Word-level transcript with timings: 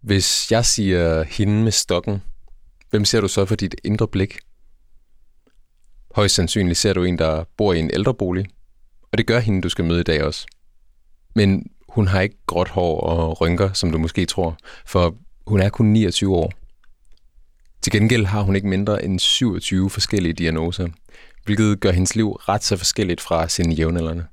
Hvis 0.00 0.50
jeg 0.50 0.64
siger 0.64 1.22
hende 1.22 1.62
med 1.64 1.72
stokken, 1.72 2.22
hvem 2.90 3.04
ser 3.04 3.20
du 3.20 3.28
så 3.28 3.44
for 3.44 3.54
dit 3.54 3.74
indre 3.84 4.08
blik? 4.08 4.38
Højst 6.14 6.34
sandsynligt 6.34 6.78
ser 6.78 6.92
du 6.92 7.04
en, 7.04 7.18
der 7.18 7.44
bor 7.56 7.72
i 7.72 7.78
en 7.78 7.90
ældrebolig, 7.94 8.46
og 9.12 9.18
det 9.18 9.26
gør 9.26 9.38
hende, 9.38 9.62
du 9.62 9.68
skal 9.68 9.84
møde 9.84 10.00
i 10.00 10.04
dag 10.04 10.24
også. 10.24 10.46
Men 11.34 11.66
hun 11.88 12.08
har 12.08 12.20
ikke 12.20 12.36
gråt 12.46 12.68
hår 12.68 13.00
og 13.00 13.40
rynker, 13.40 13.72
som 13.72 13.92
du 13.92 13.98
måske 13.98 14.26
tror, 14.26 14.58
for 14.86 15.16
hun 15.46 15.60
er 15.60 15.68
kun 15.68 15.86
29 15.86 16.36
år. 16.36 16.52
Til 17.82 17.92
gengæld 17.92 18.26
har 18.26 18.42
hun 18.42 18.56
ikke 18.56 18.68
mindre 18.68 19.04
end 19.04 19.18
27 19.18 19.90
forskellige 19.90 20.32
diagnoser, 20.32 20.88
hvilket 21.44 21.80
gør 21.80 21.90
hendes 21.90 22.16
liv 22.16 22.30
ret 22.32 22.64
så 22.64 22.76
forskelligt 22.76 23.20
fra 23.20 23.48
sine 23.48 23.74
jævnaldrende. 23.74 24.26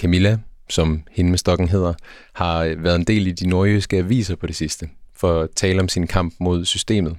Camilla, 0.00 0.38
som 0.70 1.02
hende 1.10 1.30
med 1.30 1.38
stokken 1.38 1.68
hedder, 1.68 1.94
har 2.32 2.62
øh, 2.62 2.84
været 2.84 2.96
en 2.96 3.04
del 3.04 3.26
i 3.26 3.32
de 3.32 3.48
nordjyske 3.48 3.96
aviser 3.96 4.36
på 4.36 4.46
det 4.46 4.56
sidste, 4.56 4.88
for 5.16 5.40
at 5.40 5.48
tale 5.56 5.80
om 5.80 5.88
sin 5.88 6.06
kamp 6.06 6.34
mod 6.40 6.64
systemet. 6.64 7.16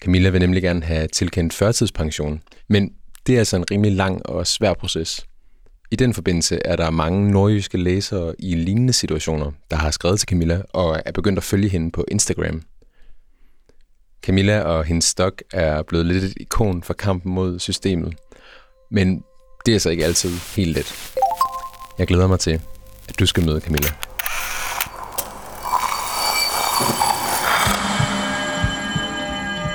Camilla 0.00 0.28
vil 0.28 0.40
nemlig 0.40 0.62
gerne 0.62 0.82
have 0.82 1.08
tilkendt 1.08 1.52
førtidspension, 1.52 2.40
men 2.68 2.92
det 3.26 3.34
er 3.34 3.38
altså 3.38 3.56
en 3.56 3.70
rimelig 3.70 3.92
lang 3.92 4.26
og 4.26 4.46
svær 4.46 4.74
proces. 4.74 5.26
I 5.90 5.96
den 5.96 6.14
forbindelse 6.14 6.58
er 6.64 6.76
der 6.76 6.90
mange 6.90 7.30
nordjyske 7.30 7.78
læsere 7.78 8.34
i 8.38 8.54
lignende 8.54 8.92
situationer, 8.92 9.52
der 9.70 9.76
har 9.76 9.90
skrevet 9.90 10.18
til 10.18 10.28
Camilla 10.28 10.62
og 10.72 11.02
er 11.06 11.12
begyndt 11.12 11.38
at 11.38 11.44
følge 11.44 11.68
hende 11.68 11.90
på 11.90 12.04
Instagram. 12.08 12.62
Camilla 14.22 14.60
og 14.60 14.84
hendes 14.84 15.04
stok 15.04 15.42
er 15.52 15.82
blevet 15.82 16.06
lidt 16.06 16.24
et 16.24 16.34
ikon 16.36 16.82
for 16.82 16.94
kampen 16.94 17.32
mod 17.32 17.58
systemet, 17.58 18.14
men 18.90 19.22
det 19.66 19.74
er 19.74 19.78
så 19.78 19.90
ikke 19.90 20.04
altid 20.04 20.30
helt 20.56 20.76
let. 20.76 21.14
Jeg 21.98 22.06
glæder 22.06 22.26
mig 22.26 22.40
til, 22.40 22.60
at 23.08 23.18
du 23.18 23.26
skal 23.26 23.46
møde 23.46 23.60
Camilla. 23.60 23.88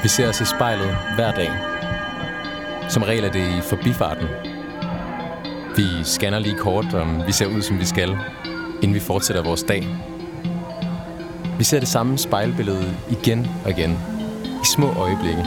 Vi 0.03 0.07
ser 0.07 0.29
os 0.29 0.41
i 0.41 0.45
spejlet 0.45 0.97
hver 1.16 1.31
dag. 1.35 1.52
Som 2.89 3.03
regel 3.03 3.23
er 3.23 3.31
det 3.31 3.57
i 3.57 3.61
forbifarten. 3.61 4.27
Vi 5.75 5.83
scanner 6.03 6.39
lige 6.39 6.57
kort, 6.57 6.94
om 6.94 7.27
vi 7.27 7.31
ser 7.31 7.45
ud, 7.45 7.61
som 7.61 7.79
vi 7.79 7.85
skal, 7.85 8.17
inden 8.81 8.94
vi 8.94 8.99
fortsætter 8.99 9.44
vores 9.44 9.63
dag. 9.63 9.88
Vi 11.57 11.63
ser 11.63 11.79
det 11.79 11.89
samme 11.89 12.17
spejlbillede 12.17 12.95
igen 13.09 13.47
og 13.66 13.72
igen, 13.72 13.91
i 14.63 14.66
små 14.75 14.94
øjeblikke. 14.94 15.45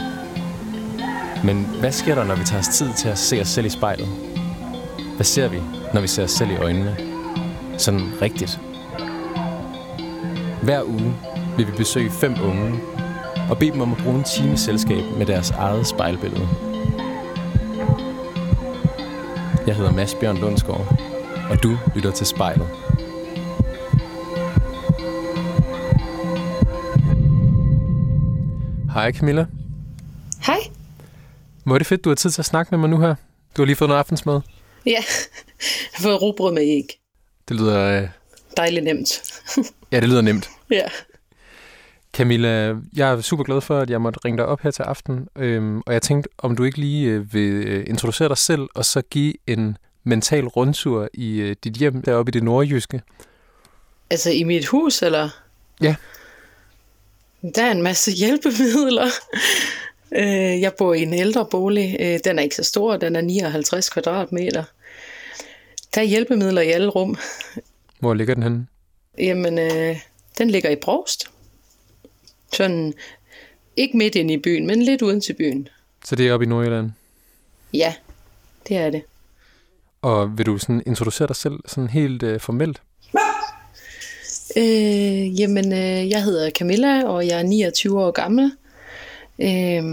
Men 1.43 1.65
hvad 1.79 1.91
sker 1.91 2.15
der, 2.15 2.23
når 2.23 2.35
vi 2.35 2.43
tager 2.43 2.59
os 2.59 2.67
tid 2.67 2.93
til 2.93 3.09
at 3.09 3.17
se 3.17 3.41
os 3.41 3.47
selv 3.47 3.65
i 3.65 3.69
spejlet? 3.69 4.32
Hvad 5.15 5.23
ser 5.23 5.47
vi, 5.47 5.57
når 5.93 6.01
vi 6.01 6.07
ser 6.07 6.23
os 6.23 6.31
selv 6.31 6.51
i 6.51 6.55
øjnene? 6.55 6.97
Sådan 7.77 8.21
rigtigt. 8.21 8.59
Hver 10.63 10.83
uge 10.83 11.15
vil 11.57 11.67
vi 11.67 11.71
besøge 11.77 12.11
fem 12.11 12.35
unge 12.43 12.79
og 13.49 13.57
bede 13.57 13.71
dem 13.71 13.81
om 13.81 13.91
at 13.91 13.97
bruge 13.97 14.17
en 14.17 14.23
time 14.23 14.57
selskab 14.57 15.03
med 15.17 15.25
deres 15.25 15.51
eget 15.51 15.87
spejlbillede. 15.87 16.47
Jeg 19.67 19.75
hedder 19.75 19.91
Mads 19.91 20.15
Bjørn 20.15 20.37
Lundsgaard, 20.37 20.99
og 21.49 21.63
du 21.63 21.77
lytter 21.95 22.11
til 22.11 22.27
spejlet. 22.27 22.67
Hej 28.93 29.11
Camilla. 29.11 29.45
Hej. 30.45 30.59
Hvor 31.63 31.75
er 31.75 31.77
det 31.77 31.87
fedt, 31.87 32.03
du 32.03 32.09
har 32.09 32.15
tid 32.15 32.29
til 32.29 32.41
at 32.41 32.45
snakke 32.45 32.71
med 32.71 32.79
mig 32.79 32.89
nu 32.89 32.99
her. 32.99 33.15
Du 33.57 33.61
har 33.61 33.65
lige 33.65 33.75
fået 33.75 33.89
noget 33.89 33.99
aftensmad. 33.99 34.41
Ja, 34.85 34.91
jeg 34.91 35.03
har 35.93 36.03
fået 36.03 36.21
robrød 36.21 36.53
med 36.53 36.61
æg. 36.63 36.99
Det 37.49 37.57
lyder... 37.57 38.01
Øh... 38.01 38.07
Dejligt 38.57 38.83
nemt. 38.83 39.23
ja, 39.91 39.99
det 39.99 40.09
lyder 40.09 40.21
nemt. 40.21 40.49
Ja. 40.71 40.87
Camilla, 42.13 42.75
jeg 42.95 43.11
er 43.11 43.21
super 43.21 43.43
glad 43.43 43.61
for, 43.61 43.79
at 43.79 43.89
jeg 43.89 44.01
måtte 44.01 44.19
ringe 44.25 44.37
dig 44.37 44.45
op 44.45 44.61
her 44.61 44.71
til 44.71 44.83
aften, 44.83 45.27
øhm, 45.35 45.81
og 45.85 45.93
jeg 45.93 46.01
tænkte, 46.01 46.29
om 46.37 46.55
du 46.55 46.63
ikke 46.63 46.77
lige 46.77 47.09
øh, 47.09 47.33
vil 47.33 47.53
øh, 47.53 47.85
introducere 47.87 48.29
dig 48.29 48.37
selv, 48.37 48.67
og 48.75 48.85
så 48.85 49.01
give 49.01 49.33
en 49.47 49.77
mental 50.03 50.47
rundtur 50.47 51.09
i 51.13 51.35
øh, 51.37 51.55
dit 51.63 51.73
hjem 51.73 52.01
deroppe 52.01 52.29
i 52.29 52.33
det 52.33 52.43
nordjyske. 52.43 53.01
Altså 54.09 54.29
i 54.29 54.43
mit 54.43 54.65
hus, 54.65 55.01
eller? 55.01 55.29
Ja. 55.81 55.95
Der 57.55 57.63
er 57.63 57.71
en 57.71 57.81
masse 57.81 58.11
hjælpemidler. 58.11 59.07
Øh, 60.15 60.61
jeg 60.61 60.73
bor 60.77 60.93
i 60.93 61.01
en 61.01 61.13
ældre 61.13 61.45
bolig. 61.51 61.97
Øh, 61.99 62.19
den 62.23 62.39
er 62.39 62.43
ikke 62.43 62.55
så 62.55 62.63
stor, 62.63 62.97
den 62.97 63.15
er 63.15 63.21
59 63.21 63.89
kvadratmeter. 63.89 64.63
Der 65.95 66.01
er 66.01 66.05
hjælpemidler 66.05 66.61
i 66.61 66.69
alle 66.69 66.89
rum. 66.89 67.17
Hvor 67.99 68.13
ligger 68.13 68.33
den 68.33 68.43
henne? 68.43 68.67
Jamen, 69.17 69.59
øh, 69.59 69.97
den 70.37 70.49
ligger 70.49 70.69
i 70.69 70.75
Brost. 70.75 71.29
Sådan, 72.53 72.93
ikke 73.75 73.97
midt 73.97 74.15
ind 74.15 74.31
i 74.31 74.37
byen, 74.37 74.67
men 74.67 74.81
lidt 74.81 75.01
uden 75.01 75.21
til 75.21 75.33
byen. 75.33 75.67
Så 76.05 76.15
det 76.15 76.27
er 76.27 76.33
oppe 76.33 76.45
i 76.45 76.49
Nordjylland? 76.49 76.91
Ja, 77.73 77.93
det 78.67 78.77
er 78.77 78.89
det. 78.89 79.03
Og 80.01 80.37
vil 80.37 80.45
du 80.45 80.57
sådan 80.57 80.83
introducere 80.85 81.27
dig 81.27 81.35
selv 81.35 81.59
sådan 81.65 81.89
helt 81.89 82.23
øh, 82.23 82.39
formelt? 82.39 82.81
Øh, 84.57 85.39
jamen, 85.39 85.73
øh, 85.73 86.09
jeg 86.09 86.23
hedder 86.23 86.49
Camilla, 86.49 87.03
og 87.05 87.27
jeg 87.27 87.39
er 87.39 87.43
29 87.43 88.03
år 88.03 88.11
gammel. 88.11 88.51
Øh, 89.39 89.83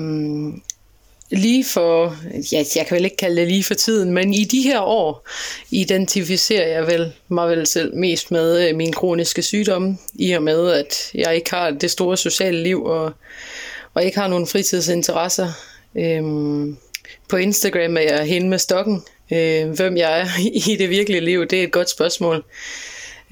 lige 1.30 1.64
for, 1.64 2.16
ja, 2.52 2.64
jeg 2.76 2.86
kan 2.86 2.94
vel 2.94 3.04
ikke 3.04 3.16
kalde 3.16 3.40
det 3.40 3.48
lige 3.48 3.64
for 3.64 3.74
tiden, 3.74 4.12
men 4.12 4.34
i 4.34 4.44
de 4.44 4.62
her 4.62 4.80
år 4.80 5.28
identificerer 5.70 6.68
jeg 6.68 6.86
vel 6.86 7.12
mig 7.28 7.48
vel 7.48 7.66
selv 7.66 7.96
mest 7.96 8.30
med 8.30 8.68
øh, 8.68 8.76
min 8.76 8.92
kroniske 8.92 9.42
sygdomme, 9.42 9.98
i 10.14 10.32
og 10.32 10.42
med, 10.42 10.70
at 10.72 11.10
jeg 11.14 11.36
ikke 11.36 11.50
har 11.50 11.70
det 11.70 11.90
store 11.90 12.16
sociale 12.16 12.62
liv, 12.62 12.84
og, 12.84 13.12
og 13.94 14.04
ikke 14.04 14.18
har 14.18 14.28
nogen 14.28 14.46
fritidsinteresser. 14.46 15.48
Øhm, 15.94 16.76
på 17.28 17.36
Instagram 17.36 17.96
er 17.96 18.00
jeg 18.00 18.24
hende 18.24 18.48
med 18.48 18.58
stokken. 18.58 19.02
Øh, 19.32 19.70
hvem 19.70 19.96
jeg 19.96 20.20
er 20.20 20.26
i 20.70 20.76
det 20.76 20.90
virkelige 20.90 21.20
liv, 21.20 21.46
det 21.46 21.60
er 21.60 21.64
et 21.64 21.72
godt 21.72 21.90
spørgsmål. 21.90 22.44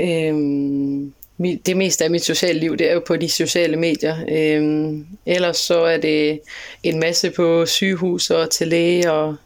Øhm, 0.00 1.12
det 1.38 1.76
meste 1.76 2.04
af 2.04 2.10
mit 2.10 2.24
sociale 2.24 2.60
liv, 2.60 2.76
det 2.76 2.90
er 2.90 2.94
jo 2.94 3.02
på 3.06 3.16
de 3.16 3.28
sociale 3.28 3.76
medier. 3.76 4.16
Øhm, 4.28 5.06
ellers 5.26 5.56
så 5.56 5.80
er 5.80 5.96
det 5.96 6.40
en 6.82 7.00
masse 7.00 7.30
på 7.30 7.66
sygehus 7.66 8.30
og 8.30 8.50
til 8.50 8.68
læge. 8.68 9.12
Og 9.12 9.36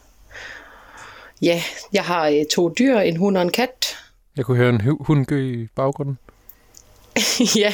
ja, 1.42 1.62
jeg 1.92 2.04
har 2.04 2.28
øh, 2.28 2.44
to 2.50 2.68
dyr, 2.78 2.98
en 2.98 3.16
hund 3.16 3.36
og 3.36 3.42
en 3.42 3.52
kat. 3.52 3.96
Jeg 4.36 4.44
kunne 4.44 4.56
høre 4.56 4.68
en 4.68 4.80
hund 5.00 5.26
gø 5.26 5.62
i 5.62 5.66
baggrunden. 5.76 6.18
ja, 7.62 7.72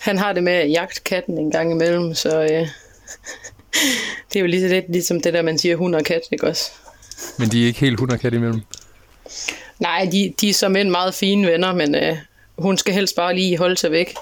han 0.00 0.18
har 0.18 0.32
det 0.32 0.42
med 0.42 0.52
at 0.52 0.70
jagte 0.70 1.00
katten 1.00 1.38
en 1.38 1.50
gang 1.50 1.72
imellem, 1.72 2.14
så 2.14 2.42
øh, 2.42 2.48
det 4.32 4.36
er 4.36 4.40
jo 4.40 4.46
lige 4.46 4.68
lidt 4.68 4.92
ligesom 4.92 5.20
det 5.20 5.34
der, 5.34 5.42
man 5.42 5.58
siger 5.58 5.76
hund 5.76 5.94
og 5.94 6.04
kat, 6.04 6.22
ikke 6.32 6.46
også? 6.46 6.70
Men 7.38 7.48
de 7.48 7.62
er 7.62 7.66
ikke 7.66 7.80
helt 7.80 8.00
hund 8.00 8.10
og 8.10 8.20
kat 8.20 8.34
imellem? 8.34 8.60
Nej, 9.78 10.08
de, 10.12 10.34
de 10.40 10.48
er 10.48 10.54
som 10.54 10.76
en 10.76 10.90
meget 10.90 11.14
fine 11.14 11.46
venner, 11.46 11.74
men 11.74 11.94
øh, 11.94 12.16
hun 12.58 12.78
skal 12.78 12.94
helst 12.94 13.16
bare 13.16 13.34
lige 13.34 13.58
holde 13.58 13.76
sig 13.76 13.90
væk. 13.90 14.14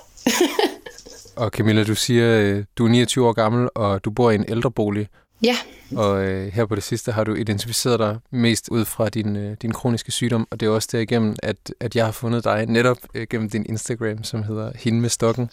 og 1.36 1.50
Camilla, 1.50 1.84
du 1.84 1.94
siger, 1.94 2.40
øh, 2.40 2.64
du 2.76 2.84
er 2.84 2.88
29 2.88 3.28
år 3.28 3.32
gammel, 3.32 3.68
og 3.74 4.04
du 4.04 4.10
bor 4.10 4.30
i 4.30 4.34
en 4.34 4.44
ældrebolig. 4.48 5.08
Ja. 5.42 5.56
Og 5.96 6.24
øh, 6.24 6.52
her 6.52 6.66
på 6.66 6.74
det 6.74 6.82
sidste 6.82 7.12
har 7.12 7.24
du 7.24 7.34
identificeret 7.34 7.98
dig 7.98 8.18
mest 8.30 8.68
ud 8.68 8.84
fra 8.84 9.08
din, 9.08 9.36
øh, 9.36 9.56
din 9.62 9.72
kroniske 9.72 10.12
sygdom, 10.12 10.48
og 10.50 10.60
det 10.60 10.66
er 10.66 10.70
også 10.70 10.88
derigennem, 10.92 11.36
at, 11.42 11.56
at 11.80 11.96
jeg 11.96 12.04
har 12.04 12.12
fundet 12.12 12.44
dig 12.44 12.66
netop 12.66 12.98
øh, 13.14 13.26
gennem 13.30 13.50
din 13.50 13.66
Instagram, 13.68 14.24
som 14.24 14.42
hedder 14.42 14.72
Hende 14.74 15.00
med 15.00 15.10
stokken. 15.10 15.50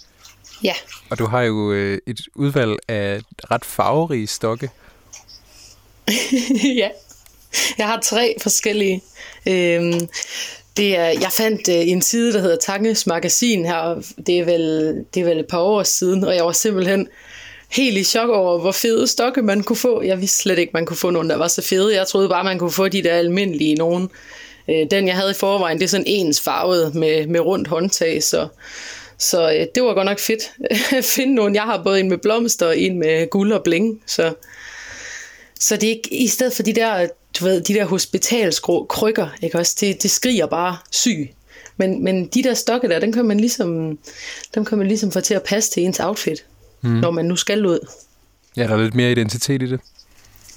Ja. 0.64 0.74
Og 1.10 1.20
du 1.20 1.26
har 1.26 1.42
jo 1.42 1.72
øh, 1.72 1.98
et 2.08 2.22
udvalg 2.36 2.78
af 2.88 3.22
ret 3.52 3.66
farverige 3.66 4.28
stokke. 4.28 4.70
ja. 6.82 6.90
Jeg 7.78 7.88
har 7.88 8.00
tre 8.00 8.36
forskellige. 8.42 9.02
Øhm, 9.48 10.08
det 10.78 10.98
er, 10.98 11.06
jeg 11.06 11.32
fandt 11.32 11.70
øh, 11.70 11.88
en 11.88 12.02
side, 12.02 12.34
der 12.34 12.42
hedder 12.42 12.56
Tanges 12.56 13.08
Magasin 13.08 13.66
her. 13.66 14.02
Det 14.28 14.40
er, 14.40 14.46
vel, 14.46 14.96
det 15.14 15.22
er 15.22 15.26
vel 15.26 15.40
et 15.40 15.48
par 15.48 15.60
år 15.60 15.84
siden, 15.84 16.24
og 16.24 16.36
jeg 16.36 16.46
var 16.46 16.52
simpelthen 16.52 17.08
helt 17.72 17.98
i 17.98 18.04
chok 18.04 18.30
over, 18.30 18.60
hvor 18.60 18.72
fede 18.72 19.08
stokke 19.08 19.42
man 19.42 19.64
kunne 19.64 19.78
få. 19.78 20.02
Jeg 20.02 20.22
vidste 20.22 20.38
slet 20.38 20.60
ikke, 20.60 20.72
man 20.74 20.86
kunne 20.86 20.98
få 20.98 21.10
nogen, 21.10 21.30
der 21.30 21.38
var 21.38 21.48
så 21.48 21.62
fede. 21.62 21.96
Jeg 21.96 22.08
troede 22.08 22.30
bare, 22.30 22.44
man 22.44 22.60
kunne 22.60 22.72
få 22.72 22.88
de 22.88 23.04
der 23.04 23.14
almindelige 23.14 23.76
nogen. 23.76 24.10
Øh, 24.70 24.88
den, 24.92 25.08
jeg 25.08 25.16
havde 25.16 25.32
i 25.32 25.40
forvejen, 25.40 25.78
det 25.78 25.84
er 25.84 25.90
sådan 25.90 26.08
ens 26.08 26.42
farvet 26.42 26.96
med, 26.96 27.28
med 27.28 27.40
rundt 27.40 27.68
håndtag, 27.68 28.24
så, 28.24 28.48
så 29.18 29.52
øh, 29.52 29.66
det 29.76 29.84
var 29.84 29.94
godt 29.94 30.06
nok 30.06 30.20
fedt 30.20 30.52
at 30.98 31.06
finde 31.06 31.36
nogen. 31.36 31.56
Jeg 31.56 31.64
har 31.64 31.84
både 31.84 32.00
en 32.00 32.10
med 32.10 32.18
blomster 32.18 32.68
og 32.68 32.78
en 32.78 33.00
med 33.00 33.30
guld 33.30 33.54
og 33.54 33.64
bling, 33.64 34.02
så, 34.06 34.34
så 35.60 35.76
det 35.76 35.84
er 35.84 35.94
ikke, 35.94 36.14
i 36.14 36.28
stedet 36.28 36.54
for 36.54 36.64
de 36.64 36.74
der 36.74 37.08
du 37.40 37.46
ved, 37.46 37.62
de 37.62 37.74
der 37.74 37.86
hospitalsgrå 37.86 38.86
krykker, 38.86 39.28
ikke 39.42 39.58
også, 39.58 39.78
det, 39.80 40.04
det 40.04 40.12
skriger 40.12 40.46
bare 40.46 40.78
syg. 40.92 41.34
Men, 41.78 42.04
men 42.04 42.28
de 42.28 42.44
der 42.44 42.54
stokke 42.54 42.90
der, 42.90 43.00
den 43.00 43.12
kan 43.12 43.26
man 43.26 43.40
ligesom, 43.40 44.00
dem 44.56 44.66
kan 44.66 44.78
man 44.78 44.88
ligesom 44.88 45.12
få 45.12 45.22
til 45.22 45.34
at 45.34 45.44
passe 45.44 45.72
til 45.72 45.84
ens 45.84 46.00
outfit, 46.00 46.46
mm. 46.82 46.90
når 46.90 47.12
man 47.12 47.26
nu 47.26 47.36
skal 47.36 47.66
ud. 47.66 47.88
Ja, 48.58 48.64
der 48.64 48.70
er 48.70 48.84
lidt 48.84 48.96
mere 48.96 49.12
identitet 49.12 49.62
i 49.62 49.66
det. 49.66 49.80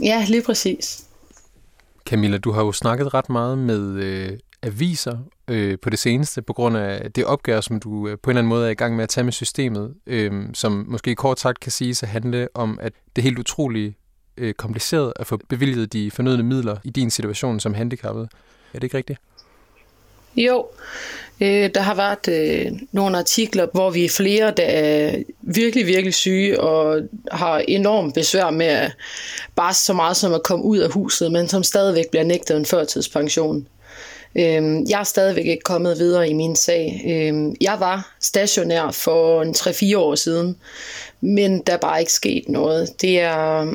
Ja, 0.01 0.25
lige 0.29 0.43
præcis. 0.43 1.05
Camilla, 2.07 2.39
du 2.39 2.53
har 2.53 2.65
jo 2.65 2.73
snakket 2.73 3.15
ret 3.15 3.31
meget 3.31 3.59
med 3.59 4.03
øh, 4.03 4.39
aviser 4.63 5.19
øh, 5.49 5.79
på 5.83 5.91
det 5.91 5.99
seneste, 5.99 6.43
på 6.43 6.53
grund 6.53 6.77
af 6.77 7.13
det 7.13 7.25
opgør, 7.25 7.61
som 7.61 7.81
du 7.81 8.09
øh, 8.09 8.19
på 8.23 8.31
en 8.31 8.33
eller 8.33 8.41
anden 8.41 8.49
måde 8.49 8.67
er 8.67 8.71
i 8.71 8.75
gang 8.75 8.97
med 8.97 9.03
at 9.03 9.09
tage 9.09 9.25
med 9.25 9.33
systemet, 9.33 9.95
øh, 10.07 10.33
som 10.55 10.85
måske 10.89 11.15
kort 11.15 11.41
sagt 11.41 11.61
kan 11.61 11.73
sige 11.73 11.91
at 12.03 12.09
handle 12.09 12.49
om, 12.55 12.79
at 12.83 12.93
det 13.17 13.25
helt 13.25 13.39
utroligt 13.39 13.95
øh, 14.37 14.55
kompliceret 14.55 15.13
at 15.17 15.27
få 15.27 15.41
bevilget 15.49 15.93
de 15.93 16.11
fornødne 16.11 16.43
midler 16.43 16.77
i 16.85 16.91
din 16.91 17.11
situation 17.11 17.61
som 17.61 17.75
handicappet. 17.75 18.29
Er 18.75 18.79
det 18.79 18.85
ikke 18.85 18.97
rigtigt? 18.97 19.19
Jo, 20.37 20.67
øh, 21.41 21.71
der 21.75 21.81
har 21.81 21.95
været 21.95 22.29
øh, 22.29 22.73
nogle 22.93 23.19
artikler, 23.19 23.67
hvor 23.73 23.91
vi 23.91 24.05
er 24.05 24.09
flere, 24.09 24.53
der 24.57 24.63
er 24.63 25.23
virkelig, 25.41 25.87
virkelig 25.87 26.15
syge 26.15 26.61
og 26.61 27.01
har 27.33 27.59
enormt 27.59 28.15
besvær 28.15 28.51
med 28.51 28.67
at 28.67 28.93
bare 29.55 29.75
så 29.75 29.93
meget 29.93 30.17
som 30.17 30.35
at 30.35 30.43
komme 30.43 30.65
ud 30.65 30.79
af 30.79 30.93
huset, 30.93 31.33
men 31.33 31.49
som 31.49 31.63
stadigvæk 31.63 32.11
bliver 32.11 32.25
nægtet 32.25 32.57
en 32.57 32.67
førtidspension. 32.67 33.69
Øh, 34.37 34.91
jeg 34.91 35.01
er 35.01 35.05
stadigvæk 35.05 35.47
ikke 35.47 35.63
kommet 35.65 35.99
videre 35.99 36.29
i 36.29 36.33
min 36.33 36.57
sag. 36.57 37.03
Øh, 37.07 37.53
jeg 37.61 37.77
var 37.81 38.17
stationær 38.21 38.91
for 38.91 39.43
en 39.43 39.51
3-4 39.51 39.99
år 39.99 40.15
siden, 40.15 40.57
men 41.21 41.63
der 41.67 41.73
er 41.73 41.79
bare 41.79 42.01
ikke 42.01 42.13
sket 42.13 42.49
noget. 42.49 43.01
Det 43.01 43.21
er, 43.21 43.67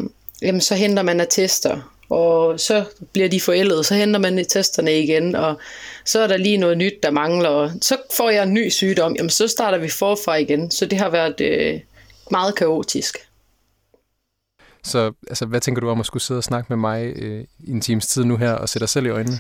jamen, 0.41 0.61
så 0.61 0.75
henter 0.75 1.03
man 1.03 1.19
attester, 1.19 1.93
og 2.09 2.59
så 2.59 2.83
bliver 3.13 3.29
de 3.29 3.41
forældet, 3.41 3.85
så 3.85 3.95
henter 3.95 4.19
man 4.19 4.45
testerne 4.45 4.99
igen, 4.99 5.35
og 5.35 5.59
så 6.05 6.19
er 6.19 6.27
der 6.27 6.38
lige 6.38 6.57
noget 6.57 6.77
nyt, 6.77 7.03
der 7.03 7.11
mangler, 7.11 7.49
og 7.49 7.71
så 7.81 7.97
får 8.17 8.29
jeg 8.29 8.43
en 8.43 8.53
ny 8.53 8.69
sygdom, 8.69 9.15
jamen 9.15 9.29
så 9.29 9.47
starter 9.47 9.77
vi 9.77 9.89
forfra 9.89 10.35
igen. 10.35 10.71
Så 10.71 10.85
det 10.85 10.99
har 10.99 11.09
været 11.09 11.41
øh, 11.41 11.79
meget 12.31 12.55
kaotisk. 12.55 13.17
Så 14.83 15.11
altså, 15.27 15.45
hvad 15.45 15.61
tænker 15.61 15.81
du 15.81 15.89
om 15.89 15.99
at 15.99 16.05
skulle 16.05 16.23
sidde 16.23 16.38
og 16.38 16.44
snakke 16.44 16.65
med 16.69 16.77
mig 16.77 17.13
øh, 17.15 17.45
i 17.59 17.71
en 17.71 17.81
times 17.81 18.07
tid 18.07 18.23
nu 18.23 18.37
her, 18.37 18.51
og 18.51 18.69
sætte 18.69 18.83
dig 18.83 18.89
selv 18.89 19.05
i 19.05 19.09
øjnene? 19.09 19.39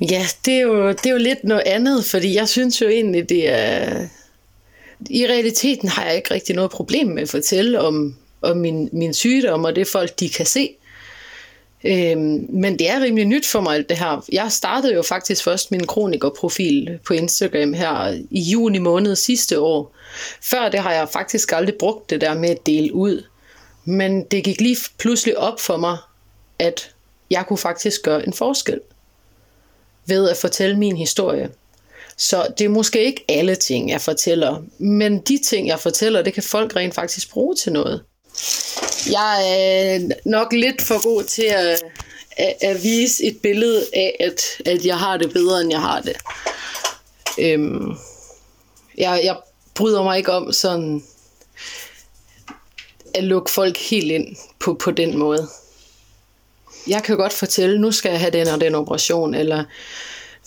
Ja, 0.00 0.26
det 0.44 0.54
er, 0.54 0.60
jo, 0.60 0.88
det 0.88 1.06
er 1.06 1.10
jo 1.10 1.18
lidt 1.18 1.44
noget 1.44 1.62
andet, 1.66 2.04
fordi 2.04 2.34
jeg 2.34 2.48
synes 2.48 2.80
jo 2.80 2.88
egentlig, 2.88 3.28
det 3.28 3.48
er... 3.48 4.06
I 5.10 5.26
realiteten 5.26 5.88
har 5.88 6.04
jeg 6.04 6.16
ikke 6.16 6.34
rigtig 6.34 6.54
noget 6.54 6.70
problem 6.70 7.06
med 7.06 7.22
at 7.22 7.28
fortælle 7.28 7.80
om, 7.80 8.16
og 8.44 8.56
min, 8.56 8.88
min 8.92 9.14
sygdom, 9.14 9.64
og 9.64 9.76
det 9.76 9.88
folk, 9.88 10.20
de 10.20 10.28
kan 10.28 10.46
se. 10.46 10.70
Øhm, 11.84 12.46
men 12.48 12.78
det 12.78 12.90
er 12.90 13.00
rimelig 13.00 13.24
nyt 13.24 13.46
for 13.46 13.60
mig, 13.60 13.74
alt 13.74 13.88
det 13.88 13.98
her. 13.98 14.24
Jeg 14.32 14.52
startede 14.52 14.94
jo 14.94 15.02
faktisk 15.02 15.44
først 15.44 15.70
min 15.70 15.86
kronikerprofil 15.86 16.98
på 17.06 17.14
Instagram 17.14 17.72
her 17.72 18.20
i 18.30 18.40
juni 18.40 18.78
måned 18.78 19.16
sidste 19.16 19.60
år. 19.60 19.94
Før 20.42 20.68
det 20.68 20.80
har 20.80 20.92
jeg 20.92 21.08
faktisk 21.12 21.52
aldrig 21.52 21.74
brugt 21.78 22.10
det 22.10 22.20
der 22.20 22.34
med 22.34 22.50
at 22.50 22.66
dele 22.66 22.94
ud. 22.94 23.24
Men 23.84 24.24
det 24.24 24.44
gik 24.44 24.60
lige 24.60 24.76
pludselig 24.98 25.38
op 25.38 25.60
for 25.60 25.76
mig, 25.76 25.96
at 26.58 26.90
jeg 27.30 27.44
kunne 27.48 27.58
faktisk 27.58 28.02
gøre 28.02 28.26
en 28.26 28.32
forskel 28.32 28.80
ved 30.06 30.30
at 30.30 30.36
fortælle 30.36 30.78
min 30.78 30.96
historie. 30.96 31.50
Så 32.16 32.46
det 32.58 32.64
er 32.64 32.68
måske 32.68 33.04
ikke 33.04 33.24
alle 33.28 33.54
ting, 33.54 33.90
jeg 33.90 34.00
fortæller, 34.00 34.62
men 34.78 35.18
de 35.18 35.38
ting, 35.46 35.68
jeg 35.68 35.80
fortæller, 35.80 36.22
det 36.22 36.34
kan 36.34 36.42
folk 36.42 36.76
rent 36.76 36.94
faktisk 36.94 37.30
bruge 37.30 37.56
til 37.56 37.72
noget. 37.72 38.04
Jeg 39.10 39.48
er 39.48 40.00
nok 40.24 40.52
lidt 40.52 40.82
for 40.82 41.02
god 41.02 41.24
til 41.24 41.42
at, 41.42 41.82
at, 42.36 42.54
at 42.60 42.82
vise 42.82 43.24
et 43.24 43.38
billede 43.42 43.86
af, 43.92 44.16
at, 44.20 44.40
at 44.66 44.86
jeg 44.86 44.98
har 44.98 45.16
det 45.16 45.32
bedre, 45.32 45.60
end 45.60 45.70
jeg 45.70 45.80
har 45.80 46.00
det. 46.00 46.16
Øhm, 47.38 47.96
jeg, 48.98 49.20
jeg 49.24 49.36
bryder 49.74 50.02
mig 50.02 50.18
ikke 50.18 50.32
om 50.32 50.52
sådan 50.52 51.04
at 53.14 53.24
lukke 53.24 53.50
folk 53.50 53.78
helt 53.78 54.12
ind 54.12 54.36
på, 54.58 54.74
på 54.74 54.90
den 54.90 55.18
måde. 55.18 55.48
Jeg 56.86 57.02
kan 57.02 57.16
godt 57.16 57.32
fortælle, 57.32 57.80
nu 57.80 57.92
skal 57.92 58.10
jeg 58.10 58.20
have 58.20 58.30
den 58.30 58.48
og 58.48 58.60
den 58.60 58.74
operation, 58.74 59.34
eller 59.34 59.64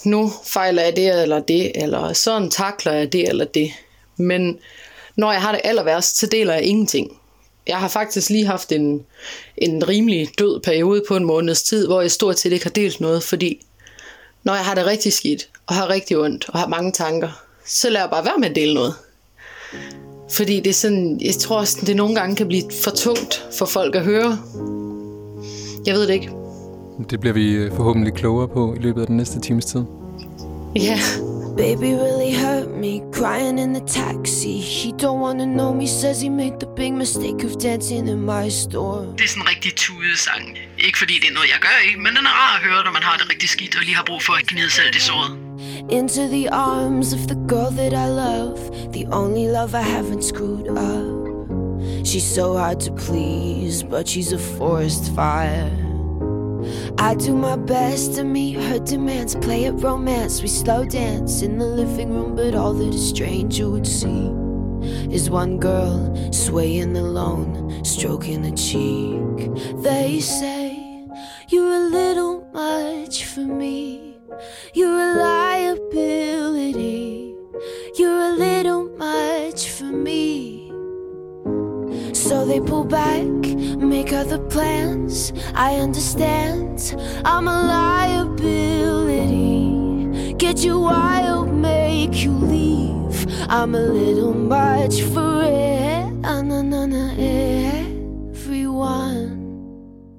nu 0.03 0.33
fejler 0.45 0.83
jeg 0.83 0.95
det 0.95 1.21
eller 1.21 1.39
det, 1.39 1.83
eller 1.83 2.13
sådan 2.13 2.49
takler 2.49 2.91
jeg 2.91 3.13
det 3.13 3.29
eller 3.29 3.45
det. 3.45 3.71
Men 4.17 4.59
når 5.15 5.31
jeg 5.31 5.41
har 5.41 5.51
det 5.51 5.61
aller 5.63 5.83
værst, 5.83 6.17
så 6.17 6.27
deler 6.27 6.53
jeg 6.53 6.63
ingenting 6.63 7.19
jeg 7.67 7.77
har 7.77 7.87
faktisk 7.87 8.29
lige 8.29 8.45
haft 8.45 8.71
en, 8.71 9.01
en 9.57 9.87
rimelig 9.87 10.29
død 10.39 10.59
periode 10.59 11.03
på 11.07 11.15
en 11.15 11.25
måneds 11.25 11.63
tid, 11.63 11.87
hvor 11.87 12.01
jeg 12.01 12.11
stort 12.11 12.39
set 12.39 12.53
ikke 12.53 12.65
har 12.65 12.69
delt 12.69 13.01
noget, 13.01 13.23
fordi 13.23 13.65
når 14.43 14.55
jeg 14.55 14.65
har 14.65 14.75
det 14.75 14.85
rigtig 14.85 15.13
skidt, 15.13 15.49
og 15.67 15.75
har 15.75 15.89
rigtig 15.89 16.17
ondt, 16.17 16.49
og 16.49 16.59
har 16.59 16.67
mange 16.67 16.91
tanker, 16.91 17.29
så 17.65 17.89
lader 17.89 18.05
jeg 18.05 18.09
bare 18.11 18.25
være 18.25 18.37
med 18.39 18.49
at 18.49 18.55
dele 18.55 18.73
noget. 18.73 18.93
Fordi 20.31 20.55
det 20.59 20.67
er 20.67 20.73
sådan, 20.73 21.21
jeg 21.21 21.33
tror 21.33 21.57
også, 21.57 21.77
det 21.85 21.95
nogle 21.95 22.15
gange 22.15 22.35
kan 22.35 22.47
blive 22.47 22.63
for 22.83 22.91
tungt 22.91 23.47
for 23.57 23.65
folk 23.65 23.95
at 23.95 24.03
høre. 24.03 24.39
Jeg 25.85 25.95
ved 25.95 26.07
det 26.07 26.13
ikke. 26.13 26.29
Det 27.09 27.19
bliver 27.19 27.33
vi 27.33 27.51
øh, 27.51 27.75
forhåbentlig 27.75 28.13
klogere 28.13 28.47
på 28.47 28.73
i 28.73 28.79
løbet 28.79 29.01
af 29.01 29.07
den 29.07 29.17
næste 29.17 29.39
times 29.39 29.65
tid. 29.65 29.83
Ja. 30.75 30.81
Yeah. 30.81 31.36
Baby 31.57 31.95
really 31.95 32.33
hurt 32.33 32.69
me, 32.69 33.01
crying 33.11 33.57
in 33.57 33.73
the 33.73 33.81
taxi. 33.81 34.57
He 34.59 34.91
don't 34.91 35.19
wanna 35.19 35.45
know 35.45 35.73
me, 35.73 35.87
says 35.87 36.21
he 36.21 36.29
made 36.29 36.59
the 36.59 36.67
big 36.67 36.93
mistake 36.93 37.43
of 37.43 37.57
dancing 37.57 38.07
in 38.07 38.21
my 38.21 38.49
store. 38.49 39.05
Det 39.17 39.23
er 39.23 39.27
sådan 39.27 39.41
en 39.41 39.47
rigtig 39.49 39.75
tudesang. 39.75 40.57
Ikke 40.77 40.97
fordi 40.97 41.13
det 41.13 41.29
er 41.29 41.33
noget, 41.33 41.49
jeg 41.49 41.59
gør, 41.61 41.77
ikke? 41.87 41.99
men 41.99 42.15
den 42.15 42.25
er 42.25 42.35
rar 42.41 42.57
at 42.57 42.63
høre, 42.63 42.83
når 42.83 42.91
man 42.91 43.03
har 43.03 43.17
det 43.17 43.29
rigtig 43.29 43.49
skidt 43.49 43.75
og 43.75 43.81
lige 43.83 43.95
har 43.95 44.03
brug 44.03 44.21
for 44.23 44.33
at 44.33 44.47
gnide 44.47 44.71
selv 44.71 44.95
i 44.95 44.99
såret. 44.99 45.37
Into 45.89 46.27
the 46.27 46.53
arms 46.53 47.13
of 47.13 47.19
the 47.19 47.39
girl 47.47 47.71
that 47.81 47.93
I 48.05 48.07
love, 48.25 48.57
the 48.93 49.05
only 49.11 49.45
love 49.57 49.71
I 49.83 49.85
haven't 49.95 50.23
screwed 50.31 50.67
up. 50.69 51.27
She's 52.05 52.27
so 52.35 52.53
hard 52.57 52.79
to 52.79 52.91
please, 53.05 53.83
but 53.83 54.03
she's 54.09 54.31
a 54.33 54.41
forest 54.57 55.03
fire. 55.15 55.86
I 56.97 57.15
do 57.15 57.35
my 57.35 57.55
best 57.55 58.15
to 58.15 58.23
meet 58.23 58.53
her 58.53 58.79
demands, 58.79 59.35
play 59.35 59.65
at 59.65 59.81
romance. 59.81 60.41
We 60.41 60.47
slow 60.47 60.85
dance 60.85 61.41
in 61.41 61.57
the 61.57 61.65
living 61.65 62.13
room, 62.13 62.35
but 62.35 62.55
all 62.55 62.73
that 62.73 62.93
a 62.93 62.97
stranger 62.97 63.69
would 63.69 63.87
see 63.87 64.31
is 65.11 65.29
one 65.29 65.57
girl 65.57 66.31
swaying 66.31 66.95
alone, 66.95 67.83
stroking 67.83 68.45
a 68.45 68.55
cheek. 68.55 69.81
They 69.81 70.19
say, 70.19 71.07
You're 71.49 71.73
a 71.73 71.89
little 71.89 72.47
much 72.53 73.25
for 73.25 73.41
me, 73.41 74.17
you're 74.73 74.99
a 74.99 75.15
liability, 75.15 76.87
you're 77.97 78.21
a 78.21 78.33
little 78.33 78.89
much 78.97 79.69
for 79.69 79.85
me. 79.85 80.56
So 82.27 82.45
they 82.45 82.59
pull 82.59 82.83
back, 82.83 83.23
make 83.93 84.11
other 84.11 84.39
plans. 84.49 85.33
I 85.55 85.79
understand, 85.85 86.79
I'm 87.23 87.47
a 87.47 87.59
liability. 87.73 88.43
Get 90.37 90.65
you 90.65 90.79
wild, 90.79 91.53
make 91.53 92.25
you 92.25 92.31
leave. 92.31 93.27
I'm 93.49 93.75
a 93.75 93.79
little 93.79 94.33
much 94.33 95.01
for 95.13 95.41
everyone. 98.33 99.37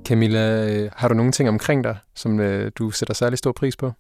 Camilla, 0.05 0.67
øh, 0.67 0.91
har 0.97 1.09
du 1.09 1.15
nogle 1.15 1.33
ting 1.33 1.49
omkring 1.49 1.85
dig, 1.85 1.97
som 2.15 2.41
øh, 2.41 2.73
du 2.79 2.91
sætter 2.91 3.15
særlig 3.15 3.39
stor 3.39 3.53
pris 3.53 3.77
på? 3.77 3.93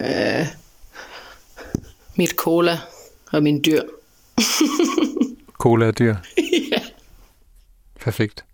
Uh, 0.00 0.46
mit 2.16 2.30
cola 2.30 2.78
og 3.32 3.42
min 3.42 3.64
dyr. 3.64 3.82
Cola 5.62 5.86
er 5.86 5.90
dyr. 5.90 6.16
ja. 6.72 6.82
Perfekt. 8.00 8.44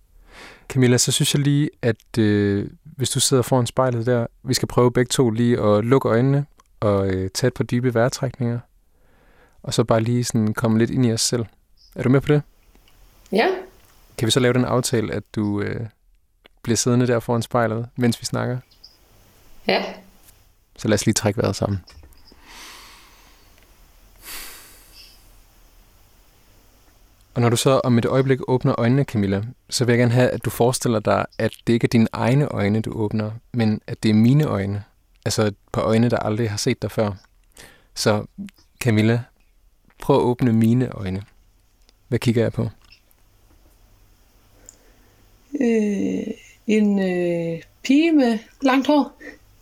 Camilla, 0.68 0.98
så 0.98 1.12
synes 1.12 1.34
jeg 1.34 1.42
lige, 1.42 1.70
at 1.82 2.18
øh, 2.18 2.70
hvis 2.82 3.10
du 3.10 3.20
sidder 3.20 3.42
foran 3.42 3.66
spejlet 3.66 4.06
der, 4.06 4.26
vi 4.42 4.54
skal 4.54 4.68
prøve 4.68 4.92
begge 4.92 5.08
to 5.08 5.30
lige 5.30 5.60
at 5.60 5.84
lukke 5.84 6.08
øjnene 6.08 6.46
og 6.80 7.08
øh, 7.08 7.30
tage 7.34 7.48
et 7.48 7.54
par 7.54 7.64
dybe 7.64 7.94
vejrtrækninger. 7.94 8.58
Og 9.62 9.74
så 9.74 9.84
bare 9.84 10.00
lige 10.00 10.24
sådan 10.24 10.54
komme 10.54 10.78
lidt 10.78 10.90
ind 10.90 11.06
i 11.06 11.12
os 11.12 11.20
selv. 11.20 11.44
Er 11.96 12.02
du 12.02 12.08
med 12.08 12.20
på 12.20 12.32
det? 12.32 12.42
Ja. 13.32 13.48
Kan 14.18 14.26
vi 14.26 14.30
så 14.30 14.40
lave 14.40 14.54
den 14.54 14.64
aftale, 14.64 15.14
at 15.14 15.22
du 15.34 15.60
øh, 15.60 15.86
bliver 16.62 16.76
siddende 16.76 17.06
der 17.06 17.20
foran 17.20 17.42
spejlet, 17.42 17.88
mens 17.96 18.20
vi 18.20 18.24
snakker? 18.24 18.58
Ja. 19.66 19.84
Så 20.76 20.88
lad 20.88 20.94
os 20.94 21.06
lige 21.06 21.14
trække 21.14 21.42
vejret 21.42 21.56
sammen. 21.56 21.80
Og 27.38 27.42
når 27.42 27.48
du 27.48 27.56
så 27.56 27.80
om 27.84 27.98
et 27.98 28.04
øjeblik 28.04 28.40
åbner 28.48 28.74
øjnene, 28.78 29.04
Camilla, 29.04 29.42
så 29.70 29.84
vil 29.84 29.92
jeg 29.92 29.98
gerne 29.98 30.12
have, 30.12 30.30
at 30.30 30.44
du 30.44 30.50
forestiller 30.50 31.00
dig, 31.00 31.26
at 31.38 31.52
det 31.66 31.72
ikke 31.72 31.84
er 31.84 31.88
dine 31.88 32.08
egne 32.12 32.46
øjne, 32.46 32.80
du 32.80 32.92
åbner, 32.92 33.30
men 33.52 33.80
at 33.86 34.02
det 34.02 34.08
er 34.08 34.14
mine 34.14 34.44
øjne. 34.44 34.84
Altså 35.24 35.52
på 35.72 35.80
øjne, 35.80 36.10
der 36.10 36.16
aldrig 36.16 36.50
har 36.50 36.56
set 36.56 36.82
dig 36.82 36.90
før. 36.90 37.12
Så 37.94 38.26
Camilla, 38.80 39.22
prøv 39.98 40.16
at 40.16 40.22
åbne 40.22 40.52
mine 40.52 40.88
øjne. 40.88 41.22
Hvad 42.08 42.18
kigger 42.18 42.42
jeg 42.42 42.52
på? 42.52 42.68
Øh, 45.60 46.26
en 46.66 46.98
øh, 46.98 47.62
pige 47.82 48.12
med 48.12 48.38
langt 48.62 48.86
hår, 48.86 49.12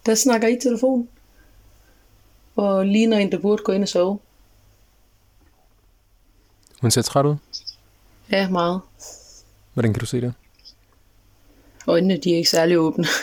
der 0.07 0.15
snakker 0.15 0.49
i 0.49 0.59
telefon. 0.63 1.09
Og 2.57 2.87
ligner 2.87 3.19
en, 3.19 3.33
der 3.33 3.39
burde 3.39 3.63
gå 3.63 3.73
ind 3.73 3.83
og 3.83 3.89
sove. 3.89 4.19
Hun 6.81 6.91
ser 6.91 7.03
træt 7.03 7.27
ud? 7.27 7.37
Ja, 8.31 8.49
meget. 8.49 8.81
Hvordan 9.75 9.93
kan 9.93 10.01
du 10.01 10.07
se 10.07 10.21
det? 10.21 10.35
Øjnene, 11.87 12.17
de 12.17 12.33
er 12.33 12.37
ikke 12.37 12.51
særlig 12.51 12.79
åbne. 12.79 13.07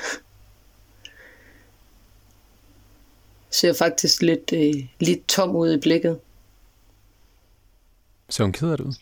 ser 3.49 3.73
faktisk 3.73 4.21
lidt, 4.21 4.53
øh, 4.53 4.87
lidt 4.99 5.27
tom 5.27 5.55
ud 5.55 5.73
i 5.73 5.79
blikket. 5.79 6.19
Så 8.29 8.43
hun 8.43 8.51
ked 8.51 8.69
af 8.69 8.77
det 8.77 8.85
ud? 8.85 8.93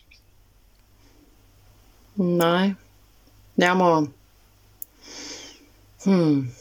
Nej. 2.16 2.74
Nærmere. 3.56 4.08
Hmm. 6.06 6.52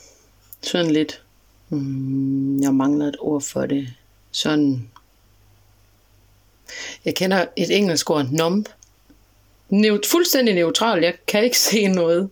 Sådan 0.62 0.90
lidt. 0.90 1.25
Hmm. 1.68 2.62
Jeg 2.62 2.75
mangler 2.75 3.06
et 3.06 3.16
ord 3.20 3.42
for 3.42 3.66
det. 3.66 3.88
Sådan. 4.30 4.90
Jeg 7.04 7.14
kender 7.14 7.47
et 7.56 7.76
engelsk 7.76 8.11
ord, 8.11 8.26
numb. 8.26 8.68
Neut- 9.73 10.11
fuldstændig 10.11 10.55
neutral. 10.55 11.03
Jeg 11.03 11.15
kan 11.27 11.45
ikke 11.45 11.59
se 11.71 11.87
noget. 11.89 12.31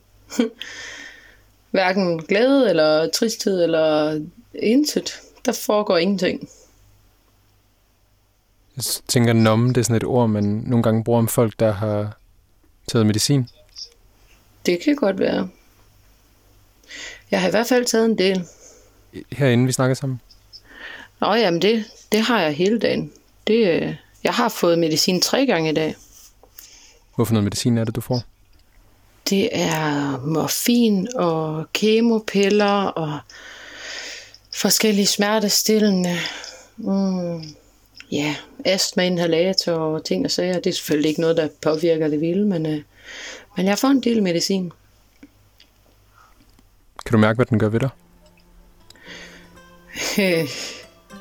Hverken 1.71 2.23
glæde 2.23 2.71
eller 2.71 3.11
tristhed 3.11 3.63
eller 3.65 4.21
intet. 4.55 5.21
Der 5.45 5.53
foregår 5.53 5.97
ingenting. 5.99 6.49
Jeg 8.77 8.85
tænker, 9.09 9.33
nomme, 9.33 9.69
det 9.69 9.77
er 9.77 9.83
sådan 9.83 9.97
et 9.97 10.05
ord, 10.05 10.29
man 10.29 10.45
nogle 10.45 10.83
gange 10.83 11.05
bruger 11.05 11.19
om 11.19 11.29
folk, 11.29 11.55
der 11.61 11.73
har 11.73 12.19
taget 12.89 13.07
medicin. 13.07 13.49
Det 14.67 14.81
kan 14.81 14.97
godt 14.97 15.19
være. 15.19 15.49
Jeg 17.31 17.41
har 17.41 17.49
i 17.49 17.51
hvert 17.51 17.67
fald 17.67 17.85
taget 17.85 18.05
en 18.05 18.19
del. 18.19 18.45
Herinde, 19.33 19.67
vi 19.67 19.73
snakker 19.73 19.95
sammen. 19.95 20.21
Nå, 21.21 21.35
jamen 21.35 21.63
det, 21.63 21.85
det 22.13 22.21
har 22.21 22.41
jeg 22.41 22.53
hele 22.53 22.79
dagen. 22.79 23.13
Det, 23.47 23.69
øh, 23.83 23.95
jeg 24.25 24.35
har 24.35 24.49
fået 24.49 24.79
medicin 24.79 25.21
tre 25.21 25.47
gange 25.47 25.71
i 25.71 25.75
dag. 25.75 25.97
Hvorfor 27.19 27.33
noget 27.33 27.45
medicin 27.45 27.79
er 27.79 27.85
det, 27.85 27.97
du 27.97 28.01
får? 28.01 28.23
Det 29.31 29.49
er 29.53 30.21
morfin 30.27 31.09
og 31.17 31.67
kemopiller 31.73 32.83
og 32.83 33.19
forskellige 34.55 35.07
smertestillende. 35.07 36.17
Mm, 36.77 37.43
ja, 38.13 38.37
astma-inhalator 38.65 39.73
og 39.73 40.05
ting 40.05 40.25
og 40.25 40.31
sager. 40.31 40.55
Det 40.55 40.67
er 40.67 40.75
selvfølgelig 40.75 41.09
ikke 41.09 41.21
noget, 41.21 41.37
der 41.37 41.49
påvirker 41.63 42.09
det 42.09 42.21
vilde, 42.21 42.47
men, 42.47 42.67
øh, 42.67 42.83
men 43.57 43.67
jeg 43.67 43.79
får 43.79 43.89
en 43.89 44.01
del 44.01 44.23
medicin. 44.23 44.73
Kan 47.07 47.13
du 47.13 47.19
mærke, 47.19 47.37
hvad 47.37 47.47
den 47.47 47.59
gør 47.59 47.69
ved 47.69 47.81
dig? 47.81 47.91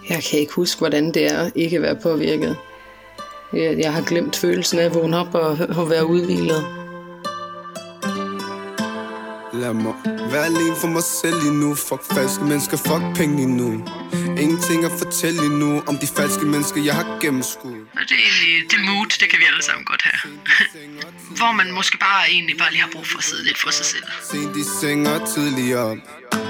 Jeg 0.10 0.24
kan 0.24 0.40
ikke 0.40 0.54
huske, 0.54 0.80
hvordan 0.80 1.14
det 1.14 1.32
er 1.32 1.50
ikke 1.56 1.76
at 1.76 1.82
være 1.82 1.96
påvirket. 1.96 2.58
Jeg, 3.54 3.78
jeg 3.80 3.94
har 3.94 4.02
glemt 4.02 4.36
følelsen 4.36 4.80
af 4.80 4.84
at 4.84 4.96
vågne 4.96 5.18
op 5.18 5.36
og, 5.36 5.58
og 5.78 5.90
være 5.90 6.06
udvilet. 6.06 6.87
Lad 9.68 9.74
mig 9.74 9.96
være 10.32 10.46
alene 10.46 10.76
for 10.76 10.88
mig 10.88 11.04
selv 11.22 11.38
lige 11.44 11.58
nu. 11.64 11.76
Fuck 11.76 12.04
falske 12.16 12.44
mennesker, 12.52 12.78
fuck 12.78 13.04
penge 13.18 13.36
lige 13.36 13.54
nu. 13.62 13.70
Ingenting 14.44 14.80
at 14.90 14.92
fortælle 15.02 15.38
lige 15.44 15.60
nu 15.64 15.72
Om 15.90 15.96
de 15.98 16.08
falske 16.18 16.46
mennesker, 16.54 16.80
jeg 16.90 16.96
har 16.96 17.08
gennemskuet. 17.22 17.82
Det 18.10 18.16
er 18.20 18.24
egentlig 18.28 18.72
det 18.72 18.80
mood, 18.90 19.08
det 19.22 19.28
kan 19.30 19.40
vi 19.40 19.46
alle 19.52 19.64
sammen 19.64 19.86
godt 19.86 20.04
have. 20.08 20.20
Hvor 21.40 21.52
man 21.60 21.72
måske 21.72 21.98
bare 21.98 22.22
egentlig 22.30 22.58
bare 22.58 22.72
lige 22.72 22.82
har 22.82 22.92
brug 22.94 23.08
for 23.08 23.18
at 23.18 23.24
sidde 23.24 23.44
lidt 23.44 23.58
for 23.58 23.72
sig 23.72 23.86
selv. 23.86 24.04
Sent 24.32 24.58
i 24.58 24.64
seng 24.80 25.10
og 25.10 25.20
tidligere 25.34 25.84
op. 25.92 25.98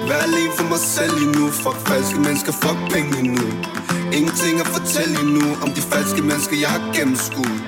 Vær 0.08 0.20
alene 0.28 0.52
for 0.58 0.68
mig 0.74 0.80
selv 0.96 1.14
lige 1.20 1.32
nu. 1.38 1.44
Fuck 1.64 1.80
falske 1.88 2.20
mennesker, 2.28 2.52
fuck 2.64 2.80
penge 2.94 3.10
lige 3.18 3.30
nu. 3.40 3.48
Ingenting 4.18 4.56
at 4.64 4.68
fortælle 4.78 5.14
lige 5.20 5.32
nu 5.40 5.46
Om 5.64 5.70
de 5.78 5.82
falske 5.94 6.22
mennesker, 6.30 6.56
jeg 6.64 6.70
har 6.76 6.82
gennemskuet 6.98 7.62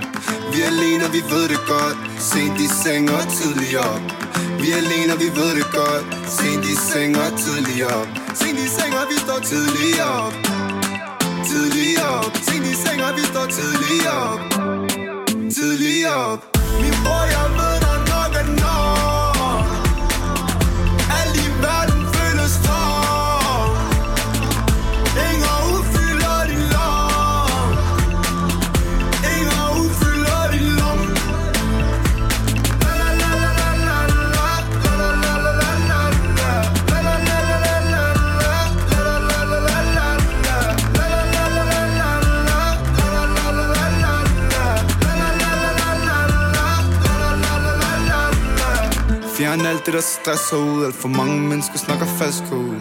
vi 0.53 0.61
er 0.61 0.67
alene, 0.67 1.05
og 1.05 1.13
vi 1.13 1.21
ved 1.31 1.45
det 1.49 1.61
godt. 1.67 1.97
Sent 2.29 2.61
i 2.65 2.67
seng 2.83 3.11
og 3.17 3.23
tidlig 3.37 3.79
op. 3.79 4.01
Vi 4.61 4.71
er 4.71 4.77
alene, 4.83 5.13
og 5.13 5.19
vi 5.19 5.29
ved 5.39 5.51
det 5.57 5.67
godt. 5.79 6.05
Sent 6.37 6.65
i 6.73 6.75
seng 6.89 7.17
og 7.23 7.31
tidlig 7.43 7.79
op. 7.97 8.07
Sent 8.39 8.59
i 8.65 8.67
seng, 8.77 8.93
og 9.01 9.05
vi 9.11 9.17
står 9.25 9.39
tidlig 9.51 9.93
op. 10.17 10.33
Tidlig 11.49 11.91
op. 12.17 12.33
Sent 12.47 12.65
i 12.71 12.75
seng, 12.83 12.99
og 13.07 13.11
vi 13.17 13.23
står 13.31 13.47
tidlig 13.57 14.01
op. 14.25 14.41
Tidlig 15.55 15.99
op. 16.25 16.41
Min 16.81 16.95
bror, 17.03 17.18
la 49.63 49.69
alt 49.69 49.85
det, 49.85 49.93
der 49.93 50.01
stresser 50.01 50.57
ud 50.57 50.85
Alt 50.85 50.95
for 50.95 51.07
mange 51.07 51.39
mennesker 51.41 51.77
snakker 51.77 52.05
falsk 52.05 52.43
ud. 52.51 52.75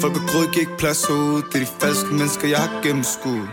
Folk 0.00 0.16
og 0.16 0.24
grød 0.30 0.46
ikke 0.60 0.76
plads 0.78 1.10
ud 1.10 1.42
Det 1.42 1.54
er 1.54 1.64
de 1.66 1.70
falske 1.80 2.10
mennesker, 2.14 2.48
jeg 2.48 2.58
har 2.58 2.82
gennemskuet. 2.82 3.48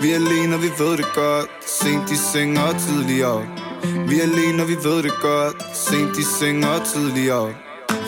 Vi 0.00 0.10
er 0.10 0.14
alene, 0.14 0.54
og 0.56 0.62
vi 0.62 0.70
ved 0.78 0.96
det 1.00 1.08
godt. 1.14 1.48
Sent 1.78 2.10
i 2.10 2.16
seng 2.32 2.58
og 2.58 2.74
tidligere. 2.86 3.36
Op 3.36 3.46
Vi 4.08 4.14
er 4.20 4.22
alene, 4.22 4.62
og 4.62 4.68
vi 4.68 4.76
ved 4.88 5.02
det 5.02 5.14
godt. 5.22 5.56
Sent 5.86 6.18
i 6.22 6.24
seng 6.38 6.66
og 6.66 6.78
tidligere. 6.92 7.48
Op 7.48 7.54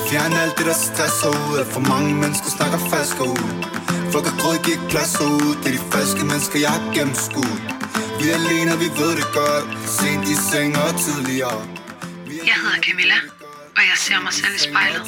Fjern 0.08 0.32
alt 0.32 0.58
det, 0.58 0.66
der 0.66 0.78
stresser 0.88 1.30
ud 1.44 1.58
Alt 1.58 1.72
for 1.74 1.80
mange 1.92 2.14
mennesker 2.22 2.50
snakker 2.56 2.78
falsk 2.92 3.20
ud. 3.20 3.42
Folk 4.12 4.26
og 4.30 4.36
grød 4.40 4.54
ikke 4.54 4.86
plads 4.92 5.14
ud 5.20 5.48
Det 5.60 5.68
er 5.70 5.76
de 5.78 5.82
falske 5.94 6.22
mennesker, 6.30 6.58
jeg 6.64 6.70
har 6.76 6.84
gennemskuet. 6.96 7.60
Vi 8.18 8.24
er 8.30 8.34
alene, 8.42 8.72
og 8.74 8.80
vi 8.84 8.88
ved 9.00 9.12
det 9.20 9.28
godt. 9.40 9.66
Sent 9.96 10.24
i 10.34 10.36
seng 10.50 10.72
og 10.84 10.90
tidligere. 11.04 11.60
Op 11.60 11.74
Jeg 12.50 12.56
hedder 12.62 12.80
Camilla, 12.86 13.18
og 13.76 13.82
jeg 13.90 13.96
ser 13.96 14.22
mig 14.22 14.32
selv 14.32 14.54
i 14.54 14.58
spejlet. 14.58 15.02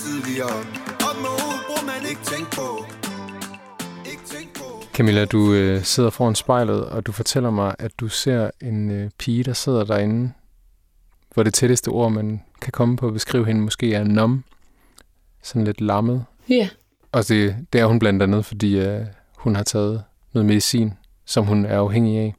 Camilla, 4.94 5.24
du 5.24 5.52
øh, 5.52 5.82
sidder 5.84 6.10
foran 6.10 6.34
spejlet, 6.34 6.84
og 6.86 7.06
du 7.06 7.12
fortæller 7.12 7.50
mig, 7.50 7.74
at 7.78 7.90
du 8.00 8.08
ser 8.08 8.50
en 8.62 8.90
øh, 8.90 9.10
pige, 9.18 9.44
der 9.44 9.52
sidder 9.52 9.84
derinde, 9.84 10.32
hvor 11.34 11.42
det 11.42 11.54
tætteste 11.54 11.88
ord, 11.88 12.12
man 12.12 12.42
kan 12.60 12.72
komme 12.72 12.96
på 12.96 13.06
at 13.06 13.12
beskrive 13.12 13.46
hende, 13.46 13.60
måske 13.60 13.94
er 13.94 14.04
nom. 14.04 14.44
Sådan 15.42 15.64
lidt 15.64 15.80
lammet. 15.80 16.24
Ja, 16.48 16.68
Og 17.12 17.28
det, 17.28 17.56
det 17.72 17.80
er 17.80 17.86
hun 17.86 17.98
blandt 17.98 18.22
andet, 18.22 18.44
fordi 18.44 18.78
øh, 18.78 19.06
hun 19.36 19.56
har 19.56 19.62
taget 19.62 20.04
noget 20.32 20.46
medicin, 20.46 20.92
som 21.24 21.44
hun 21.44 21.64
er 21.66 21.78
afhængig 21.78 22.18
af. 22.18 22.34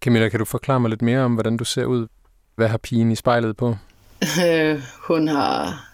Camilla, 0.00 0.28
kan 0.28 0.38
du 0.38 0.44
forklare 0.44 0.80
mig 0.80 0.90
lidt 0.90 1.02
mere 1.02 1.20
om, 1.20 1.34
hvordan 1.34 1.56
du 1.56 1.64
ser 1.64 1.84
ud? 1.84 2.06
Hvad 2.54 2.68
har 2.68 2.78
pigen 2.78 3.12
i 3.12 3.14
spejlet 3.16 3.56
på? 3.56 3.76
Øh, 4.22 4.82
hun 5.02 5.28
har 5.28 5.88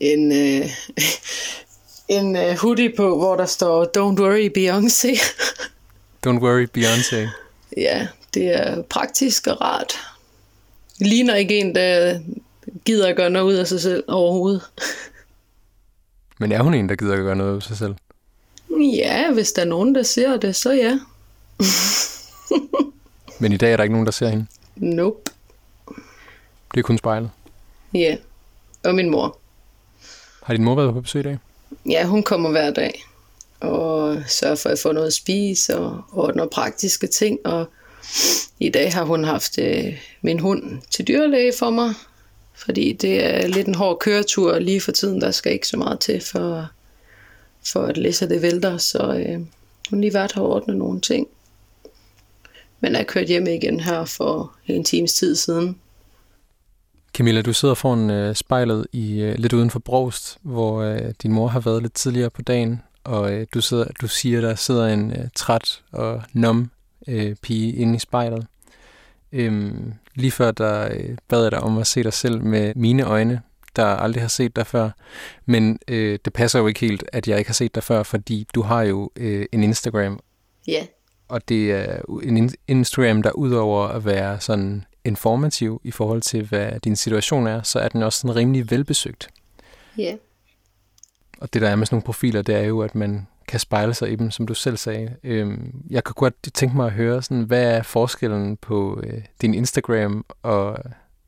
en, 0.00 0.32
øh, 0.32 0.70
en 2.18 2.36
øh, 2.36 2.58
hoodie 2.58 2.92
på, 2.96 3.18
hvor 3.18 3.36
der 3.36 3.46
står 3.46 3.84
Don't 3.84 4.20
worry 4.20 4.50
Beyoncé. 4.58 5.20
Don't 6.26 6.40
worry, 6.40 6.66
Beyoncé. 6.78 7.28
ja, 7.76 8.08
det 8.34 8.46
er 8.46 8.82
praktisk 8.82 9.46
og 9.46 9.60
rart. 9.60 9.92
Ligner 11.00 11.34
ikke 11.34 11.58
en, 11.58 11.74
der 11.74 12.20
gider 12.84 13.08
at 13.08 13.16
gøre 13.16 13.30
noget 13.30 13.46
ud 13.46 13.54
af 13.54 13.66
sig 13.66 13.80
selv 13.80 14.04
overhovedet. 14.08 14.62
Men 16.40 16.52
er 16.52 16.62
hun 16.62 16.74
en, 16.74 16.88
der 16.88 16.96
gider 16.96 17.12
at 17.14 17.18
gøre 17.18 17.36
noget 17.36 17.56
af 17.56 17.62
sig 17.62 17.76
selv? 17.76 17.94
Ja, 18.96 19.32
hvis 19.32 19.52
der 19.52 19.62
er 19.62 19.66
nogen, 19.66 19.94
der 19.94 20.02
ser 20.02 20.36
det, 20.36 20.56
så 20.56 20.72
ja. 20.72 20.98
Men 23.40 23.52
i 23.52 23.56
dag 23.56 23.72
er 23.72 23.76
der 23.76 23.84
ikke 23.84 23.94
nogen, 23.94 24.06
der 24.06 24.12
ser 24.12 24.28
hende. 24.28 24.46
Nope. 24.76 25.30
Det 26.76 26.82
er 26.82 26.86
kun 26.86 26.98
spejlet. 26.98 27.30
Ja, 27.94 28.16
og 28.84 28.94
min 28.94 29.10
mor. 29.10 29.38
Har 30.42 30.54
din 30.54 30.64
mor 30.64 30.74
været 30.74 30.92
på 30.92 31.00
besøg 31.00 31.20
i 31.20 31.22
dag? 31.22 31.38
Ja, 31.90 32.04
hun 32.04 32.22
kommer 32.22 32.50
hver 32.50 32.70
dag 32.70 33.04
og 33.60 34.22
sørger 34.28 34.54
for 34.54 34.68
at 34.68 34.78
få 34.78 34.92
noget 34.92 35.06
at 35.06 35.12
spise 35.12 35.78
og 35.78 36.02
ordner 36.12 36.46
praktiske 36.46 37.06
ting. 37.06 37.38
Og 37.46 37.66
i 38.60 38.68
dag 38.68 38.92
har 38.92 39.04
hun 39.04 39.24
haft 39.24 39.58
øh, 39.58 39.98
min 40.22 40.40
hund 40.40 40.82
til 40.90 41.08
dyrlæge 41.08 41.52
for 41.58 41.70
mig, 41.70 41.94
fordi 42.54 42.92
det 42.92 43.24
er 43.24 43.46
lidt 43.46 43.68
en 43.68 43.74
hård 43.74 43.98
køretur 43.98 44.58
lige 44.58 44.80
for 44.80 44.92
tiden. 44.92 45.20
Der 45.20 45.30
skal 45.30 45.52
ikke 45.52 45.68
så 45.68 45.76
meget 45.76 46.00
til 46.00 46.20
for, 46.20 46.68
for 47.66 47.82
at 47.82 47.96
læse 47.96 48.28
det 48.28 48.42
vælter, 48.42 48.78
så 48.78 49.24
øh, 49.28 49.40
hun 49.90 50.00
lige 50.00 50.14
været 50.14 50.32
her 50.32 50.42
og 50.42 50.50
ordnet 50.50 50.76
nogle 50.76 51.00
ting. 51.00 51.28
Men 52.80 52.96
er 52.96 53.02
kørt 53.02 53.26
hjem 53.26 53.46
igen 53.46 53.80
her 53.80 54.04
for 54.04 54.54
en 54.66 54.84
times 54.84 55.12
tid 55.12 55.36
siden. 55.36 55.78
Camilla, 57.16 57.42
du 57.42 57.52
sidder 57.52 57.74
foran 57.74 58.10
øh, 58.10 58.34
spejlet 58.34 58.86
i 58.92 59.20
øh, 59.20 59.34
lidt 59.38 59.52
uden 59.52 59.70
for 59.70 59.78
Brost, 59.78 60.38
hvor 60.42 60.82
øh, 60.82 61.12
din 61.22 61.32
mor 61.32 61.46
har 61.46 61.60
været 61.60 61.82
lidt 61.82 61.94
tidligere 61.94 62.30
på 62.30 62.42
dagen, 62.42 62.82
og 63.04 63.32
øh, 63.32 63.46
du, 63.54 63.60
sidder, 63.60 63.84
du 64.00 64.08
siger, 64.08 64.40
der 64.40 64.54
sidder 64.54 64.86
en 64.86 65.10
øh, 65.10 65.28
træt 65.34 65.82
og 65.92 66.22
nom 66.32 66.70
øh, 67.08 67.36
pige 67.42 67.72
inde 67.72 67.96
i 67.96 67.98
spejlet. 67.98 68.46
Øhm, 69.32 69.92
lige 70.14 70.30
før 70.30 70.50
der 70.50 70.88
øh, 70.92 71.16
bad 71.28 71.42
jeg 71.42 71.50
dig 71.50 71.60
om 71.60 71.78
at 71.78 71.86
se 71.86 72.02
dig 72.02 72.12
selv 72.12 72.42
med 72.42 72.72
mine 72.74 73.02
øjne, 73.02 73.40
der 73.76 73.86
aldrig 73.86 74.22
har 74.22 74.28
set 74.28 74.56
dig 74.56 74.66
før. 74.66 74.90
Men 75.46 75.78
øh, 75.88 76.18
det 76.24 76.32
passer 76.32 76.58
jo 76.58 76.66
ikke 76.66 76.80
helt, 76.80 77.04
at 77.12 77.28
jeg 77.28 77.38
ikke 77.38 77.48
har 77.48 77.54
set 77.54 77.74
dig 77.74 77.82
før, 77.82 78.02
fordi 78.02 78.46
du 78.54 78.62
har 78.62 78.82
jo 78.82 79.10
øh, 79.16 79.46
en 79.52 79.62
Instagram. 79.62 80.20
Ja. 80.68 80.86
Og 81.28 81.48
det 81.48 81.72
er 81.72 82.00
en 82.22 82.50
Instagram, 82.68 83.22
der 83.22 83.30
udover 83.30 83.88
at 83.88 84.04
være 84.04 84.40
sådan 84.40 84.84
informativ 85.06 85.80
i 85.84 85.90
forhold 85.90 86.22
til, 86.22 86.46
hvad 86.46 86.80
din 86.80 86.96
situation 86.96 87.46
er, 87.46 87.62
så 87.62 87.78
er 87.78 87.88
den 87.88 88.02
også 88.02 88.20
sådan 88.20 88.36
rimelig 88.36 88.70
velbesøgt. 88.70 89.28
Ja. 89.98 90.16
Og 91.40 91.54
det 91.54 91.62
der 91.62 91.68
er 91.68 91.76
med 91.76 91.86
sådan 91.86 91.94
nogle 91.94 92.04
profiler, 92.04 92.42
det 92.42 92.54
er 92.54 92.62
jo, 92.62 92.80
at 92.80 92.94
man 92.94 93.26
kan 93.48 93.60
spejle 93.60 93.94
sig 93.94 94.12
i 94.12 94.16
dem, 94.16 94.30
som 94.30 94.46
du 94.46 94.54
selv 94.54 94.76
sagde. 94.76 95.16
Øhm, 95.22 95.82
jeg 95.90 96.04
kan 96.04 96.14
godt 96.16 96.34
tænke 96.54 96.76
mig 96.76 96.86
at 96.86 96.92
høre, 96.92 97.22
sådan, 97.22 97.42
hvad 97.42 97.62
er 97.62 97.82
forskellen 97.82 98.56
på 98.56 99.00
øh, 99.02 99.22
din 99.40 99.54
Instagram 99.54 100.24
og 100.42 100.78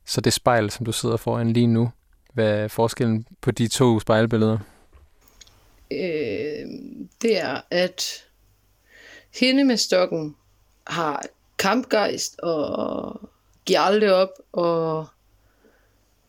så 0.05 0.21
det 0.21 0.33
spejl, 0.33 0.69
som 0.69 0.85
du 0.85 0.91
sidder 0.91 1.17
foran 1.17 1.53
lige 1.53 1.67
nu? 1.67 1.91
Hvad 2.33 2.49
er 2.49 2.67
forskellen 2.67 3.25
på 3.41 3.51
de 3.51 3.67
to 3.67 3.99
spejlbilleder? 3.99 4.57
Øh, 5.91 6.67
det 7.21 7.41
er, 7.41 7.61
at 7.71 8.03
hende 9.39 9.63
med 9.63 9.77
stokken 9.77 10.35
har 10.87 11.25
kampgejst 11.59 12.39
og 12.39 13.29
giver 13.69 13.79
aldrig 13.79 14.13
op, 14.13 14.29
og 14.51 15.07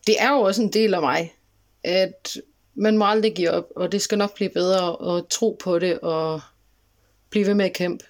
det 0.07 0.15
er 0.19 0.31
jo 0.31 0.41
også 0.41 0.61
en 0.61 0.73
del 0.73 0.93
af 0.93 1.01
mig, 1.01 1.35
at 1.83 2.37
man 2.75 2.97
må 2.97 3.05
aldrig 3.05 3.35
give 3.35 3.51
op, 3.51 3.67
og 3.75 3.91
det 3.91 4.01
skal 4.01 4.17
nok 4.17 4.35
blive 4.35 4.49
bedre, 4.49 4.95
og 4.95 5.29
tro 5.29 5.57
på 5.63 5.79
det, 5.79 5.99
og 5.99 6.41
blive 7.29 7.47
ved 7.47 7.53
med 7.53 7.65
at 7.65 7.73
kæmpe. 7.73 8.05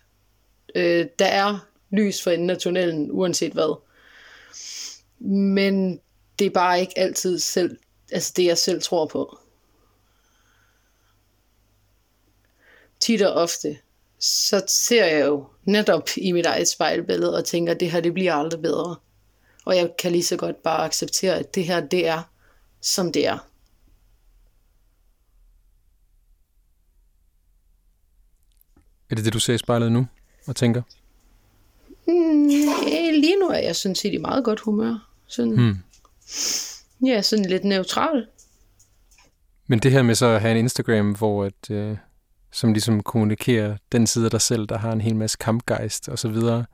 Øh, 0.75 1.05
der 1.19 1.25
er 1.25 1.67
lys 1.89 2.23
for 2.23 2.31
enden 2.31 2.49
af 2.49 2.57
tunnelen, 2.57 3.11
uanset 3.11 3.53
hvad. 3.53 3.79
Men 5.29 6.01
det 6.39 6.47
er 6.47 6.51
bare 6.51 6.79
ikke 6.79 6.99
altid 6.99 7.39
selv, 7.39 7.77
altså 8.11 8.33
det, 8.35 8.45
jeg 8.45 8.57
selv 8.57 8.81
tror 8.81 9.05
på. 9.05 9.37
Tit 12.99 13.21
og 13.21 13.33
ofte, 13.33 13.77
så 14.19 14.63
ser 14.67 15.05
jeg 15.05 15.25
jo 15.25 15.45
netop 15.63 16.09
i 16.17 16.31
mit 16.31 16.45
eget 16.45 16.67
spejlbillede 16.67 17.37
og 17.37 17.45
tænker, 17.45 17.73
at 17.73 17.79
det 17.79 17.91
her, 17.91 17.99
det 17.99 18.13
bliver 18.13 18.33
aldrig 18.33 18.61
bedre. 18.61 18.95
Og 19.65 19.75
jeg 19.75 19.91
kan 19.99 20.11
lige 20.11 20.23
så 20.23 20.37
godt 20.37 20.63
bare 20.63 20.85
acceptere, 20.85 21.39
at 21.39 21.55
det 21.55 21.65
her, 21.65 21.79
det 21.79 22.07
er, 22.07 22.21
som 22.81 23.11
det 23.11 23.27
er. 23.27 23.37
Er 29.09 29.15
det 29.15 29.25
det, 29.25 29.33
du 29.33 29.39
ser 29.39 29.53
i 29.53 29.57
spejlet 29.57 29.91
nu 29.91 30.07
og 30.47 30.55
tænker? 30.55 30.81
Mm, 32.07 32.47
lige 33.21 33.39
nu 33.39 33.47
er 33.47 33.59
jeg 33.59 33.75
sådan 33.75 33.95
set 33.95 34.13
i 34.13 34.17
meget 34.17 34.43
godt 34.43 34.59
humør. 34.59 35.09
Sådan, 35.27 35.55
Hmm. 35.55 35.77
Ja, 37.05 37.21
sådan 37.21 37.45
lidt 37.45 37.63
neutral. 37.63 38.27
Men 39.67 39.79
det 39.79 39.91
her 39.91 40.01
med 40.01 40.15
så 40.15 40.25
at 40.25 40.41
have 40.41 40.51
en 40.51 40.57
Instagram, 40.57 41.11
hvor 41.15 41.45
at, 41.45 41.69
øh, 41.71 41.97
som 42.51 42.73
ligesom 42.73 43.03
kommunikerer 43.03 43.77
den 43.91 44.07
side 44.07 44.25
af 44.25 44.31
dig 44.31 44.41
selv, 44.41 44.67
der 44.67 44.77
har 44.77 44.91
en 44.91 45.01
hel 45.01 45.15
masse 45.15 45.37
kampgejst 45.37 46.09
og 46.09 46.19
så 46.19 46.27
videre. 46.27 46.65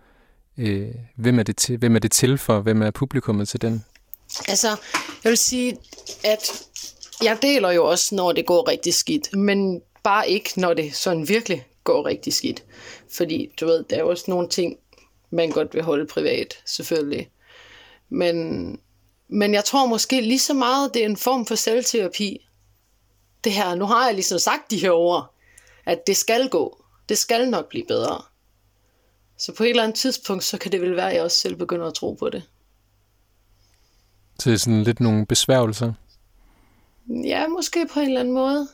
Øh, 0.57 0.95
hvem, 1.15 1.39
er 1.39 1.43
det 1.43 1.57
til, 1.57 1.77
hvem 1.77 1.95
er 1.95 1.99
det 1.99 2.11
til 2.11 2.37
for? 2.37 2.59
Hvem 2.59 2.81
er 2.81 2.91
publikummet 2.91 3.49
til 3.49 3.61
den? 3.61 3.85
Altså, 4.47 4.67
jeg 5.23 5.29
vil 5.29 5.37
sige, 5.37 5.77
at 6.23 6.63
jeg 7.23 7.37
deler 7.41 7.71
jo 7.71 7.85
også, 7.85 8.15
når 8.15 8.31
det 8.31 8.45
går 8.45 8.69
rigtig 8.69 8.93
skidt, 8.93 9.35
men 9.35 9.81
bare 10.03 10.29
ikke, 10.29 10.59
når 10.59 10.73
det 10.73 10.95
sådan 10.95 11.29
virkelig 11.29 11.65
går 11.83 12.05
rigtig 12.05 12.33
skidt. 12.33 12.63
Fordi, 13.17 13.51
du 13.59 13.65
ved, 13.65 13.83
der 13.89 13.95
er 13.95 13.99
jo 13.99 14.09
også 14.09 14.25
nogle 14.27 14.49
ting, 14.49 14.77
man 15.29 15.49
godt 15.49 15.73
vil 15.73 15.83
holde 15.83 16.07
privat, 16.07 16.53
selvfølgelig. 16.65 17.29
Men, 18.09 18.79
men 19.27 19.53
jeg 19.53 19.65
tror 19.65 19.85
måske 19.85 20.21
lige 20.21 20.39
så 20.39 20.53
meget, 20.53 20.93
det 20.93 21.01
er 21.01 21.05
en 21.05 21.17
form 21.17 21.45
for 21.45 21.55
selvterapi. 21.55 22.47
Det 23.43 23.51
her, 23.51 23.75
nu 23.75 23.85
har 23.85 24.05
jeg 24.05 24.13
ligesom 24.13 24.39
sagt 24.39 24.71
de 24.71 24.77
her 24.77 24.91
ord, 24.91 25.33
at 25.85 26.07
det 26.07 26.17
skal 26.17 26.49
gå. 26.49 26.83
Det 27.09 27.17
skal 27.17 27.49
nok 27.49 27.69
blive 27.69 27.85
bedre. 27.87 28.21
Så 29.37 29.53
på 29.53 29.63
et 29.63 29.69
eller 29.69 29.83
andet 29.83 29.99
tidspunkt, 29.99 30.43
så 30.43 30.57
kan 30.57 30.71
det 30.71 30.81
vel 30.81 30.95
være, 30.95 31.09
at 31.09 31.15
jeg 31.15 31.23
også 31.23 31.37
selv 31.37 31.55
begynder 31.55 31.85
at 31.85 31.93
tro 31.93 32.13
på 32.13 32.29
det. 32.29 32.43
Til 34.39 34.59
sådan 34.59 34.83
lidt 34.83 34.99
nogle 34.99 35.25
besværgelser? 35.25 35.93
Ja, 37.09 37.47
måske 37.47 37.87
på 37.93 37.99
en 37.99 38.07
eller 38.07 38.19
anden 38.19 38.33
måde. 38.33 38.67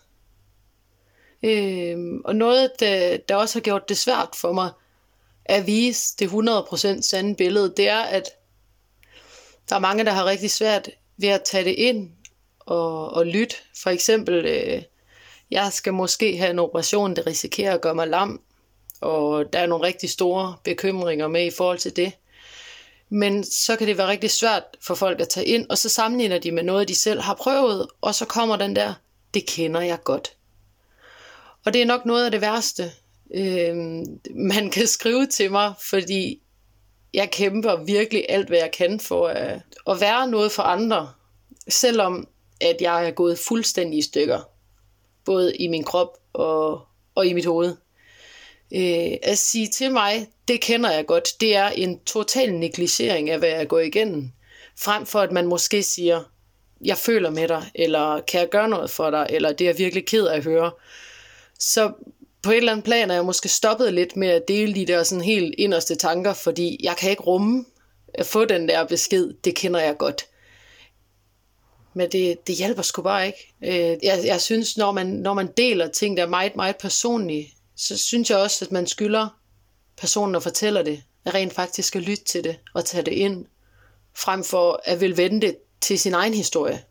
Øhm, 1.44 2.22
og 2.26 2.36
noget, 2.36 2.72
der, 2.80 3.18
der 3.18 3.36
også 3.36 3.60
har 3.60 3.62
gjort 3.62 3.90
det 3.90 3.98
svært 3.98 4.30
for 4.36 4.54
mig 4.54 4.70
at 5.46 5.68
vise 5.68 6.16
det 6.20 6.28
100% 6.28 7.02
sande 7.02 7.36
billede, 7.36 7.74
det 7.78 7.90
er, 7.90 8.02
at 8.02 8.30
der 9.70 9.76
er 9.76 9.80
mange, 9.80 10.06
der 10.06 10.12
har 10.12 10.26
rigtig 10.26 10.52
svært 10.52 10.90
ved 11.18 11.30
at 11.30 11.44
tage 11.44 11.64
det 11.64 11.76
ind 11.78 12.12
og, 12.60 13.10
og 13.10 13.26
lytte. 13.26 13.56
For 13.84 13.90
eksempel, 13.90 14.46
øh, 14.46 14.84
jeg 15.52 15.74
skal 15.74 15.94
måske 15.94 16.38
have 16.38 16.52
en 16.52 16.60
operation, 16.60 17.16
der 17.16 17.28
risikerer 17.28 17.74
at 17.74 17.82
gøre 17.82 17.96
mig 17.96 18.08
lam, 18.08 18.42
og 19.04 19.54
der 19.54 19.60
er 19.60 19.66
nogle 19.66 19.88
rigtig 19.88 20.10
store 20.10 20.56
bekymringer 20.64 21.28
med 21.28 21.46
i 21.46 21.52
forhold 21.52 21.78
til 21.78 21.96
det. 21.96 22.12
Men 23.10 23.44
så 23.44 23.76
kan 23.76 23.88
det 23.88 23.98
være 23.98 24.08
rigtig 24.08 24.32
svært 24.32 24.64
for 24.82 24.96
folk 24.96 25.22
at 25.22 25.30
tage 25.30 25.46
ind, 25.46 25.70
og 25.70 25.78
så 25.78 25.90
sammenligner 25.90 26.40
de 26.40 26.52
med 26.52 26.64
noget, 26.64 26.88
de 26.88 26.96
selv 26.96 27.22
har 27.22 27.34
prøvet, 27.34 27.88
og 28.02 28.16
så 28.16 28.26
kommer 28.26 28.56
den 28.56 28.76
der, 28.76 28.94
det 29.34 29.46
kender 29.46 29.82
jeg 29.82 30.04
godt. 30.04 30.36
Og 31.66 31.74
det 31.74 31.82
er 31.82 31.86
nok 31.86 32.06
noget 32.06 32.26
af 32.26 32.32
det 32.32 32.42
værste, 32.42 32.92
øh, 33.34 33.76
man 34.36 34.70
kan 34.72 34.88
skrive 34.88 35.28
til 35.28 35.52
mig, 35.52 35.74
fordi 35.90 36.42
jeg 37.14 37.32
kæmper 37.32 37.84
virkelig 37.84 38.26
alt, 38.30 38.48
hvad 38.48 38.58
jeg 38.58 38.72
kan 38.72 39.00
for 39.00 39.28
at, 39.28 39.62
at 39.88 40.02
være 40.02 40.28
noget 40.28 40.52
for 40.52 40.64
andre, 40.64 41.12
selvom 41.68 42.28
at 42.62 42.78
jeg 42.82 43.08
er 43.08 43.12
gået 43.12 43.40
fuldstændig 43.40 44.00
i 44.00 44.02
stykker, 44.02 44.40
både 45.26 45.56
i 45.56 45.68
min 45.68 45.84
krop 45.84 46.18
og, 46.34 46.82
og 47.16 47.26
i 47.26 47.34
mit 47.34 47.46
hoved. 47.46 47.76
Øh, 48.76 49.18
at 49.24 49.38
sige 49.38 49.68
til 49.68 49.92
mig, 49.92 50.28
det 50.48 50.62
kender 50.62 50.92
jeg 50.92 51.06
godt, 51.06 51.30
det 51.42 51.56
er 51.56 51.68
en 51.68 52.00
total 52.00 52.54
negligering 52.54 53.30
af, 53.30 53.40
hvad 53.40 53.50
jeg 53.50 53.68
går 53.68 53.80
igennem, 53.80 54.32
frem 54.80 55.06
for 55.06 55.20
at 55.20 55.32
man 55.32 55.48
måske 55.48 55.84
siger, 55.84 56.24
jeg 56.86 56.98
føler 56.98 57.30
med 57.30 57.48
dig, 57.48 57.72
eller 57.76 58.22
kan 58.22 58.40
jeg 58.40 58.50
gøre 58.50 58.70
noget 58.70 58.90
for 58.90 59.10
dig, 59.10 59.28
eller 59.30 59.54
det 59.54 59.66
er 59.66 59.70
jeg 59.70 59.78
virkelig 59.78 60.06
ked 60.06 60.26
af 60.26 60.38
at 60.38 60.44
høre. 60.44 60.72
Så 61.60 61.92
på 62.44 62.52
et 62.52 62.58
eller 62.58 62.72
andet 62.72 62.86
plan 62.86 63.12
er 63.12 63.16
jeg 63.16 63.26
måske 63.26 63.50
stoppet 63.50 63.94
lidt 63.94 64.16
med 64.16 64.28
at 64.28 64.48
dele 64.48 64.76
de 64.76 64.86
der 64.86 65.04
sådan 65.04 65.24
helt 65.24 65.56
inderste 65.58 65.96
tanker, 65.96 66.34
fordi 66.34 66.80
jeg 66.84 66.96
kan 66.98 67.10
ikke 67.10 67.24
rumme 67.24 67.66
at 68.14 68.26
få 68.26 68.46
den 68.46 68.70
der 68.70 68.86
besked, 68.86 69.34
det 69.44 69.56
kender 69.56 69.80
jeg 69.80 69.98
godt. 69.98 70.26
Men 71.94 72.12
det, 72.12 72.48
det 72.48 72.56
hjælper 72.56 72.82
sgu 72.82 73.02
bare 73.02 73.28
ikke. 73.28 73.54
Øh, 73.64 73.98
jeg, 74.04 74.22
jeg 74.26 74.42
synes, 74.42 74.78
når 74.78 74.92
man, 74.92 75.08
når 75.08 75.34
man 75.34 75.48
deler 75.58 75.88
ting, 75.88 76.18
der 76.18 76.24
er 76.24 76.28
meget, 76.28 76.56
meget 76.56 76.76
personlige, 76.78 77.54
så 77.76 77.98
synes 77.98 78.30
jeg 78.30 78.38
også, 78.38 78.66
at 78.66 78.72
man 78.72 78.88
skylder 78.88 79.28
personen, 79.98 80.34
der 80.34 80.40
fortæller 80.40 80.84
det, 80.84 81.04
at 81.26 81.34
rent 81.34 81.54
faktisk 81.54 81.88
skal 81.88 82.02
lytte 82.02 82.24
til 82.24 82.44
det 82.44 82.60
og 82.74 82.86
tage 82.86 83.04
det 83.04 83.12
ind, 83.12 83.46
frem 84.16 84.44
for 84.44 84.82
at 84.86 85.02
vil 85.02 85.18
vende 85.18 85.42
det 85.42 85.58
til 85.82 86.00
sin 86.00 86.14
egen 86.14 86.34
historie. 86.34 86.84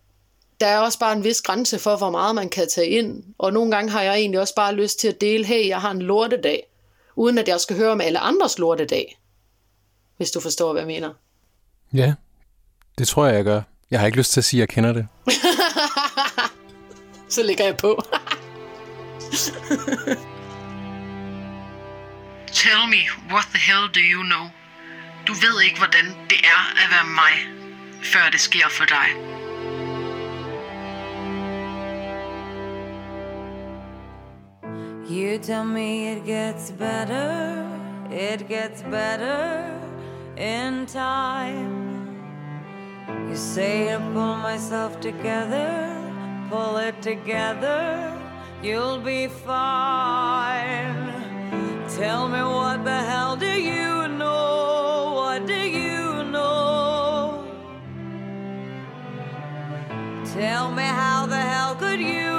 Der 0.60 0.66
er 0.66 0.78
også 0.78 0.98
bare 0.98 1.12
en 1.12 1.24
vis 1.24 1.42
grænse 1.42 1.78
for, 1.78 1.96
hvor 1.96 2.10
meget 2.10 2.34
man 2.34 2.48
kan 2.48 2.68
tage 2.68 2.88
ind, 2.88 3.24
og 3.38 3.52
nogle 3.52 3.70
gange 3.70 3.90
har 3.90 4.02
jeg 4.02 4.14
egentlig 4.14 4.40
også 4.40 4.54
bare 4.54 4.74
lyst 4.74 4.98
til 4.98 5.08
at 5.08 5.20
dele, 5.20 5.44
hey, 5.44 5.68
jeg 5.68 5.80
har 5.80 5.90
en 5.90 6.02
lortedag, 6.02 6.66
uden 7.16 7.38
at 7.38 7.48
jeg 7.48 7.60
skal 7.60 7.76
høre 7.76 7.92
om 7.92 8.00
alle 8.00 8.18
andres 8.18 8.58
lortedag, 8.58 9.18
hvis 10.16 10.30
du 10.30 10.40
forstår, 10.40 10.72
hvad 10.72 10.82
jeg 10.82 10.86
mener. 10.86 11.12
Ja, 11.94 12.14
det 12.98 13.08
tror 13.08 13.26
jeg, 13.26 13.34
jeg 13.34 13.44
gør. 13.44 13.62
Jeg 13.90 14.00
har 14.00 14.06
ikke 14.06 14.18
lyst 14.18 14.32
til 14.32 14.40
at 14.40 14.44
sige, 14.44 14.62
at 14.62 14.68
jeg 14.68 14.68
kender 14.68 14.92
det. 14.92 15.06
Så 17.34 17.42
lægger 17.42 17.64
jeg 17.64 17.76
på. 17.76 18.02
Tell 22.62 22.86
me, 22.86 23.08
what 23.28 23.46
the 23.50 23.58
hell 23.58 23.88
do 23.88 24.00
you 24.00 24.22
know? 24.22 24.46
Du 25.26 25.32
ved 25.32 25.62
ikke, 25.64 25.78
hvordan 25.78 26.04
det 26.30 26.40
er 26.44 26.62
at 26.82 26.90
være 26.90 27.04
mig, 27.04 27.34
før 28.02 28.30
det 28.30 28.40
sker 28.40 28.68
for 28.70 28.84
dig. 28.84 29.08
You 35.10 35.38
tell 35.38 35.64
me 35.64 36.12
it 36.12 36.24
gets 36.24 36.72
better, 36.78 37.66
it 38.10 38.48
gets 38.48 38.82
better 38.82 39.64
in 40.36 40.86
time. 40.86 42.16
You 43.28 43.36
say 43.36 43.92
I 43.94 43.98
pull 43.98 44.36
myself 44.36 45.00
together, 45.00 45.96
pull 46.50 46.76
it 46.76 46.94
together, 47.02 48.12
you'll 48.62 49.00
be 49.00 49.28
fine. 49.28 51.01
Tell 51.96 52.26
me 52.26 52.42
what 52.42 52.84
the 52.84 53.00
hell 53.10 53.36
do 53.36 53.46
you 53.46 54.08
know? 54.08 55.12
What 55.14 55.46
do 55.46 55.52
you 55.52 56.24
know? 56.24 57.44
Tell 60.24 60.72
me 60.72 60.84
how 60.84 61.26
the 61.26 61.36
hell 61.36 61.74
could 61.74 62.00
you 62.00 62.31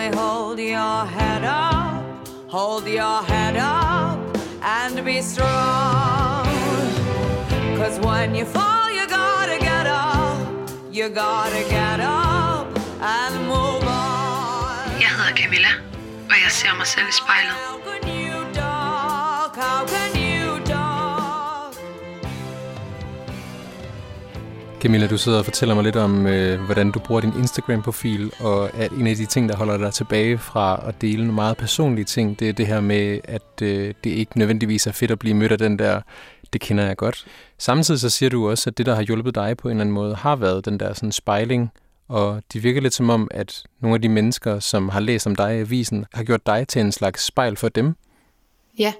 me, 0.00 0.16
hold 0.16 0.58
your 0.58 0.98
head 1.16 1.44
up, 1.44 2.02
hold 2.48 2.86
your 2.86 3.18
head 3.30 3.56
up, 3.56 4.18
and 4.62 5.04
be 5.04 5.20
strong. 5.20 6.44
Cause 7.78 7.96
when 8.00 8.34
you 8.34 8.44
fall, 8.44 8.88
you 8.98 9.06
gotta 9.08 9.58
get 9.68 9.86
up, 9.86 10.38
you 10.96 11.08
gotta 11.08 11.62
get 11.76 12.00
up 12.00 12.66
and 13.16 13.34
move 13.52 13.84
on. 13.84 15.00
Jeg 15.04 15.10
hedder 15.18 15.34
Camilla, 15.40 15.72
og 16.30 16.36
jeg 16.44 16.50
ser 16.50 16.74
mig 16.76 16.86
selv 16.86 17.08
i 17.08 17.16
spejlet. 17.22 17.56
How 17.66 17.76
can 17.86 18.02
you 18.24 18.38
talk? 18.60 19.52
How 19.64 19.80
can 19.86 19.99
Camilla, 24.80 25.06
du 25.06 25.18
sidder 25.18 25.38
og 25.38 25.44
fortæller 25.44 25.74
mig 25.74 25.84
lidt 25.84 25.96
om, 25.96 26.26
øh, 26.26 26.60
hvordan 26.60 26.90
du 26.90 26.98
bruger 26.98 27.20
din 27.20 27.32
Instagram-profil, 27.38 28.32
og 28.40 28.74
at 28.74 28.92
en 28.92 29.06
af 29.06 29.16
de 29.16 29.26
ting, 29.26 29.48
der 29.48 29.56
holder 29.56 29.76
dig 29.76 29.92
tilbage 29.92 30.38
fra 30.38 30.88
at 30.88 31.00
dele 31.00 31.16
nogle 31.16 31.32
meget 31.32 31.56
personlige 31.56 32.04
ting, 32.04 32.38
det 32.38 32.48
er 32.48 32.52
det 32.52 32.66
her 32.66 32.80
med, 32.80 33.20
at 33.24 33.62
øh, 33.62 33.94
det 34.04 34.10
ikke 34.10 34.38
nødvendigvis 34.38 34.86
er 34.86 34.92
fedt 34.92 35.10
at 35.10 35.18
blive 35.18 35.34
mødt 35.34 35.52
af 35.52 35.58
den 35.58 35.78
der, 35.78 36.00
det 36.52 36.60
kender 36.60 36.86
jeg 36.86 36.96
godt. 36.96 37.26
Samtidig 37.58 38.00
så 38.00 38.10
siger 38.10 38.30
du 38.30 38.50
også, 38.50 38.70
at 38.70 38.78
det, 38.78 38.86
der 38.86 38.94
har 38.94 39.02
hjulpet 39.02 39.34
dig 39.34 39.56
på 39.56 39.68
en 39.68 39.72
eller 39.72 39.80
anden 39.80 39.94
måde, 39.94 40.14
har 40.14 40.36
været 40.36 40.64
den 40.64 40.80
der 40.80 40.94
sådan 40.94 41.12
spejling, 41.12 41.70
og 42.08 42.42
det 42.52 42.62
virker 42.62 42.80
lidt 42.80 42.94
som 42.94 43.10
om, 43.10 43.28
at 43.30 43.62
nogle 43.80 43.94
af 43.94 44.02
de 44.02 44.08
mennesker, 44.08 44.58
som 44.58 44.88
har 44.88 45.00
læst 45.00 45.26
om 45.26 45.36
dig 45.36 45.56
i 45.56 45.60
avisen, 45.60 46.06
har 46.12 46.24
gjort 46.24 46.46
dig 46.46 46.68
til 46.68 46.80
en 46.80 46.92
slags 46.92 47.24
spejl 47.24 47.56
for 47.56 47.68
dem. 47.68 47.94
Ja. 48.78 48.92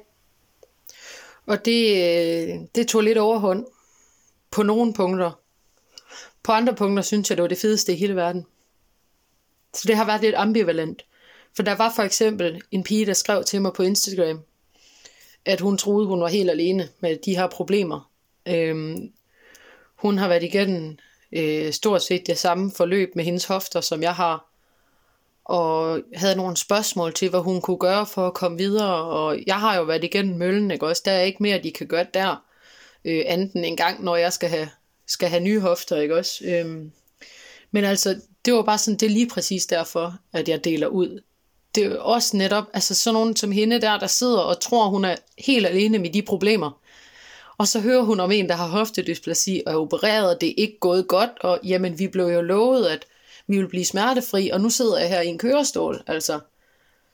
Og 1.47 1.65
det, 1.65 1.97
øh, 1.97 2.55
det 2.75 2.89
tog 2.89 3.03
lidt 3.03 3.19
overhånd 3.19 3.67
på 4.51 4.63
nogle 4.63 4.95
punkter. 4.95 5.41
På 6.43 6.53
andre 6.53 6.75
punkter 6.75 7.03
synes 7.03 7.31
jeg, 7.31 7.37
det 7.37 7.43
var 7.43 7.49
det 7.49 7.59
fedeste 7.59 7.93
i 7.93 7.97
hele 7.97 8.17
verden. 8.17 8.47
Så 9.75 9.85
det 9.87 9.97
har 9.97 10.07
været 10.07 10.21
lidt 10.21 10.35
ambivalent. 10.35 11.05
For 11.57 11.63
der 11.63 11.75
var 11.75 11.93
for 11.97 12.03
eksempel 12.03 12.63
en 12.71 12.85
pige, 12.85 13.07
der 13.07 13.13
skrev 13.13 13.45
til 13.45 13.63
mig 13.63 13.73
på 13.73 13.83
Instagram, 13.83 14.41
at 15.45 15.61
hun 15.61 15.79
troede, 15.79 16.07
hun 16.07 16.21
var 16.21 16.29
helt 16.29 16.51
alene 16.51 16.89
med 17.01 17.17
de 17.25 17.37
her 17.37 17.47
problemer. 17.47 18.11
Øhm, 18.49 19.13
hun 19.97 20.19
har 20.19 20.29
været 20.29 20.43
igennem 20.43 20.99
øh, 21.33 21.73
stort 21.73 22.03
set 22.03 22.27
det 22.27 22.39
samme 22.39 22.73
forløb 22.77 23.17
med 23.17 23.25
hendes 23.25 23.45
hofter, 23.45 23.81
som 23.81 24.03
jeg 24.03 24.15
har. 24.15 24.47
Og 25.45 26.01
havde 26.15 26.37
nogle 26.37 26.57
spørgsmål 26.57 27.15
til, 27.15 27.31
hvad 27.31 27.41
hun 27.41 27.61
kunne 27.61 27.79
gøre 27.79 28.07
for 28.07 28.27
at 28.27 28.35
komme 28.35 28.59
videre. 28.59 29.05
Og 29.05 29.39
jeg 29.47 29.61
har 29.61 29.77
jo 29.77 29.83
været 29.83 30.05
igennem 30.05 30.39
møllen, 30.39 30.71
ikke 30.71 30.87
også? 30.87 31.03
Der 31.05 31.13
er 31.13 31.23
ikke 31.23 31.43
mere, 31.43 31.63
de 31.63 31.71
kan 31.71 31.87
gøre 31.87 32.07
der. 32.15 32.45
Øh, 33.05 33.23
anden 33.27 33.65
en 33.65 33.77
gang, 33.77 34.05
når 34.05 34.17
jeg 34.17 34.33
skal 34.33 34.49
have, 34.49 34.69
skal 35.11 35.29
have 35.29 35.43
nye 35.43 35.61
hofter, 35.61 35.97
ikke 35.97 36.17
også? 36.17 36.45
Øhm, 36.45 36.93
men 37.71 37.85
altså, 37.85 38.21
det 38.45 38.55
var 38.55 38.63
bare 38.63 38.79
sådan, 38.79 38.99
det 38.99 39.07
er 39.07 39.11
lige 39.11 39.29
præcis 39.29 39.67
derfor, 39.67 40.15
at 40.33 40.49
jeg 40.49 40.65
deler 40.65 40.87
ud. 40.87 41.23
Det 41.75 41.85
er 41.85 41.99
også 41.99 42.37
netop, 42.37 42.65
altså 42.75 42.95
sådan 42.95 43.15
nogen 43.15 43.37
som 43.37 43.53
hende 43.53 43.81
der, 43.81 43.99
der 43.99 44.07
sidder 44.07 44.39
og 44.39 44.61
tror, 44.61 44.89
hun 44.89 45.05
er 45.05 45.17
helt 45.39 45.67
alene 45.67 45.99
med 45.99 46.11
de 46.11 46.23
problemer. 46.23 46.81
Og 47.59 47.69
så 47.69 47.81
hører 47.81 48.03
hun 48.03 48.21
om 48.21 48.31
en, 48.31 48.49
der 48.49 48.55
har 48.55 48.69
hoftedysplasi 48.69 49.63
og 49.67 49.73
er 49.73 49.77
opereret, 49.77 50.41
det 50.41 50.49
er 50.49 50.55
ikke 50.57 50.79
gået 50.81 51.09
godt, 51.09 51.31
og 51.41 51.61
jamen, 51.65 51.99
vi 51.99 52.09
blev 52.09 52.27
jo 52.27 52.41
lovet, 52.41 52.87
at 52.87 53.07
vi 53.47 53.57
ville 53.57 53.69
blive 53.69 53.85
smertefri, 53.85 54.51
og 54.51 54.61
nu 54.61 54.71
sidder 54.71 54.99
jeg 54.99 55.09
her 55.09 55.21
i 55.21 55.27
en 55.27 55.39
kørestol, 55.39 56.03
altså. 56.07 56.41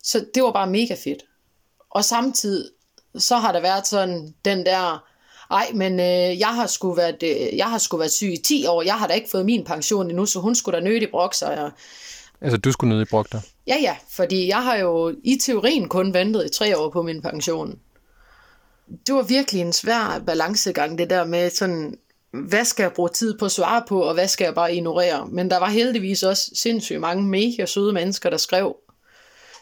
Så 0.02 0.24
det 0.34 0.42
var 0.42 0.52
bare 0.52 0.66
mega 0.66 0.96
fedt. 1.04 1.24
Og 1.90 2.04
samtidig, 2.04 2.70
så 3.18 3.36
har 3.36 3.52
der 3.52 3.60
været 3.60 3.86
sådan 3.86 4.34
den 4.44 4.66
der, 4.66 5.08
ej, 5.50 5.70
men 5.74 6.00
øh, 6.00 6.38
jeg, 6.38 6.54
har 6.54 6.66
sgu 6.66 6.94
været, 6.94 7.22
øh, 7.22 7.56
jeg 7.56 7.66
har 7.66 7.78
sgu 7.78 7.96
været 7.96 8.12
syg 8.12 8.32
i 8.32 8.36
10 8.36 8.66
år, 8.66 8.82
jeg 8.82 8.94
har 8.94 9.06
da 9.06 9.14
ikke 9.14 9.30
fået 9.30 9.46
min 9.46 9.64
pension 9.64 10.10
endnu, 10.10 10.26
så 10.26 10.40
hun 10.40 10.54
skulle 10.54 10.78
da 10.78 10.84
nødig 10.84 11.10
brokke 11.10 11.36
sig. 11.36 11.64
Og, 11.64 11.70
Altså, 12.40 12.56
du 12.56 12.72
skulle 12.72 12.94
ned 12.94 13.02
i 13.02 13.10
brok 13.10 13.32
dig. 13.32 13.42
Ja, 13.66 13.76
ja, 13.82 13.96
fordi 14.10 14.48
jeg 14.48 14.62
har 14.62 14.76
jo 14.76 15.14
i 15.24 15.38
teorien 15.42 15.88
kun 15.88 16.14
ventet 16.14 16.46
i 16.46 16.48
tre 16.48 16.78
år 16.78 16.90
på 16.90 17.02
min 17.02 17.22
pension. 17.22 17.78
Det 19.06 19.14
var 19.14 19.22
virkelig 19.22 19.60
en 19.60 19.72
svær 19.72 20.22
balancegang, 20.26 20.98
det 20.98 21.10
der 21.10 21.24
med 21.24 21.50
sådan, 21.50 21.98
hvad 22.32 22.64
skal 22.64 22.82
jeg 22.82 22.92
bruge 22.92 23.08
tid 23.08 23.38
på 23.38 23.44
at 23.44 23.52
svare 23.52 23.82
på, 23.88 24.02
og 24.02 24.14
hvad 24.14 24.28
skal 24.28 24.44
jeg 24.44 24.54
bare 24.54 24.74
ignorere. 24.74 25.26
Men 25.26 25.50
der 25.50 25.58
var 25.58 25.68
heldigvis 25.68 26.22
også 26.22 26.50
sindssygt 26.54 27.00
mange 27.00 27.22
mega 27.22 27.66
søde 27.66 27.92
mennesker, 27.92 28.30
der 28.30 28.36
skrev 28.36 28.76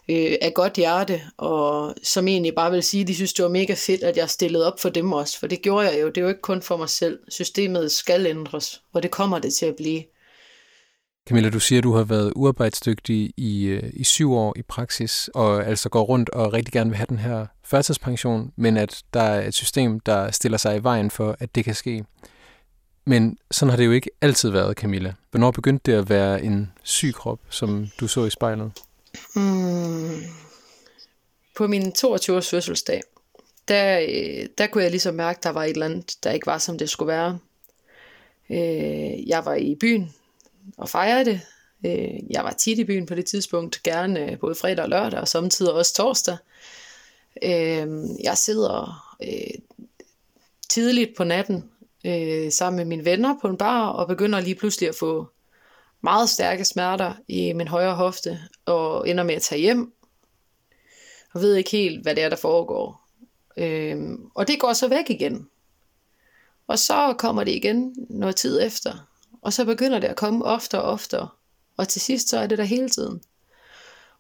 øh, 0.09 0.33
af 0.43 0.55
godt 0.55 0.75
hjerte, 0.77 1.21
og 1.37 1.95
som 2.03 2.29
egentlig 2.29 2.55
bare 2.55 2.71
vil 2.71 2.83
sige, 2.83 3.01
at 3.01 3.09
de 3.09 3.15
synes, 3.15 3.33
det 3.33 3.43
var 3.43 3.49
mega 3.49 3.75
fedt, 3.75 4.03
at 4.03 4.17
jeg 4.17 4.31
stillede 4.31 4.73
op 4.73 4.81
for 4.81 4.89
dem 4.89 5.13
også, 5.13 5.39
for 5.39 5.47
det 5.47 5.63
gjorde 5.63 5.91
jeg 5.91 6.01
jo. 6.01 6.09
Det 6.09 6.17
er 6.19 6.23
jo 6.23 6.29
ikke 6.29 6.41
kun 6.41 6.63
for 6.63 6.77
mig 6.77 6.89
selv. 6.89 7.19
Systemet 7.29 7.93
skal 7.93 8.27
ændres, 8.27 8.83
og 8.93 9.03
det 9.03 9.11
kommer 9.11 9.39
det 9.39 9.55
til 9.55 9.67
at 9.67 9.77
blive. 9.77 10.03
Camilla, 11.29 11.51
du 11.51 11.61
siger, 11.61 11.79
at 11.79 11.85
du 11.85 11.93
har 11.93 12.05
været 12.05 12.33
uarbejdsdygtig 12.37 13.33
i, 13.37 13.65
øh, 13.65 13.91
i 13.93 14.05
syv 14.05 14.33
år 14.33 14.55
i 14.57 14.63
praksis, 14.63 15.31
og 15.35 15.67
altså 15.67 15.89
går 15.89 16.03
rundt 16.03 16.31
og 16.31 16.53
rigtig 16.53 16.73
gerne 16.73 16.91
vil 16.91 16.97
have 16.97 17.07
den 17.09 17.19
her 17.19 17.47
førtidspension, 17.65 18.53
men 18.57 18.77
at 18.77 19.03
der 19.15 19.21
er 19.21 19.49
et 19.49 19.55
system, 19.55 20.01
der 20.01 20.31
stiller 20.31 20.59
sig 20.59 20.77
i 20.77 20.83
vejen 20.83 21.11
for, 21.11 21.37
at 21.39 21.55
det 21.55 21.65
kan 21.65 21.75
ske. 21.75 22.05
Men 23.07 23.39
sådan 23.51 23.71
har 23.71 23.77
det 23.77 23.87
jo 23.87 23.91
ikke 23.91 24.11
altid 24.21 24.51
været, 24.51 24.77
Camilla. 24.77 25.15
Hvornår 25.31 25.51
begyndte 25.51 25.93
det 25.93 25.99
at 25.99 26.09
være 26.09 26.43
en 26.43 26.73
syg 26.83 27.15
krop, 27.15 27.39
som 27.51 27.87
du 28.01 28.09
så 28.09 28.25
i 28.25 28.31
spejlet? 28.31 28.73
Mm. 29.35 30.23
På 31.57 31.67
min 31.67 31.83
22-års 31.99 32.51
fødselsdag, 32.51 33.03
der, 33.69 33.99
øh, 34.01 34.47
der 34.59 34.67
kunne 34.67 34.83
jeg 34.83 34.91
ligesom 34.91 35.15
mærke, 35.15 35.39
at 35.39 35.45
der 35.45 35.51
var 35.51 35.65
et 35.65 35.71
eller 35.71 35.87
andet, 35.87 36.17
der 36.25 36.31
ikke 36.31 36.47
var, 36.47 36.59
som 36.59 36.79
det 36.79 36.91
skulle 36.91 37.09
være. 37.09 37.39
Øh, 38.51 39.29
Jeg 39.29 39.45
var 39.45 39.55
i 39.55 39.75
byen 39.81 40.15
og 40.77 40.89
fejrede 40.89 41.25
det. 41.25 41.41
Øh, 41.87 42.31
Jeg 42.31 42.45
var 42.45 42.53
tit 42.53 42.79
i 42.79 42.85
byen 42.85 43.07
på 43.07 43.15
det 43.15 43.27
tidspunkt, 43.27 43.83
gerne 43.83 44.31
øh, 44.33 44.39
både 44.39 44.55
fredag 44.55 44.83
og 44.85 44.89
lørdag, 44.91 45.21
og 45.21 45.29
samtidig 45.29 45.73
også 45.73 45.95
torsdag. 45.95 46.37
Øh, 47.43 47.89
Jeg 48.23 48.39
sidder 48.39 49.15
øh, 49.23 49.61
tidligt 50.69 51.17
på 51.17 51.25
natten 51.25 51.71
øh, 52.07 52.53
sammen 52.53 52.77
med 52.77 52.85
mine 52.85 53.05
venner 53.05 53.35
på 53.43 53.49
en 53.49 53.57
bar, 53.57 53.87
og 53.89 54.09
begynder 54.09 54.41
lige 54.41 54.55
pludselig 54.55 54.89
at 54.89 54.95
få 54.95 55.29
meget 56.05 56.29
stærke 56.29 56.65
smerter 56.65 57.15
i 57.29 57.53
min 57.53 57.69
højre 57.69 57.95
hofte, 57.95 58.41
og 58.67 59.09
ender 59.09 59.25
med 59.25 59.35
at 59.35 59.43
tage 59.43 59.61
hjem, 59.61 59.93
og 61.35 61.41
ved 61.41 61.55
ikke 61.55 61.71
helt, 61.71 62.03
hvad 62.03 62.15
det 62.15 62.25
er, 62.25 62.29
der 62.29 62.37
foregår. 62.37 63.09
Øhm, 63.57 64.31
og 64.35 64.49
det 64.49 64.61
går 64.61 64.73
så 64.73 64.89
væk 64.89 65.11
igen. 65.11 65.49
Og 66.67 66.79
så 66.79 67.15
kommer 67.19 67.45
det 67.45 67.53
igen 67.53 67.95
noget 68.11 68.37
tid 68.37 68.63
efter, 68.63 69.09
og 69.43 69.53
så 69.53 69.65
begynder 69.65 69.99
det 69.99 70.09
at 70.09 70.17
komme 70.17 70.45
oftere 70.45 70.83
og 70.83 70.93
oftere, 70.93 71.29
og 71.77 71.89
til 71.89 72.01
sidst 72.01 72.29
så 72.29 72.39
er 72.39 72.47
det 72.47 72.59
der 72.59 72.65
hele 72.65 72.89
tiden. 72.89 73.23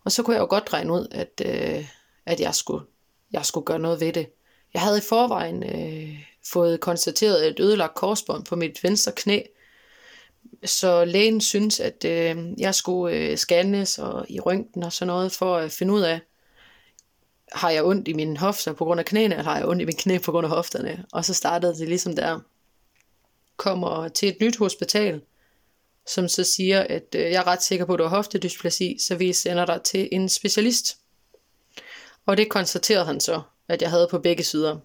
Og 0.05 0.13
så 0.13 0.23
kunne 0.23 0.35
jeg 0.35 0.41
jo 0.41 0.47
godt 0.47 0.73
regne 0.73 0.93
ud, 0.93 1.07
at, 1.11 1.43
øh, 1.45 1.89
at 2.27 2.41
jeg, 2.41 2.55
skulle, 2.55 2.85
jeg 3.33 3.47
skulle 3.47 3.65
gøre 3.65 3.79
noget 3.79 4.01
ved 4.01 4.13
det. 4.13 4.27
Jeg 4.75 4.83
havde 4.83 4.99
i 4.99 5.09
forvejen 5.09 5.63
øh, 5.63 6.19
fået 6.47 6.81
konstateret 6.81 7.49
et 7.49 7.61
ødelagt 7.61 7.95
korsbånd 7.95 8.45
på 8.45 8.57
mit 8.57 8.83
venstre 8.83 9.13
knæ, 9.13 9.41
så 10.65 11.05
lægen 11.05 11.41
synes, 11.41 11.81
at 11.81 12.05
øh, 12.05 12.37
jeg 12.59 12.75
skulle 12.75 13.17
øh, 13.17 13.37
scannes 13.37 13.99
og 13.99 14.27
i 14.29 14.41
røntgen 14.41 14.83
og 14.83 14.93
sådan 14.93 15.07
noget, 15.07 15.33
for 15.33 15.57
at 15.57 15.73
finde 15.73 15.93
ud 15.93 16.01
af, 16.01 16.21
har 17.53 17.71
jeg 17.71 17.85
ondt 17.85 18.09
i 18.09 18.13
mine 18.13 18.37
hofter 18.37 18.73
på 18.73 18.85
grund 18.85 19.01
af 19.01 19.07
knæene, 19.07 19.35
eller 19.35 19.45
har 19.45 19.57
jeg 19.57 19.67
ondt 19.67 19.83
i 19.83 19.85
mine 19.85 19.99
knæ 19.99 20.19
på 20.19 20.33
grund 20.33 20.45
af 20.45 20.51
hofterne? 20.51 21.05
Og 21.13 21.25
så 21.25 21.35
startede 21.35 21.79
det 21.79 21.89
ligesom 21.89 22.17
der. 22.17 22.41
Kommer 23.57 24.09
til 24.09 24.29
et 24.29 24.37
nyt 24.41 24.57
hospital, 24.57 25.21
som 26.07 26.29
så 26.29 26.45
siger, 26.45 26.81
at 26.81 27.15
øh, 27.15 27.21
jeg 27.23 27.41
er 27.41 27.47
ret 27.47 27.63
sikker 27.63 27.85
på, 27.85 27.93
at 27.93 27.99
du 27.99 28.03
har 28.03 28.17
hoftedysplasi, 28.17 28.97
så 29.01 29.15
vi 29.15 29.33
sender 29.33 29.67
dig 29.67 29.81
til 29.83 30.09
en 30.13 30.29
specialist. 30.29 30.97
Og 32.27 32.37
det 32.37 32.49
konstaterede 32.49 33.05
han 33.05 33.21
så, 33.21 33.43
at 33.69 33.83
jeg 33.83 33.91
havde 33.91 34.09
på 34.11 34.19
begge 34.19 34.43
sider. 34.43 34.79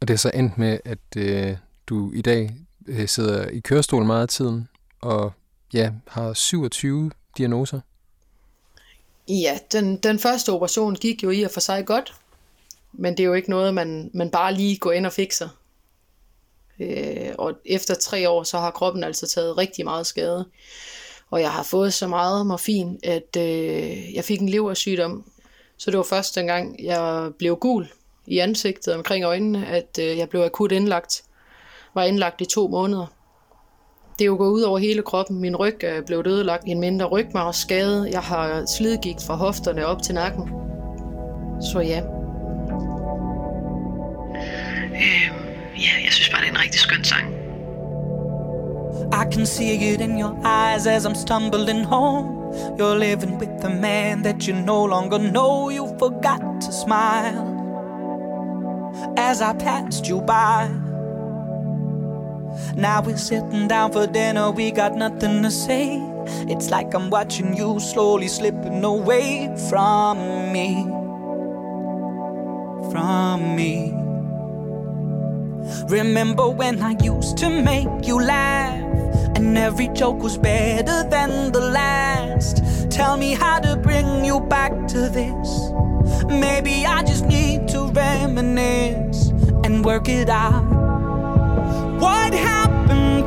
Og 0.00 0.08
det 0.08 0.14
er 0.14 0.18
så 0.18 0.30
endt 0.34 0.58
med, 0.58 0.78
at 0.84 1.16
øh, 1.16 1.56
du 1.86 2.12
i 2.12 2.22
dag 2.22 2.54
øh, 2.86 3.08
sidder 3.08 3.48
i 3.48 3.58
kørestol 3.58 4.04
meget 4.04 4.22
af 4.22 4.28
tiden, 4.28 4.68
og 5.00 5.32
ja, 5.74 5.90
har 6.08 6.32
27 6.32 7.10
diagnoser. 7.38 7.80
Ja, 9.28 9.58
den, 9.72 9.96
den 9.96 10.18
første 10.18 10.52
operation 10.52 10.94
gik 10.94 11.22
jo 11.22 11.30
i 11.30 11.42
og 11.42 11.50
for 11.50 11.60
sig 11.60 11.86
godt, 11.86 12.14
men 12.92 13.16
det 13.16 13.22
er 13.22 13.26
jo 13.26 13.34
ikke 13.34 13.50
noget, 13.50 13.74
man, 13.74 14.10
man 14.14 14.30
bare 14.30 14.54
lige 14.54 14.78
går 14.78 14.92
ind 14.92 15.06
og 15.06 15.12
fikser. 15.12 15.48
Øh, 16.80 17.32
og 17.38 17.52
efter 17.64 17.94
tre 17.94 18.28
år, 18.28 18.42
så 18.42 18.58
har 18.58 18.70
kroppen 18.70 19.04
altså 19.04 19.26
taget 19.26 19.58
rigtig 19.58 19.84
meget 19.84 20.06
skade. 20.06 20.48
Og 21.30 21.40
jeg 21.40 21.52
har 21.52 21.62
fået 21.62 21.94
så 21.94 22.08
meget 22.08 22.46
morfin, 22.46 23.00
at 23.02 23.36
øh, 23.36 24.14
jeg 24.14 24.24
fik 24.24 24.40
en 24.40 24.48
leversygdom. 24.48 25.24
Så 25.76 25.90
det 25.90 25.96
var 25.96 26.04
første 26.04 26.42
gang, 26.42 26.84
jeg 26.84 27.30
blev 27.38 27.56
gul 27.56 27.88
i 28.26 28.38
ansigtet 28.38 28.94
omkring 28.94 29.24
øjnene, 29.24 29.66
at 29.66 29.98
øh, 30.00 30.18
jeg 30.18 30.28
blev 30.28 30.42
akut 30.42 30.72
indlagt. 30.72 31.24
Var 31.94 32.02
indlagt 32.02 32.40
i 32.40 32.44
to 32.54 32.68
måneder. 32.68 33.06
Det 34.18 34.24
er 34.24 34.26
jo 34.26 34.36
gået 34.36 34.50
ud 34.50 34.62
over 34.62 34.78
hele 34.78 35.02
kroppen. 35.02 35.40
Min 35.40 35.56
ryg 35.56 35.84
er 35.84 36.02
blevet 36.06 36.26
ødelagt. 36.26 36.62
En 36.66 36.80
mindre 36.80 37.06
rygmarvsskade. 37.06 38.08
Jeg 38.12 38.20
har 38.20 38.66
slidgigt 38.66 39.22
fra 39.26 39.34
hofterne 39.34 39.86
op 39.86 40.02
til 40.02 40.14
nakken. 40.14 40.50
Så 41.72 41.80
ja, 41.80 42.02
Øh, 44.94 45.30
ja, 45.76 46.04
jeg 46.04 46.12
synes 46.12 46.28
bare, 46.30 46.40
det 46.40 46.48
er 46.48 46.52
en 46.52 46.60
rigtig 46.60 46.80
skøn 46.80 47.04
sang. 47.04 47.26
I 49.12 49.34
can 49.34 49.46
see 49.46 49.92
it 49.92 50.00
in 50.00 50.20
your 50.20 50.34
eyes 50.44 50.86
as 50.86 51.06
I'm 51.06 51.14
stumbling 51.14 51.84
home. 51.84 52.24
You're 52.78 52.98
living 52.98 53.38
with 53.40 53.52
the 53.60 53.80
man 53.80 54.22
that 54.22 54.44
you 54.44 54.54
no 54.56 54.86
longer 54.86 55.18
know. 55.18 55.70
You 55.70 55.86
forgot 55.98 56.40
to 56.60 56.72
smile 56.72 57.42
as 59.16 59.40
I 59.40 59.52
passed 59.58 60.06
you 60.10 60.20
by. 60.20 60.83
Now 62.76 63.02
we're 63.02 63.16
sitting 63.16 63.68
down 63.68 63.92
for 63.92 64.06
dinner, 64.06 64.50
we 64.50 64.70
got 64.70 64.94
nothing 64.94 65.42
to 65.42 65.50
say. 65.50 66.00
It's 66.48 66.70
like 66.70 66.94
I'm 66.94 67.10
watching 67.10 67.56
you 67.56 67.80
slowly 67.80 68.28
slipping 68.28 68.82
away 68.84 69.54
from 69.68 70.52
me. 70.52 70.84
From 72.90 73.56
me. 73.56 73.92
Remember 75.88 76.48
when 76.48 76.80
I 76.82 76.96
used 77.02 77.38
to 77.38 77.48
make 77.48 78.06
you 78.06 78.20
laugh? 78.20 78.80
And 79.36 79.58
every 79.58 79.88
joke 79.88 80.22
was 80.22 80.38
better 80.38 81.08
than 81.08 81.52
the 81.52 81.60
last. 81.60 82.62
Tell 82.90 83.16
me 83.16 83.34
how 83.34 83.58
to 83.60 83.76
bring 83.76 84.24
you 84.24 84.40
back 84.40 84.72
to 84.88 85.08
this. 85.08 85.70
Maybe 86.26 86.86
I 86.86 87.02
just 87.02 87.24
need 87.24 87.68
to 87.68 87.86
reminisce 87.88 89.28
and 89.64 89.84
work 89.84 90.08
it 90.08 90.28
out. 90.28 90.73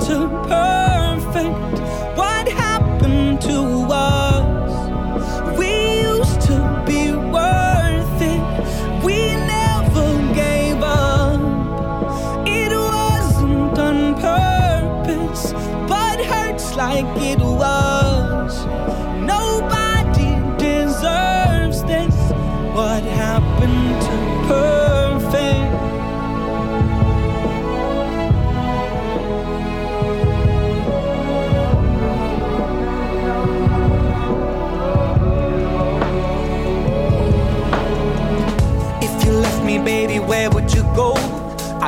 To 0.08 0.30
perfect? 0.48 1.82
What 2.17 2.48
happened 2.48 3.41
to 3.41 3.88
us? 3.91 4.26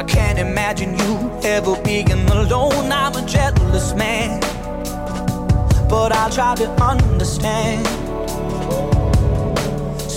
Can't 0.09 0.39
imagine 0.39 0.97
you 0.97 1.13
ever 1.43 1.75
being 1.83 2.11
alone. 2.11 2.91
I'm 2.91 3.15
a 3.15 3.25
jealous 3.25 3.93
man, 3.93 4.39
but 5.87 6.11
I'll 6.11 6.31
try 6.31 6.55
to 6.55 6.69
understand. 6.83 7.85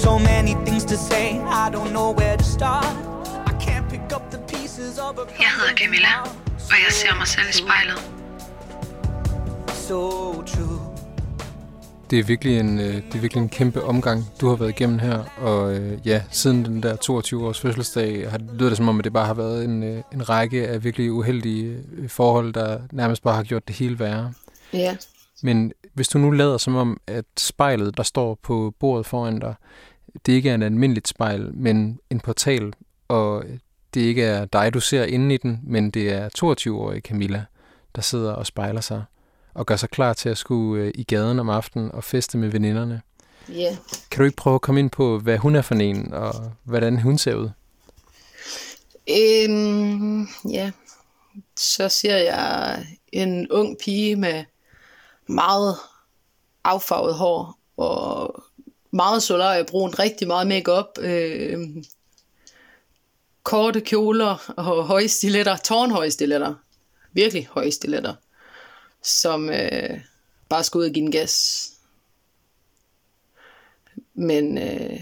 So 0.02 0.18
many 0.18 0.54
things 0.64 0.84
to 0.86 0.96
say, 0.96 1.38
I 1.40 1.70
don't 1.70 1.92
know 1.92 2.10
where 2.12 2.36
to 2.36 2.44
start. 2.44 2.86
I 3.50 3.52
can't 3.60 3.88
pick 3.88 4.12
up 4.16 4.30
the 4.30 4.38
pieces 4.38 4.98
of 4.98 5.18
a 5.18 5.24
Jeg 5.38 5.50
hedder 5.58 5.74
Camilla, 5.76 6.14
og 6.70 6.76
jeg 6.84 6.92
ser 6.92 7.14
mig 7.14 7.26
selv 7.26 7.48
i 7.48 7.52
spejlet. 7.52 8.02
So 9.88 10.42
true. 10.46 10.71
Det 12.12 12.20
er 12.20 12.24
virkelig 12.24 12.58
en, 12.58 12.78
øh, 12.78 12.94
det 12.94 13.14
er 13.14 13.18
virkelig 13.18 13.42
en 13.42 13.48
kæmpe 13.48 13.82
omgang, 13.82 14.24
du 14.40 14.48
har 14.48 14.56
været 14.56 14.70
igennem 14.70 14.98
her. 14.98 15.24
Og 15.38 15.74
øh, 15.74 16.06
ja, 16.06 16.22
siden 16.30 16.64
den 16.64 16.82
der 16.82 16.96
22-års 16.96 17.60
fødselsdag, 17.60 18.30
har 18.30 18.38
det 18.38 18.50
lyder 18.54 18.68
det 18.68 18.76
som 18.76 18.88
om, 18.88 18.98
at 18.98 19.04
det 19.04 19.12
bare 19.12 19.26
har 19.26 19.34
været 19.34 19.64
en, 19.64 19.82
øh, 19.82 20.02
en 20.12 20.28
række 20.28 20.68
af 20.68 20.84
virkelig 20.84 21.12
uheldige 21.12 21.78
forhold, 22.08 22.52
der 22.52 22.80
nærmest 22.90 23.22
bare 23.22 23.34
har 23.34 23.42
gjort 23.42 23.68
det 23.68 23.76
hele 23.76 23.98
værre. 23.98 24.32
Ja. 24.72 24.96
Men 25.42 25.72
hvis 25.94 26.08
du 26.08 26.18
nu 26.18 26.30
lader 26.30 26.58
som 26.58 26.76
om, 26.76 27.00
at 27.06 27.24
spejlet, 27.36 27.96
der 27.96 28.02
står 28.02 28.38
på 28.42 28.74
bordet 28.80 29.06
foran 29.06 29.38
dig, 29.38 29.54
det 30.26 30.32
ikke 30.32 30.50
er 30.50 30.54
en 30.54 30.62
almindeligt 30.62 31.08
spejl, 31.08 31.50
men 31.54 31.98
en 32.10 32.20
portal, 32.20 32.72
og 33.08 33.44
det 33.94 34.00
ikke 34.00 34.22
er 34.22 34.44
dig, 34.44 34.74
du 34.74 34.80
ser 34.80 35.04
inde 35.04 35.34
i 35.34 35.38
den, 35.38 35.60
men 35.62 35.90
det 35.90 36.12
er 36.12 36.28
22-årige 36.38 37.00
Camilla, 37.00 37.44
der 37.94 38.02
sidder 38.02 38.32
og 38.32 38.46
spejler 38.46 38.80
sig 38.80 39.02
og 39.54 39.66
gør 39.66 39.76
sig 39.76 39.90
klar 39.90 40.12
til 40.12 40.28
at 40.28 40.38
skulle 40.38 40.84
øh, 40.84 40.92
i 40.94 41.02
gaden 41.02 41.38
om 41.38 41.50
aftenen 41.50 41.92
og 41.92 42.04
feste 42.04 42.38
med 42.38 42.48
veninderne. 42.48 43.02
Ja. 43.48 43.76
Kan 44.10 44.18
du 44.18 44.24
ikke 44.24 44.36
prøve 44.36 44.54
at 44.54 44.60
komme 44.60 44.80
ind 44.80 44.90
på, 44.90 45.18
hvad 45.18 45.38
hun 45.38 45.56
er 45.56 45.62
for 45.62 45.74
en, 45.74 46.12
og 46.12 46.34
hvordan 46.64 47.00
hun 47.00 47.18
ser 47.18 47.34
ud? 47.34 47.50
Øhm, 49.10 50.28
ja. 50.50 50.70
Så 51.56 51.88
ser 51.88 52.16
jeg 52.16 52.86
en 53.12 53.50
ung 53.50 53.78
pige 53.84 54.16
med 54.16 54.44
meget 55.26 55.76
affarvet 56.64 57.14
hår 57.14 57.58
og 57.76 58.42
meget 58.90 59.22
solariebrun, 59.22 59.90
rigtig 59.90 60.26
meget 60.26 60.46
makeup, 60.46 60.98
øh, 61.00 61.58
korte 63.42 63.80
kjoler 63.80 64.52
og 64.56 64.84
høje 64.84 65.08
stiletter, 65.08 65.56
tårnhøje 65.56 66.10
stiletter, 66.10 66.54
virkelig 67.12 67.48
høje 67.50 67.70
stiletter, 67.70 68.14
som 69.02 69.50
øh, 69.50 70.00
bare 70.48 70.64
skal 70.64 70.78
ud 70.78 70.84
og 70.84 70.90
give 70.90 71.04
den 71.04 71.12
gas. 71.12 71.68
Men 74.14 74.58
øh, 74.58 75.00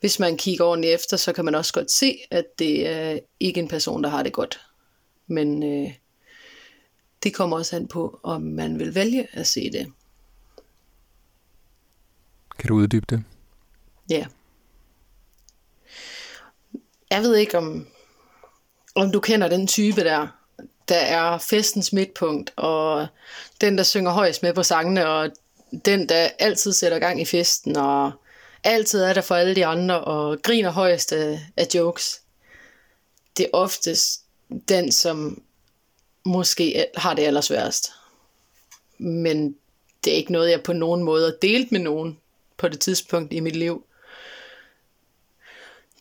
hvis 0.00 0.18
man 0.18 0.36
kigger 0.36 0.64
ordentligt 0.64 0.94
efter, 0.94 1.16
så 1.16 1.32
kan 1.32 1.44
man 1.44 1.54
også 1.54 1.72
godt 1.72 1.90
se, 1.90 2.18
at 2.30 2.44
det 2.58 2.88
er 2.88 3.18
ikke 3.40 3.60
en 3.60 3.68
person, 3.68 4.04
der 4.04 4.10
har 4.10 4.22
det 4.22 4.32
godt. 4.32 4.60
Men 5.26 5.62
øh, 5.62 5.94
det 7.22 7.34
kommer 7.34 7.56
også 7.56 7.76
an 7.76 7.88
på, 7.88 8.20
om 8.22 8.42
man 8.42 8.78
vil 8.78 8.94
vælge 8.94 9.28
at 9.32 9.46
se 9.46 9.70
det. 9.70 9.92
Kan 12.58 12.68
du 12.68 12.74
uddybe 12.74 13.06
det? 13.10 13.24
Ja. 14.10 14.26
Jeg 17.10 17.22
ved 17.22 17.36
ikke, 17.36 17.58
om, 17.58 17.86
om 18.94 19.12
du 19.12 19.20
kender 19.20 19.48
den 19.48 19.66
type 19.66 20.00
der, 20.00 20.28
der 20.88 20.96
er 20.96 21.38
festens 21.38 21.92
midtpunkt, 21.92 22.52
og 22.56 23.06
den, 23.60 23.78
der 23.78 23.84
synger 23.84 24.10
højst 24.10 24.42
med 24.42 24.54
på 24.54 24.62
sangene, 24.62 25.08
og 25.08 25.30
den, 25.84 26.08
der 26.08 26.28
altid 26.38 26.72
sætter 26.72 26.98
gang 26.98 27.20
i 27.20 27.24
festen, 27.24 27.76
og 27.76 28.12
altid 28.64 29.02
er 29.02 29.12
der 29.12 29.20
for 29.20 29.34
alle 29.34 29.54
de 29.54 29.66
andre, 29.66 30.00
og 30.00 30.42
griner 30.42 30.70
højst 30.70 31.12
af, 31.12 31.40
af 31.56 31.66
jokes. 31.74 32.20
Det 33.36 33.44
er 33.44 33.50
oftest 33.52 34.20
den, 34.68 34.92
som 34.92 35.42
måske 36.24 36.86
har 36.96 37.14
det 37.14 37.22
allersværest. 37.22 37.92
Men 38.98 39.56
det 40.04 40.12
er 40.12 40.16
ikke 40.16 40.32
noget, 40.32 40.50
jeg 40.50 40.62
på 40.62 40.72
nogen 40.72 41.02
måde 41.02 41.24
har 41.24 41.36
delt 41.42 41.72
med 41.72 41.80
nogen 41.80 42.18
på 42.56 42.68
det 42.68 42.80
tidspunkt 42.80 43.32
i 43.32 43.40
mit 43.40 43.56
liv. 43.56 43.84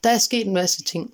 Der 0.04 0.10
er 0.10 0.18
sket 0.18 0.48
en 0.48 0.54
masse 0.54 0.84
ting. 0.84 1.14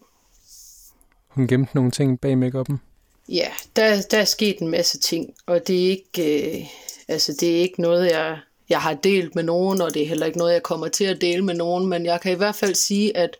Hun 1.27 1.47
gemte 1.47 1.75
nogle 1.75 1.91
ting 1.91 2.21
bag 2.21 2.33
make-up'en. 2.33 2.88
Ja, 3.31 3.51
der, 3.75 4.01
der 4.11 4.17
er 4.17 4.25
sket 4.25 4.59
en 4.59 4.67
masse 4.67 4.99
ting, 4.99 5.35
og 5.45 5.67
det 5.67 5.85
er 5.85 5.89
ikke, 5.89 6.59
øh, 6.59 6.65
altså 7.07 7.33
det 7.39 7.57
er 7.57 7.61
ikke 7.61 7.81
noget, 7.81 8.11
jeg, 8.11 8.39
jeg 8.69 8.81
har 8.81 8.93
delt 8.93 9.35
med 9.35 9.43
nogen, 9.43 9.81
og 9.81 9.93
det 9.93 10.01
er 10.01 10.07
heller 10.07 10.25
ikke 10.25 10.37
noget, 10.37 10.53
jeg 10.53 10.63
kommer 10.63 10.87
til 10.87 11.03
at 11.03 11.21
dele 11.21 11.45
med 11.45 11.53
nogen, 11.53 11.87
men 11.87 12.05
jeg 12.05 12.21
kan 12.21 12.31
i 12.31 12.35
hvert 12.35 12.55
fald 12.55 12.75
sige, 12.75 13.17
at 13.17 13.37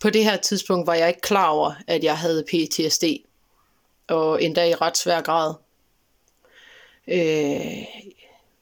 på 0.00 0.10
det 0.10 0.24
her 0.24 0.36
tidspunkt 0.36 0.86
var 0.86 0.94
jeg 0.94 1.08
ikke 1.08 1.20
klar 1.20 1.48
over, 1.48 1.74
at 1.86 2.04
jeg 2.04 2.18
havde 2.18 2.44
PTSD, 2.48 3.04
og 4.08 4.42
endda 4.42 4.68
i 4.68 4.74
ret 4.74 4.96
svær 4.96 5.20
grad. 5.20 5.54
Øh, 7.08 7.84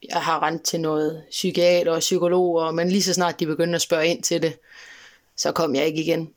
jeg 0.09 0.23
har 0.23 0.43
rent 0.43 0.63
til 0.63 0.81
noget 0.81 1.25
psykiater 1.31 1.93
og 1.93 2.01
psykologer, 2.01 2.71
men 2.71 2.89
lige 2.89 3.03
så 3.03 3.15
snart 3.15 3.41
de 3.41 3.47
begyndte 3.47 3.77
at 3.77 3.83
spørge 3.83 4.07
ind 4.07 4.23
til 4.23 4.43
det, 4.43 4.59
så 5.37 5.53
kom 5.53 5.75
jeg 5.75 5.87
ikke 5.87 6.03
igen. 6.03 6.35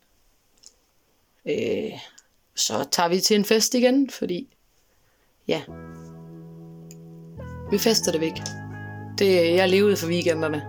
Øh, 1.45 1.99
så 2.56 2.86
tager 2.92 3.10
vi 3.10 3.20
til 3.20 3.36
en 3.36 3.46
fest 3.46 3.74
igen, 3.74 4.10
fordi 4.10 4.56
ja, 5.48 5.62
vi 7.72 7.78
fester 7.78 8.12
det 8.12 8.22
væk. 8.22 8.42
Det, 9.18 9.56
jeg 9.56 9.70
levede 9.70 9.98
for 9.98 10.08
weekenderne. 10.08 10.62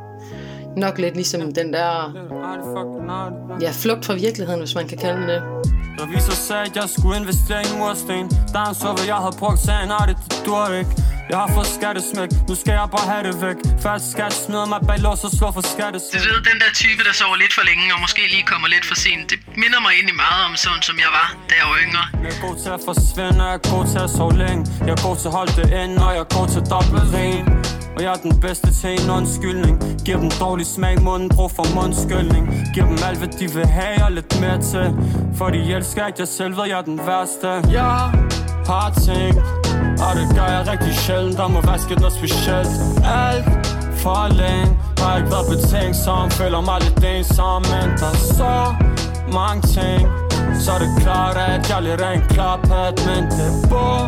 Nok 0.76 0.98
lidt 0.98 1.14
ligesom 1.14 1.52
den 1.52 1.72
der 1.72 2.12
ja, 3.60 3.70
flugt 3.72 4.04
fra 4.04 4.14
virkeligheden, 4.14 4.60
hvis 4.60 4.74
man 4.74 4.88
kan 4.88 4.98
kalde 4.98 5.20
den 5.20 5.28
det. 5.28 5.42
Revisor 6.00 6.32
sagde, 6.32 6.62
at 6.62 6.76
jeg 6.76 6.88
skulle 6.88 7.16
investere 7.20 7.62
i 7.62 7.66
en 7.72 7.78
mursten 7.78 8.28
Da 8.28 8.58
han 8.58 8.74
så, 8.74 8.92
hvad 8.96 9.06
jeg 9.06 9.16
havde 9.16 9.36
brugt, 9.38 9.58
sagde 9.58 9.78
han, 9.78 9.88
nej, 9.88 10.06
det, 10.06 10.16
det 10.46 10.78
ikke 10.78 10.94
jeg 11.30 11.38
har 11.42 11.50
fået 11.56 11.70
skattesmæk, 11.78 12.30
nu 12.48 12.54
skal 12.62 12.72
jeg 12.80 12.88
bare 12.96 13.06
have 13.12 13.22
det 13.28 13.36
væk. 13.44 13.58
Fast 13.84 14.04
skat 14.12 14.32
smider 14.44 14.66
mig 14.72 14.80
bag 14.88 14.98
lås 15.06 15.24
og 15.26 15.32
slår 15.38 15.52
for 15.56 15.64
Du 15.66 15.68
skattesmæk 15.76 16.22
ved, 16.28 16.38
den 16.50 16.58
der 16.62 16.70
type, 16.82 17.00
der 17.08 17.14
sover 17.20 17.36
lidt 17.42 17.54
for 17.58 17.64
længe, 17.70 17.84
og 17.94 18.00
måske 18.04 18.22
lige 18.34 18.46
kommer 18.52 18.68
lidt 18.74 18.86
for 18.90 18.96
sent, 19.04 19.24
det 19.30 19.38
minder 19.62 19.80
mig 19.84 19.92
egentlig 19.98 20.18
meget 20.24 20.42
om 20.48 20.54
sådan, 20.64 20.82
som 20.88 20.96
jeg 21.04 21.10
var, 21.18 21.28
da 21.48 21.54
jeg 21.60 21.66
var 21.72 21.78
yngre. 21.84 22.04
Jeg 22.24 22.30
er 22.36 22.40
god 22.46 22.56
til 22.62 22.70
at 22.76 22.80
forsvinde, 22.90 23.38
jeg 23.44 23.54
er 23.58 23.62
god 23.72 23.84
til 23.92 24.00
at 24.06 24.10
sove 24.16 24.34
længe. 24.44 24.62
Jeg 24.86 24.92
er 24.96 25.02
god 25.06 25.16
til 25.20 25.28
at 25.30 25.34
holde 25.38 25.52
det 25.60 25.66
ind, 25.82 25.94
og 26.04 26.10
jeg 26.16 26.22
er 26.26 26.30
god 26.38 26.46
til 26.54 26.62
dobbelt 26.74 27.06
ren. 27.16 27.44
Og 27.96 28.00
jeg 28.04 28.10
er 28.16 28.20
den 28.28 28.34
bedste 28.44 28.68
til 28.80 28.92
en 29.00 29.08
undskyldning. 29.18 29.74
Giver 30.04 30.18
dem 30.24 30.30
dårlig 30.44 30.66
smag 30.76 30.92
i 31.00 31.02
munden, 31.08 31.28
brug 31.36 31.50
for 31.58 31.66
mundskyldning. 31.78 32.44
Giver 32.74 32.86
dem 32.92 32.98
alt, 33.08 33.18
hvad 33.22 33.30
de 33.40 33.46
vil 33.56 33.66
have 33.78 34.04
og 34.06 34.12
lidt 34.18 34.40
mere 34.42 34.58
til. 34.72 34.86
For 35.38 35.46
de 35.54 35.60
elsker, 35.76 36.04
at 36.10 36.16
jeg 36.18 36.28
selv 36.28 36.52
ved, 36.56 36.64
jeg 36.72 36.78
er 36.82 36.86
den 36.92 36.98
værste. 37.08 37.48
Jeg 37.78 37.94
har 38.70 38.88
tænkt 39.06 39.73
og 40.06 40.16
det 40.18 40.36
gør 40.36 40.48
jeg 40.56 40.62
rigtig 40.72 40.94
sjældent. 40.94 41.36
Der 41.38 41.48
må 41.48 41.60
vaske 41.60 41.94
noget 41.94 42.12
specielt. 42.12 42.68
Alt 43.04 43.44
for 44.02 44.28
længe 44.28 44.78
Har 44.98 45.16
ikke 45.16 45.30
været 45.30 45.46
betænksom. 45.52 46.30
Føler 46.30 46.60
mig 46.60 46.78
lidt 46.84 47.04
ensom 47.04 47.62
Men 47.72 47.88
der 48.00 48.10
er 48.14 48.22
så 48.40 48.74
mange 49.38 49.62
ting. 49.76 50.02
Så 50.62 50.72
er 50.72 50.78
det 50.78 50.92
klart 51.02 51.36
at 51.36 51.70
jeg 51.70 51.82
lidt 51.82 52.00
er 52.00 52.10
en 52.10 52.24
klaphat 52.28 52.94
Men 53.06 53.24
det 53.36 53.50
bor 53.70 54.00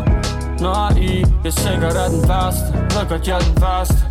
når 0.59 0.97
I. 0.97 1.25
Jeg 1.43 1.53
sikkert 1.53 1.95
er 2.03 2.09
den 2.15 2.29
værste 2.29 2.67
Ved 2.73 3.09
godt 3.09 3.27
jeg 3.27 3.35
er 3.35 3.45
den 3.49 3.61
værste. 3.61 4.01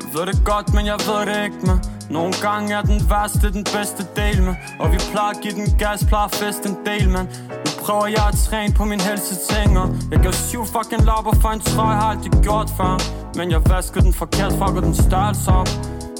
Jeg 0.00 0.08
ved 0.14 0.26
det 0.26 0.44
godt, 0.44 0.74
men 0.74 0.86
jeg 0.86 0.98
ved 1.08 1.20
det 1.28 1.44
ikke 1.44 1.56
med 1.66 1.95
nogle 2.10 2.32
gange 2.42 2.74
er 2.74 2.82
den 2.82 3.10
værste 3.10 3.52
den 3.52 3.64
bedste 3.64 4.02
del 4.16 4.42
med. 4.42 4.54
Og 4.78 4.92
vi 4.92 4.98
plejer 5.12 5.30
at 5.30 5.40
give 5.42 5.54
den 5.54 5.68
gas, 5.78 6.04
plejer 6.04 6.24
at 6.24 6.34
feste 6.34 6.68
en 6.68 6.76
del, 6.86 7.10
man 7.10 7.26
Nu 7.64 7.70
prøver 7.84 8.06
jeg 8.06 8.26
at 8.32 8.36
træne 8.48 8.74
på 8.74 8.84
min 8.84 9.00
helseting 9.00 9.78
Og 9.78 9.88
jeg 10.10 10.20
gav 10.20 10.32
syv 10.32 10.64
fucking 10.64 11.04
lapper 11.04 11.34
for 11.42 11.48
en 11.48 11.60
trøje, 11.60 11.96
har 11.96 12.10
aldrig 12.10 12.32
gjort 12.42 12.70
før. 12.76 12.94
Men 13.38 13.50
jeg 13.50 13.60
vaskede 13.68 14.04
den 14.04 14.12
forkert, 14.12 14.52
fuckede 14.52 14.86
den 14.86 14.94
størrelse 14.94 15.50
op. 15.50 15.68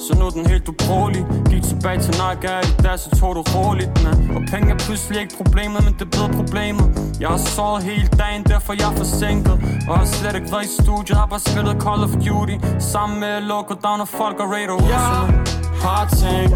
Så 0.07 0.15
nu 0.19 0.27
er 0.27 0.31
den 0.31 0.47
helt 0.47 0.69
ubrugelig. 0.69 1.27
Gik 1.51 1.63
tilbage 1.63 2.01
til 2.01 2.15
Nike 2.23 2.53
i 2.71 2.83
dag, 2.83 2.99
så 2.99 3.11
tog 3.21 3.35
du 3.35 3.43
roligt 3.57 3.91
med. 4.05 4.37
Og 4.37 4.43
penge 4.51 4.71
er 4.75 4.79
pludselig 4.79 5.21
ikke 5.21 5.37
problemet, 5.37 5.85
men 5.85 5.93
det 5.93 6.03
er 6.09 6.13
blevet 6.17 6.33
problemet. 6.41 6.87
Jeg 7.21 7.29
har 7.29 7.37
sovet 7.37 7.83
hele 7.83 8.07
dagen, 8.07 8.45
derfor 8.45 8.73
jeg 8.73 8.93
er 8.93 8.97
forsinket. 8.97 9.57
Og 9.89 9.99
har 9.99 10.07
slet 10.07 10.35
ikke 10.35 10.53
været 10.53 10.65
i 10.65 10.83
studiet, 10.83 11.19
har 11.19 11.27
bare 11.27 11.41
spillet 11.41 11.83
Call 11.83 12.01
of 12.07 12.13
Duty. 12.27 12.57
Sammen 12.79 13.21
med 13.21 13.41
Loco 13.41 13.75
Down 13.85 14.01
og 14.01 14.09
folk 14.09 14.41
og 14.41 14.49
Raider 14.53 14.79
ja. 14.93 15.46
Har 15.85 16.03
tænkt, 16.23 16.55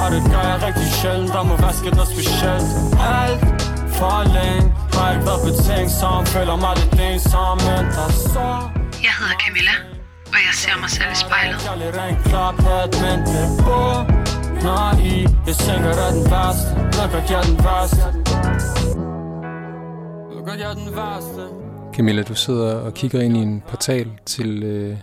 og 0.00 0.06
det 0.14 0.22
gør 0.32 0.44
jeg 0.50 0.58
rigtig 0.66 0.88
sjældent. 1.00 1.30
Der 1.36 1.42
må 1.50 1.54
vaske 1.66 1.88
noget 1.98 2.10
specielt. 2.14 2.68
Alt 3.18 3.40
for 3.98 4.18
længe 4.36 4.66
Har 4.94 5.06
ikke 5.12 5.26
været 5.28 5.42
betænksom. 5.48 6.20
Føler 6.34 6.56
mig 6.64 6.72
lidt 6.80 6.94
ensom, 7.08 7.56
men 7.68 7.82
der 7.94 8.06
er 8.10 8.16
så 8.34 8.48
Jeg 9.06 9.14
hedder 9.18 9.36
Camilla 9.44 9.76
og 10.36 10.40
jeg 10.48 10.54
ser 10.62 10.76
mig 10.80 10.90
selv 10.90 11.12
i 11.12 11.18
spejlet. 11.24 11.58
Jeg 11.64 11.72
er 11.74 11.80
lidt 11.84 11.96
en 12.10 12.16
klaphat, 12.28 12.90
men 13.04 13.18
det 13.30 13.46
bor 13.64 13.92
Når 14.66 14.86
I, 15.12 15.16
jeg 15.46 15.56
tænker, 15.66 15.90
er 16.06 16.12
den 16.18 16.24
værste. 16.34 16.68
Ved 16.96 17.08
godt, 17.12 17.30
jeg 17.30 17.38
er 17.42 17.46
den 17.52 17.58
værste? 17.66 18.06
Ved 20.30 20.42
godt, 20.46 20.60
jeg 20.60 20.70
er 20.70 20.74
den 20.74 20.90
værste? 20.96 21.42
Camilla, 21.94 22.22
du 22.22 22.34
sidder 22.34 22.74
og 22.74 22.94
kigger 22.94 23.20
ind 23.20 23.36
i 23.36 23.40
en 23.40 23.62
portal 23.68 24.10
til 24.26 24.62
øh, 24.62 24.96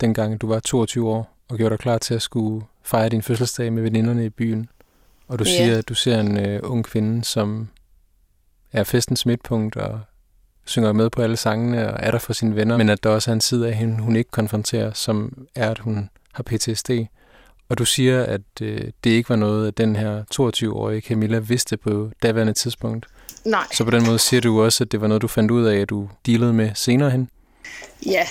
dengang 0.00 0.40
du 0.40 0.46
var 0.46 0.60
22 0.60 1.08
år 1.08 1.36
og 1.50 1.56
gjorde 1.56 1.70
dig 1.70 1.78
klar 1.78 1.98
til 1.98 2.14
at 2.14 2.22
skulle 2.22 2.66
fejre 2.84 3.08
din 3.08 3.22
fødselsdag 3.22 3.72
med 3.72 3.82
veninderne 3.82 4.24
i 4.26 4.28
byen. 4.30 4.68
Og 5.28 5.38
du 5.38 5.44
Ja. 5.44 5.50
siger, 5.50 5.78
at 5.78 5.88
du 5.88 5.94
ser 5.94 6.20
en 6.20 6.36
øh, 6.46 6.60
ung 6.62 6.84
kvinde, 6.84 7.24
som 7.24 7.68
er 8.72 8.84
festens 8.84 9.26
midtpunkt 9.26 9.76
og 9.76 10.00
synger 10.64 10.92
med 10.92 11.10
på 11.10 11.22
alle 11.22 11.36
sangene 11.36 11.88
og 11.92 11.96
er 12.02 12.10
der 12.10 12.18
for 12.18 12.32
sine 12.32 12.56
venner, 12.56 12.76
men 12.76 12.88
at 12.88 13.02
der 13.04 13.10
også 13.10 13.30
er 13.30 13.32
en 13.32 13.40
side 13.40 13.68
af 13.68 13.74
hende, 13.74 14.00
hun 14.02 14.16
ikke 14.16 14.30
konfronterer, 14.30 14.92
som 14.92 15.46
er, 15.54 15.70
at 15.70 15.78
hun 15.78 16.10
har 16.32 16.42
PTSD. 16.42 16.90
Og 17.68 17.78
du 17.78 17.84
siger, 17.84 18.22
at 18.22 18.40
øh, 18.62 18.80
det 19.04 19.10
ikke 19.10 19.28
var 19.28 19.36
noget, 19.36 19.68
at 19.68 19.78
den 19.78 19.96
her 19.96 20.24
22-årige 20.34 21.00
Camilla 21.00 21.38
vidste 21.38 21.76
på 21.76 22.10
daværende 22.22 22.52
tidspunkt. 22.52 23.06
Nej, 23.44 23.66
Så 23.72 23.84
på 23.84 23.90
den 23.90 24.06
måde 24.06 24.18
siger 24.18 24.40
du 24.40 24.62
også, 24.64 24.84
at 24.84 24.92
det 24.92 25.00
var 25.00 25.06
noget, 25.06 25.22
du 25.22 25.28
fandt 25.28 25.50
ud 25.50 25.64
af, 25.64 25.76
at 25.80 25.90
du 25.90 26.08
dealede 26.26 26.52
med 26.52 26.70
senere 26.74 27.10
hen. 27.10 27.28
ja. 28.06 28.26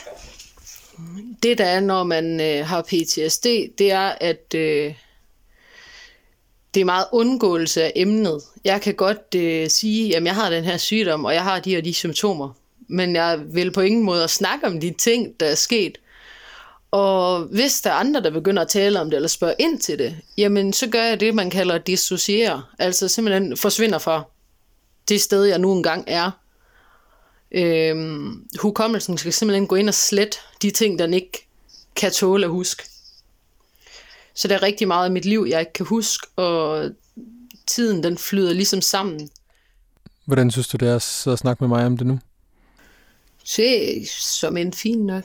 Det 1.44 1.58
der 1.58 1.66
er, 1.66 1.80
når 1.80 2.04
man 2.04 2.42
øh, 2.42 2.66
har 2.66 2.82
PTSD, 2.82 3.46
det 3.78 3.92
er, 3.92 4.16
at 4.22 4.54
øh, 4.56 4.94
det 6.74 6.82
er 6.82 6.86
meget 6.86 7.06
undgåelse 7.12 7.84
af 7.84 7.92
emnet. 7.96 8.42
Jeg 8.64 8.82
kan 8.82 8.96
godt 8.96 9.36
øh, 9.36 9.70
sige, 9.70 10.18
at 10.18 10.24
jeg 10.24 10.36
har 10.36 10.50
den 10.50 10.64
her 10.64 10.78
sygdom, 10.78 11.26
og 11.26 11.34
jeg 11.34 11.44
har 11.44 11.60
de 11.60 11.78
og 11.78 11.86
de 11.86 11.94
symptomer. 11.94 12.50
Men 12.88 13.16
jeg 13.16 13.40
vil 13.48 13.72
på 13.72 13.82
ingen 13.82 14.04
måde 14.04 14.28
snakke 14.28 14.68
om 14.68 14.80
de 14.80 14.94
ting, 14.98 15.40
der 15.40 15.46
er 15.46 15.56
sket. 15.56 15.98
Og 16.92 17.40
hvis 17.40 17.82
der 17.82 17.90
er 17.90 17.94
andre, 17.94 18.22
der 18.22 18.30
begynder 18.30 18.62
at 18.62 18.68
tale 18.68 19.02
om 19.02 19.10
det, 19.10 19.16
eller 19.16 19.30
spørge 19.30 19.56
ind 19.60 19.80
til 19.80 20.00
det, 20.00 20.16
jamen 20.38 20.74
så 20.74 20.90
gør 20.90 21.04
jeg 21.04 21.20
det, 21.20 21.36
man 21.36 21.50
kalder 21.50 21.78
dissociere. 21.78 22.64
Altså 22.80 23.08
simpelthen 23.08 23.58
forsvinder 23.58 23.98
fra 23.98 24.24
det 25.10 25.22
sted, 25.22 25.44
jeg 25.44 25.60
nu 25.60 25.74
engang 25.74 26.04
er. 26.08 26.32
Øhm, 27.54 28.48
hukommelsen 28.60 29.18
skal 29.18 29.34
simpelthen 29.34 29.68
gå 29.68 29.76
ind 29.76 29.88
og 29.88 29.94
slette 29.94 30.38
de 30.62 30.72
ting, 30.72 31.00
den 31.00 31.14
ikke 31.14 31.48
kan 31.96 32.12
tåle 32.12 32.46
at 32.46 32.52
huske. 32.52 32.84
Så 34.36 34.48
der 34.48 34.56
er 34.56 34.64
rigtig 34.64 34.88
meget 34.88 35.06
af 35.06 35.12
mit 35.12 35.26
liv, 35.26 35.46
jeg 35.50 35.60
ikke 35.60 35.74
kan 35.74 35.86
huske, 35.86 36.28
og 36.36 36.90
tiden 37.68 38.04
den 38.04 38.18
flyder 38.18 38.54
ligesom 38.54 38.82
sammen. 38.82 39.30
Hvordan 40.26 40.52
synes 40.52 40.68
du, 40.68 40.78
det 40.78 40.90
er 40.90 40.96
at 40.96 41.02
sidde 41.02 41.34
og 41.34 41.40
snakke 41.40 41.64
med 41.64 41.68
mig 41.68 41.86
om 41.86 41.98
det 41.98 42.08
nu? 42.08 42.20
Det 43.58 43.98
er 43.98 44.06
som 44.40 44.58
en 44.58 44.74
fin 44.74 45.06
nok. 45.06 45.24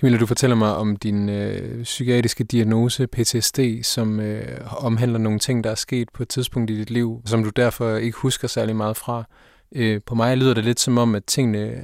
Camilla, 0.00 0.18
du 0.18 0.26
fortæller 0.26 0.56
mig 0.56 0.76
om 0.76 0.96
din 0.96 1.28
øh, 1.28 1.82
psykiatriske 1.82 2.44
diagnose, 2.44 3.06
PTSD, 3.06 3.58
som 3.82 4.20
øh, 4.20 4.60
omhandler 4.76 5.18
nogle 5.18 5.38
ting, 5.38 5.64
der 5.64 5.70
er 5.70 5.74
sket 5.74 6.08
på 6.14 6.22
et 6.22 6.28
tidspunkt 6.28 6.70
i 6.70 6.78
dit 6.78 6.90
liv, 6.90 7.22
som 7.26 7.44
du 7.44 7.50
derfor 7.50 7.96
ikke 7.96 8.18
husker 8.18 8.48
særlig 8.48 8.76
meget 8.76 8.96
fra. 8.96 9.24
Øh, 9.72 10.00
på 10.06 10.14
mig 10.14 10.36
lyder 10.36 10.54
det 10.54 10.64
lidt 10.64 10.80
som 10.80 10.98
om, 10.98 11.14
at 11.14 11.24
tingene 11.24 11.58
øh, 11.58 11.76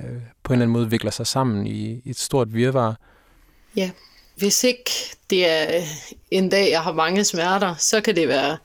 på 0.42 0.52
en 0.52 0.56
eller 0.56 0.64
anden 0.64 0.68
måde 0.68 0.90
vikler 0.90 1.10
sig 1.10 1.26
sammen 1.26 1.66
i 1.66 2.02
et 2.04 2.18
stort 2.18 2.54
virvar. 2.54 2.96
Ja, 3.76 3.90
hvis 4.36 4.64
ikke 4.64 4.90
det 5.30 5.48
er 5.48 5.82
en 6.30 6.48
dag, 6.48 6.70
jeg 6.70 6.82
har 6.82 6.92
mange 6.92 7.24
smerter, 7.24 7.74
så 7.78 8.00
kan 8.00 8.16
det 8.16 8.28
være 8.28 8.56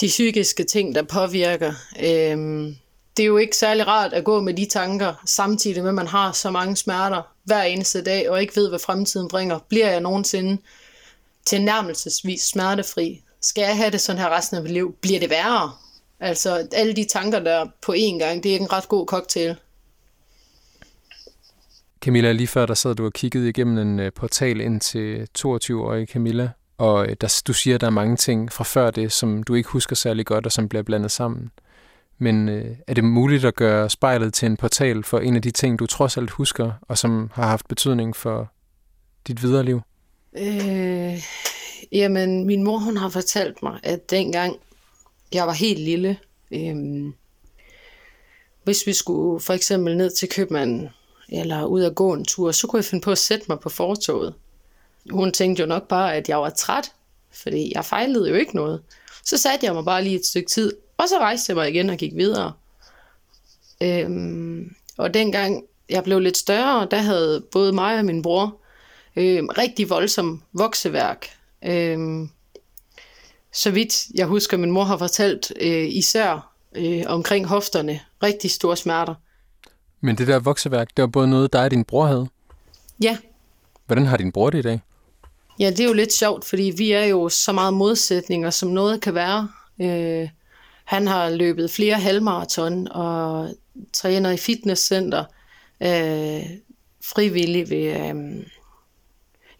de 0.00 0.06
psykiske 0.06 0.64
ting, 0.64 0.94
der 0.94 1.02
påvirker. 1.02 1.72
Øhm, 2.02 2.76
det 3.16 3.22
er 3.22 3.26
jo 3.26 3.36
ikke 3.36 3.56
særlig 3.56 3.86
rart 3.86 4.12
at 4.12 4.24
gå 4.24 4.40
med 4.40 4.54
de 4.54 4.66
tanker, 4.66 5.14
samtidig 5.26 5.82
med, 5.82 5.88
at 5.88 5.94
man 5.94 6.06
har 6.06 6.32
så 6.32 6.50
mange 6.50 6.76
smerter 6.76 7.22
hver 7.44 7.62
eneste 7.62 8.02
dag, 8.02 8.30
og 8.30 8.40
ikke 8.40 8.56
ved, 8.56 8.68
hvad 8.68 8.78
fremtiden 8.78 9.28
bringer. 9.28 9.58
Bliver 9.68 9.90
jeg 9.90 10.00
nogensinde 10.00 10.62
tilnærmelsesvis 11.44 12.42
smertefri? 12.42 13.22
Skal 13.40 13.62
jeg 13.62 13.76
have 13.76 13.90
det 13.90 14.00
sådan 14.00 14.20
her 14.20 14.36
resten 14.36 14.56
af 14.56 14.62
mit 14.62 14.72
liv? 14.72 14.96
Bliver 15.00 15.20
det 15.20 15.30
værre? 15.30 15.72
Altså, 16.22 16.68
alle 16.72 16.92
de 16.92 17.04
tanker 17.04 17.38
der 17.38 17.66
på 17.80 17.92
én 17.92 18.18
gang, 18.18 18.42
det 18.42 18.48
er 18.48 18.52
ikke 18.52 18.62
en 18.62 18.72
ret 18.72 18.88
god 18.88 19.06
cocktail. 19.06 19.56
Camilla, 22.00 22.32
lige 22.32 22.46
før 22.46 22.66
der 22.66 22.74
sad 22.74 22.94
du 22.94 23.04
og 23.04 23.12
kiggede 23.12 23.48
igennem 23.48 23.78
en 23.78 24.00
øh, 24.00 24.12
portal 24.12 24.60
ind 24.60 24.80
til 24.80 25.28
22-årige 25.38 26.06
Camilla, 26.06 26.50
og 26.78 27.06
øh, 27.06 27.16
der, 27.20 27.42
du 27.46 27.52
siger, 27.52 27.74
at 27.74 27.80
der 27.80 27.86
er 27.86 27.90
mange 27.90 28.16
ting 28.16 28.52
fra 28.52 28.64
før 28.64 28.90
det, 28.90 29.12
som 29.12 29.42
du 29.42 29.54
ikke 29.54 29.68
husker 29.68 29.96
særlig 29.96 30.26
godt, 30.26 30.46
og 30.46 30.52
som 30.52 30.68
bliver 30.68 30.82
blandet 30.82 31.10
sammen. 31.10 31.50
Men 32.18 32.48
øh, 32.48 32.76
er 32.86 32.94
det 32.94 33.04
muligt 33.04 33.44
at 33.44 33.54
gøre 33.54 33.90
spejlet 33.90 34.34
til 34.34 34.46
en 34.46 34.56
portal 34.56 35.04
for 35.04 35.18
en 35.18 35.36
af 35.36 35.42
de 35.42 35.50
ting, 35.50 35.78
du 35.78 35.86
trods 35.86 36.16
alt 36.16 36.30
husker, 36.30 36.72
og 36.82 36.98
som 36.98 37.30
har 37.34 37.46
haft 37.46 37.68
betydning 37.68 38.16
for 38.16 38.52
dit 39.26 39.42
videre 39.42 39.64
liv? 39.64 39.80
Øh, 40.38 41.22
jamen, 41.92 42.46
min 42.46 42.62
mor 42.62 42.78
hun 42.78 42.96
har 42.96 43.08
fortalt 43.08 43.62
mig, 43.62 43.80
at 43.82 44.10
dengang 44.10 44.56
jeg 45.34 45.46
var 45.46 45.52
helt 45.52 45.80
lille, 45.80 46.18
Øhm, 46.52 47.14
hvis 48.64 48.86
vi 48.86 48.92
skulle 48.92 49.40
for 49.40 49.52
eksempel 49.52 49.96
ned 49.96 50.10
til 50.10 50.28
købmanden, 50.28 50.88
eller 51.28 51.64
ud 51.64 51.82
og 51.82 51.94
gå 51.94 52.12
en 52.12 52.24
tur, 52.24 52.52
så 52.52 52.66
kunne 52.66 52.78
jeg 52.78 52.84
finde 52.84 53.04
på 53.04 53.10
at 53.10 53.18
sætte 53.18 53.46
mig 53.48 53.60
på 53.60 53.68
fortoget. 53.68 54.34
Hun 55.10 55.32
tænkte 55.32 55.60
jo 55.60 55.66
nok 55.66 55.88
bare, 55.88 56.14
at 56.16 56.28
jeg 56.28 56.38
var 56.38 56.50
træt, 56.50 56.92
fordi 57.42 57.72
jeg 57.74 57.84
fejlede 57.84 58.28
jo 58.28 58.34
ikke 58.34 58.56
noget. 58.56 58.82
Så 59.24 59.38
satte 59.38 59.66
jeg 59.66 59.74
mig 59.74 59.84
bare 59.84 60.04
lige 60.04 60.16
et 60.16 60.26
stykke 60.26 60.50
tid, 60.50 60.72
og 60.98 61.08
så 61.08 61.18
rejste 61.18 61.50
jeg 61.50 61.56
mig 61.56 61.68
igen 61.68 61.90
og 61.90 61.96
gik 61.96 62.14
videre. 62.14 62.52
Øhm, 63.80 64.74
og 64.96 65.14
dengang 65.14 65.64
jeg 65.88 66.04
blev 66.04 66.18
lidt 66.18 66.36
større, 66.36 66.88
der 66.90 66.96
havde 66.98 67.44
både 67.52 67.72
mig 67.72 67.98
og 67.98 68.04
min 68.04 68.22
bror 68.22 68.56
øhm, 69.16 69.46
rigtig 69.46 69.90
voldsom 69.90 70.42
vokseværk. 70.52 71.28
Øhm, 71.64 72.30
så 73.52 73.70
vidt 73.70 74.06
jeg 74.14 74.26
husker, 74.26 74.56
min 74.56 74.70
mor 74.70 74.84
har 74.84 74.96
fortalt 74.96 75.52
øh, 75.60 75.88
især 75.88 76.52
øh, 76.76 77.02
omkring 77.06 77.46
hofterne 77.46 78.00
rigtig 78.22 78.50
store 78.50 78.76
smerter. 78.76 79.14
Men 80.00 80.18
det 80.18 80.26
der 80.26 80.38
vokseværk, 80.38 80.88
det 80.96 81.02
var 81.02 81.08
både 81.08 81.28
noget, 81.28 81.52
dig 81.52 81.64
og 81.64 81.70
din 81.70 81.84
bror 81.84 82.06
havde. 82.06 82.28
Ja, 83.02 83.18
Hvordan 83.86 84.06
har 84.06 84.16
din 84.16 84.32
bror 84.32 84.50
det 84.50 84.58
i 84.58 84.62
dag? 84.62 84.80
Ja, 85.58 85.70
det 85.70 85.80
er 85.80 85.84
jo 85.84 85.92
lidt 85.92 86.12
sjovt, 86.12 86.44
fordi 86.44 86.72
vi 86.76 86.92
er 86.92 87.04
jo 87.04 87.28
så 87.28 87.52
meget 87.52 87.74
modsætninger, 87.74 88.50
som 88.50 88.68
noget 88.68 89.00
kan 89.00 89.14
være. 89.14 89.48
Øh, 89.80 90.28
han 90.84 91.06
har 91.06 91.30
løbet 91.30 91.70
flere 91.70 91.94
halvmarathon 91.94 92.88
og 92.88 93.54
træner 93.92 94.30
i 94.30 94.36
fitnesscenter, 94.36 95.24
øh, 95.82 96.42
frivillig 97.04 97.70
ved 97.70 98.08
øh, 98.08 98.46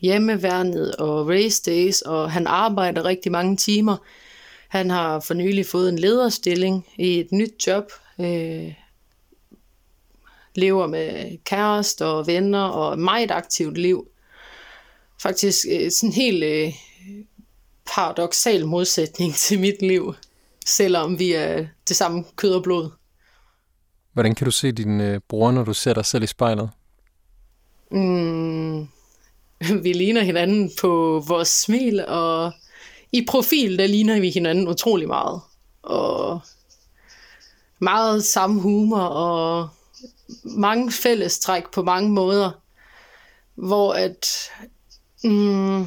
hjemmeværnet 0.03 0.95
og 0.97 1.29
race 1.29 1.63
days, 1.67 2.03
og 2.03 2.31
han 2.33 2.47
arbejder 2.47 3.05
rigtig 3.05 3.33
mange 3.33 3.57
timer. 3.57 3.97
Han 4.69 4.91
har 4.91 5.21
for 5.21 5.35
nylig 5.35 5.67
fået 5.67 5.89
en 5.89 5.99
lederstilling 5.99 6.87
i 6.97 7.21
et 7.21 7.33
nyt 7.33 7.67
job, 7.67 7.85
øh, 8.21 8.75
lever 10.55 10.87
med 10.87 11.39
kæreste 11.45 12.07
og 12.07 12.27
venner 12.27 12.63
og 12.63 12.93
et 12.93 12.99
meget 12.99 13.31
aktivt 13.31 13.79
liv 13.79 14.09
faktisk 15.23 15.67
øh, 15.71 15.91
sådan 15.91 16.09
en 16.09 16.13
helt 16.13 16.45
øh, 16.45 16.73
paradoxal 17.95 18.67
modsætning 18.67 19.35
til 19.45 19.61
mit 19.61 19.83
liv, 19.83 20.15
selvom 20.67 21.19
vi 21.19 21.33
er 21.33 21.67
det 21.89 21.97
samme 21.97 22.25
kød 22.37 22.55
og 22.55 22.63
blod. 22.63 22.91
Hvordan 24.13 24.35
kan 24.35 24.45
du 24.45 24.51
se 24.51 24.73
din 24.73 25.01
øh, 25.01 25.21
bror, 25.29 25.51
når 25.51 25.65
du 25.65 25.75
ser 25.75 25.95
dig 25.95 26.05
selv 26.05 26.25
i 26.25 26.27
spejlet? 26.27 26.71
Mm, 27.91 28.89
vi 29.83 29.93
ligner 29.93 30.23
hinanden 30.23 30.71
på 30.81 31.23
vores 31.27 31.49
smil, 31.49 32.05
og 32.07 32.53
i 33.13 33.27
profil, 33.29 33.79
der 33.79 33.87
ligner 33.87 34.21
vi 34.21 34.31
hinanden 34.31 34.69
utrolig 34.69 35.09
meget. 35.09 35.41
Og 35.83 36.41
meget 37.79 38.25
samme 38.25 38.61
humor, 38.61 39.01
og 39.01 39.69
mange 40.45 40.93
fællestræk 40.93 41.71
på 41.73 41.83
mange 41.83 42.11
måder. 42.11 42.51
Hvor 43.55 43.93
at... 43.93 44.51
Mm, 45.25 45.87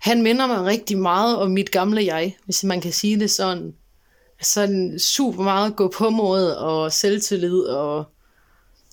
han 0.00 0.22
minder 0.22 0.46
mig 0.46 0.64
rigtig 0.64 0.98
meget 0.98 1.38
om 1.38 1.50
mit 1.50 1.70
gamle 1.70 2.04
jeg, 2.04 2.36
hvis 2.44 2.64
man 2.64 2.80
kan 2.80 2.92
sige 2.92 3.20
det 3.20 3.30
sådan. 3.30 3.74
Sådan 4.42 4.98
super 4.98 5.42
meget 5.42 5.76
gå 5.76 5.88
på 5.88 6.10
måde 6.10 6.58
og 6.58 6.92
selvtillid 6.92 7.62
og 7.62 8.04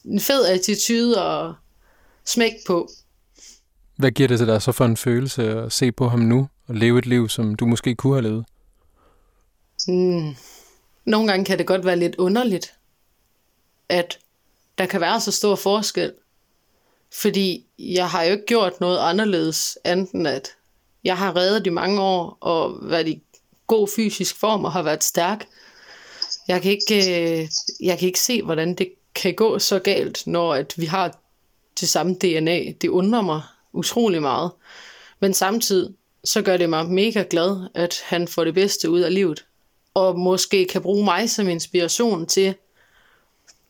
en 0.06 0.20
fed 0.20 0.46
attitude 0.46 1.26
og 1.26 1.54
smæk 2.26 2.54
på. 2.68 2.90
Hvad 3.98 4.12
giver 4.12 4.28
det 4.28 4.38
til 4.38 4.48
dig 4.48 4.62
så 4.62 4.72
for 4.72 4.86
en 4.86 4.98
følelse 4.98 5.50
at 5.50 5.72
se 5.72 5.92
på 5.92 6.10
ham 6.10 6.20
nu 6.20 6.50
og 6.68 6.76
leve 6.76 7.00
et 7.00 7.06
liv, 7.06 7.30
som 7.30 7.56
du 7.56 7.66
måske 7.66 7.96
kunne 7.96 8.14
have 8.14 8.24
levet? 8.24 8.46
Mm. 9.88 10.36
Nogle 11.06 11.28
gange 11.28 11.46
kan 11.46 11.58
det 11.58 11.68
godt 11.68 11.86
være 11.86 11.96
lidt 11.96 12.16
underligt, 12.16 12.74
at 13.90 14.20
der 14.78 14.86
kan 14.86 15.02
være 15.02 15.22
så 15.22 15.32
stor 15.32 15.56
forskel. 15.56 16.14
Fordi 17.14 17.66
jeg 17.80 18.10
har 18.10 18.24
jo 18.24 18.32
ikke 18.32 18.46
gjort 18.46 18.80
noget 18.82 19.00
anderledes, 19.00 19.78
enten 19.86 20.26
at 20.26 20.50
jeg 21.04 21.18
har 21.18 21.36
reddet 21.36 21.68
i 21.68 21.70
mange 21.70 22.02
år 22.02 22.38
og 22.42 22.78
været 22.82 23.08
i 23.08 23.22
god 23.68 23.88
fysisk 23.96 24.40
form 24.40 24.66
og 24.66 24.72
har 24.72 24.82
været 24.82 25.04
stærk. 25.04 25.46
Jeg 26.48 26.62
kan 26.62 26.72
ikke, 26.72 26.96
øh, 27.42 27.48
jeg 27.80 28.00
kan 28.00 28.08
ikke 28.08 28.20
se, 28.20 28.44
hvordan 28.44 28.76
det 28.76 28.94
kan 29.16 29.34
gå 29.34 29.60
så 29.60 29.80
galt, 29.80 30.28
når 30.28 30.54
at 30.54 30.74
vi 30.78 30.86
har 30.86 31.20
det 31.80 31.90
samme 31.90 32.14
DNA. 32.14 32.72
Det 32.82 32.88
undrer 32.88 33.22
mig 33.22 33.42
utrolig 33.78 34.22
meget. 34.22 34.52
Men 35.20 35.34
samtidig 35.34 35.94
så 36.24 36.42
gør 36.42 36.58
det 36.58 36.70
mig 36.70 36.86
mega 36.86 37.24
glad, 37.30 37.70
at 37.76 38.02
han 38.06 38.28
får 38.28 38.44
det 38.44 38.54
bedste 38.54 38.90
ud 38.90 39.00
af 39.00 39.14
livet. 39.14 39.46
Og 39.94 40.20
måske 40.20 40.66
kan 40.66 40.82
bruge 40.82 41.06
mig 41.06 41.30
som 41.30 41.50
inspiration 41.50 42.26
til, 42.26 42.56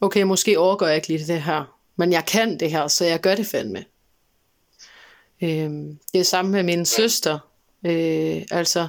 okay, 0.02 0.22
måske 0.22 0.60
overgår 0.60 0.88
jeg 0.88 0.96
ikke 0.96 1.08
lige 1.08 1.34
det 1.34 1.42
her, 1.42 1.78
men 1.96 2.12
jeg 2.12 2.26
kan 2.26 2.60
det 2.60 2.72
her, 2.72 2.88
så 2.88 3.06
jeg 3.06 3.22
gør 3.22 3.36
det 3.36 3.46
fandme. 3.46 3.86
Øh, 5.44 5.70
det 6.14 6.20
er 6.20 6.24
samme 6.24 6.52
med 6.52 6.64
min 6.64 6.86
søster. 6.86 7.40
Øh, 7.86 8.42
altså, 8.52 8.88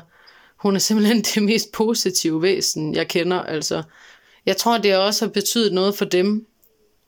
hun 0.57 0.75
er 0.75 0.79
simpelthen 0.79 1.23
det 1.35 1.43
mest 1.43 1.73
positive 1.73 2.43
væsen, 2.43 2.95
jeg 2.95 3.09
kender. 3.09 3.41
Altså, 3.41 3.83
jeg 4.47 4.57
tror, 4.57 4.79
det 4.79 4.97
også 4.97 5.25
har 5.25 5.33
betydet 5.33 5.73
noget 5.73 5.95
for 5.95 6.05
dem, 6.05 6.47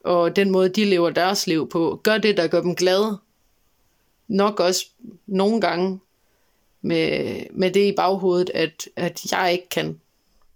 og 0.04 0.36
den 0.36 0.50
måde, 0.50 0.68
de 0.68 0.84
lever 0.84 1.10
deres 1.10 1.46
liv 1.46 1.68
på. 1.68 2.00
Gør 2.02 2.18
det, 2.18 2.36
der 2.36 2.46
gør 2.46 2.60
dem 2.60 2.76
glade. 2.76 3.18
Nok 4.30 4.60
også 4.60 4.86
nogle 5.26 5.60
gange 5.60 6.00
med, 6.82 7.36
med 7.52 7.70
det 7.70 7.86
i 7.86 7.92
baghovedet, 7.96 8.50
at, 8.54 8.88
at 8.96 9.32
jeg 9.32 9.52
ikke 9.52 9.68
kan. 9.68 10.00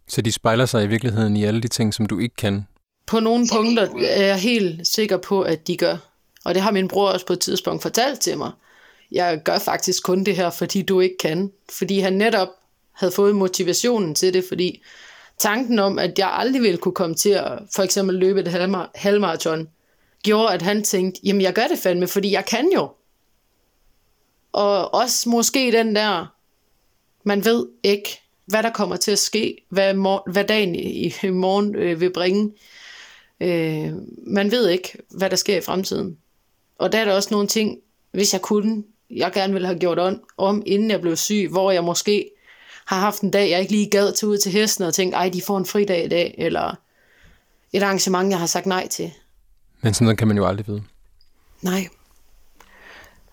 Så 0.08 0.20
de 0.22 0.32
spejler 0.32 0.66
sig 0.66 0.84
i 0.84 0.86
virkeligheden 0.86 1.36
i 1.36 1.44
alle 1.44 1.60
de 1.60 1.68
ting, 1.68 1.94
som 1.94 2.06
du 2.06 2.18
ikke 2.18 2.36
kan? 2.36 2.66
På 3.06 3.20
nogle 3.20 3.46
punkter 3.52 3.88
er 4.00 4.24
jeg 4.24 4.36
helt 4.36 4.86
sikker 4.86 5.16
på, 5.16 5.42
at 5.42 5.66
de 5.66 5.76
gør. 5.76 5.96
Og 6.44 6.54
det 6.54 6.62
har 6.62 6.70
min 6.70 6.88
bror 6.88 7.08
også 7.08 7.26
på 7.26 7.32
et 7.32 7.40
tidspunkt 7.40 7.82
fortalt 7.82 8.20
til 8.20 8.38
mig 8.38 8.50
jeg 9.14 9.40
gør 9.44 9.58
faktisk 9.58 10.02
kun 10.02 10.24
det 10.24 10.36
her, 10.36 10.50
fordi 10.50 10.82
du 10.82 11.00
ikke 11.00 11.18
kan. 11.18 11.52
Fordi 11.72 11.98
han 11.98 12.12
netop 12.12 12.48
havde 12.92 13.12
fået 13.12 13.36
motivationen 13.36 14.14
til 14.14 14.34
det, 14.34 14.44
fordi 14.48 14.82
tanken 15.38 15.78
om, 15.78 15.98
at 15.98 16.18
jeg 16.18 16.30
aldrig 16.32 16.62
ville 16.62 16.78
kunne 16.78 16.94
komme 16.94 17.14
til 17.14 17.30
at 17.30 17.58
for 17.74 17.82
eksempel 17.82 18.16
løbe 18.16 18.40
et 18.40 18.48
halvmar- 18.48 18.90
halvmarathon, 18.94 19.68
gjorde, 20.22 20.54
at 20.54 20.62
han 20.62 20.84
tænkte, 20.84 21.20
jamen 21.24 21.42
jeg 21.42 21.52
gør 21.52 21.66
det 21.66 21.78
fandme, 21.78 22.06
fordi 22.06 22.32
jeg 22.32 22.44
kan 22.44 22.70
jo. 22.74 22.90
Og 24.54 24.94
også 24.94 25.28
måske 25.28 25.72
den 25.72 25.96
der, 25.96 26.26
man 27.24 27.44
ved 27.44 27.66
ikke, 27.82 28.20
hvad 28.46 28.62
der 28.62 28.70
kommer 28.70 28.96
til 28.96 29.10
at 29.10 29.18
ske, 29.18 29.64
hvad, 29.68 29.94
mor- 29.94 30.30
hvad 30.32 30.44
dagen 30.44 30.74
i, 30.74 31.14
i 31.22 31.30
morgen 31.30 31.74
øh, 31.74 32.00
vil 32.00 32.12
bringe. 32.12 32.52
Øh, 33.40 33.92
man 34.26 34.50
ved 34.50 34.68
ikke, 34.68 34.98
hvad 35.10 35.30
der 35.30 35.36
sker 35.36 35.56
i 35.56 35.60
fremtiden. 35.60 36.18
Og 36.78 36.92
der 36.92 36.98
er 36.98 37.04
der 37.04 37.12
også 37.12 37.28
nogle 37.30 37.48
ting, 37.48 37.78
hvis 38.12 38.32
jeg 38.32 38.42
kunne, 38.42 38.84
jeg 39.10 39.32
gerne 39.32 39.52
ville 39.52 39.66
have 39.66 39.78
gjort 39.78 39.98
om, 39.98 40.22
om, 40.36 40.62
inden 40.66 40.90
jeg 40.90 41.00
blev 41.00 41.16
syg, 41.16 41.48
hvor 41.50 41.70
jeg 41.70 41.84
måske 41.84 42.30
har 42.84 43.00
haft 43.00 43.20
en 43.20 43.30
dag, 43.30 43.50
jeg 43.50 43.60
ikke 43.60 43.72
lige 43.72 43.90
gad 43.90 44.12
til 44.12 44.28
ud 44.28 44.38
til 44.38 44.52
hesten 44.52 44.84
og 44.84 44.94
tænkt, 44.94 45.14
ej, 45.14 45.28
de 45.28 45.42
får 45.42 45.58
en 45.58 45.66
fridag 45.66 46.04
i 46.04 46.08
dag, 46.08 46.34
eller 46.38 46.74
et 47.72 47.82
arrangement, 47.82 48.30
jeg 48.30 48.38
har 48.38 48.46
sagt 48.46 48.66
nej 48.66 48.88
til. 48.88 49.12
Men 49.80 49.94
sådan 49.94 50.04
noget 50.04 50.18
kan 50.18 50.28
man 50.28 50.36
jo 50.36 50.46
aldrig 50.46 50.66
vide. 50.66 50.82
Nej. 51.62 51.88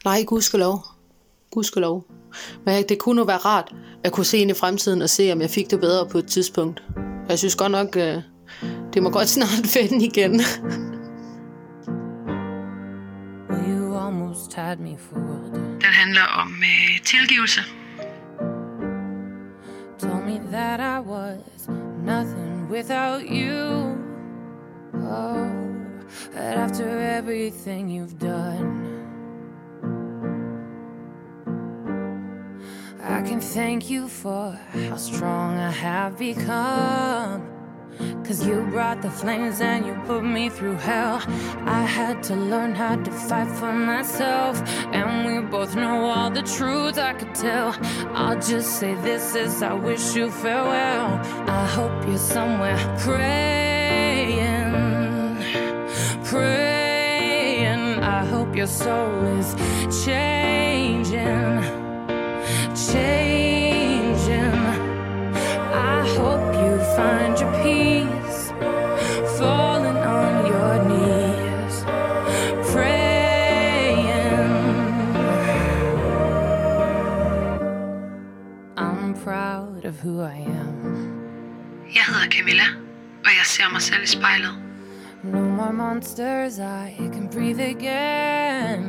Nej, 0.06 0.24
gudskelov. 0.24 0.86
Gudskelov. 1.52 2.06
Men 2.66 2.84
det 2.90 3.00
kunne 3.00 3.16
nu 3.16 3.26
være 3.26 3.38
rart 3.38 3.74
at 4.04 4.12
kunne 4.12 4.26
se 4.26 4.38
ind 4.38 4.52
i 4.52 4.54
fremtiden 4.54 5.02
og 5.02 5.10
se, 5.10 5.32
om 5.32 5.42
jeg 5.42 5.50
fik 5.50 5.72
det 5.72 5.80
bedre 5.80 6.08
på 6.10 6.18
et 6.18 6.28
tidspunkt. 6.28 6.84
Jeg 7.30 7.40
synes 7.40 7.56
godt 7.56 7.72
nok, 7.72 7.98
øh, 7.98 8.18
det 8.94 9.04
må 9.04 9.10
godt 9.10 9.30
snart 9.38 9.76
vende 9.76 10.06
igen. 10.06 10.42
almost 14.32 14.54
had 14.54 14.80
me 14.80 14.98
fooled. 14.98 15.52
Den 15.54 15.94
handler 15.94 16.24
om 16.42 16.64
øh, 16.64 17.06
tilgivelse. 17.06 17.62
Told 20.00 20.24
me 20.26 20.52
that 20.52 20.80
I 20.80 21.00
was 21.00 21.68
nothing 22.06 22.70
without 22.70 23.22
you. 23.30 23.98
Oh, 24.94 25.50
but 26.34 26.58
after 26.66 27.18
everything 27.18 27.90
you've 27.90 28.18
done, 28.20 28.91
Thank 33.42 33.90
you 33.90 34.08
for 34.08 34.58
how 34.74 34.96
strong 34.96 35.58
I 35.58 35.72
have 35.72 36.18
become. 36.18 37.48
Cause 38.24 38.46
you 38.48 38.62
brought 38.72 39.02
the 39.02 39.10
flames 39.10 39.60
and 39.60 39.86
you 39.86 39.94
put 40.06 40.24
me 40.24 40.48
through 40.50 40.76
hell. 40.76 41.22
I 41.66 41.82
had 41.82 42.24
to 42.24 42.36
learn 42.36 42.74
how 42.74 42.96
to 42.96 43.12
fight 43.12 43.50
for 43.50 43.74
myself. 43.74 44.62
And 44.94 45.26
we 45.28 45.42
both 45.50 45.76
know 45.76 46.06
all 46.06 46.30
the 46.30 46.44
truth 46.44 46.98
I 46.98 47.14
could 47.14 47.36
tell. 47.36 47.76
I'll 48.14 48.40
just 48.40 48.80
say 48.80 48.94
this 48.96 49.36
is 49.36 49.62
I 49.62 49.74
wish 49.74 50.16
you 50.16 50.32
farewell. 50.32 51.20
I 51.50 51.66
hope 51.66 52.08
you're 52.08 52.18
somewhere 52.18 52.78
praying, 53.00 54.72
praying. 56.24 58.00
I 58.02 58.26
hope 58.26 58.56
your 58.56 58.68
soul 58.68 59.26
is 59.40 59.56
changing, 60.06 61.60
changing. 62.94 64.60
I 65.94 65.98
hope 66.18 66.46
you 66.64 66.72
find 66.98 67.34
your 67.42 67.54
peace, 67.64 68.40
falling 69.38 70.00
on 70.20 70.34
your 70.54 70.74
knees, 70.90 71.76
praying. 72.72 74.52
I'm 78.78 79.14
proud 79.26 79.82
of 79.86 79.96
who 80.04 80.14
I 80.22 80.38
am. 80.62 80.76
Jeg 81.96 82.04
hedder 82.08 82.30
Camilla, 82.32 82.68
og 83.26 83.32
jeg 83.40 83.46
ser 83.46 83.72
mig 83.72 83.82
selv 83.82 84.04
i 84.04 84.08
spejlet. 84.08 84.56
No 85.24 85.40
more 85.40 85.74
monsters, 85.74 86.58
I 86.58 87.10
can 87.14 87.30
breathe 87.34 87.62
again. 87.62 88.84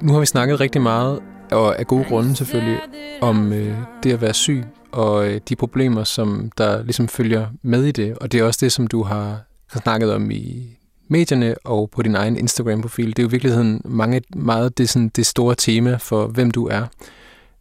Nu 0.00 0.12
har 0.12 0.20
vi 0.20 0.26
snakket 0.26 0.60
rigtig 0.60 0.82
meget, 0.82 1.22
og 1.54 1.78
af 1.78 1.86
gode 1.86 2.04
grunde 2.04 2.36
selvfølgelig, 2.36 2.78
om 3.20 3.52
øh, 3.52 3.76
det 4.02 4.12
at 4.12 4.20
være 4.20 4.34
syg 4.34 4.64
og 4.92 5.28
øh, 5.28 5.40
de 5.48 5.56
problemer, 5.56 6.04
som 6.04 6.52
der 6.58 6.82
ligesom 6.82 7.08
følger 7.08 7.46
med 7.62 7.84
i 7.84 7.92
det. 7.92 8.18
Og 8.18 8.32
det 8.32 8.40
er 8.40 8.44
også 8.44 8.58
det, 8.62 8.72
som 8.72 8.86
du 8.86 9.02
har 9.02 9.40
snakket 9.82 10.14
om 10.14 10.30
i 10.30 10.76
medierne 11.08 11.54
og 11.64 11.90
på 11.90 12.02
din 12.02 12.14
egen 12.14 12.36
Instagram-profil. 12.36 13.06
Det 13.06 13.18
er 13.18 13.22
jo 13.22 13.28
i 13.28 13.30
virkeligheden 13.30 13.80
mange, 13.84 14.22
meget 14.36 14.78
det, 14.78 14.88
sådan, 14.88 15.08
det 15.08 15.26
store 15.26 15.54
tema 15.54 15.96
for, 15.96 16.26
hvem 16.26 16.50
du 16.50 16.66
er. 16.66 16.86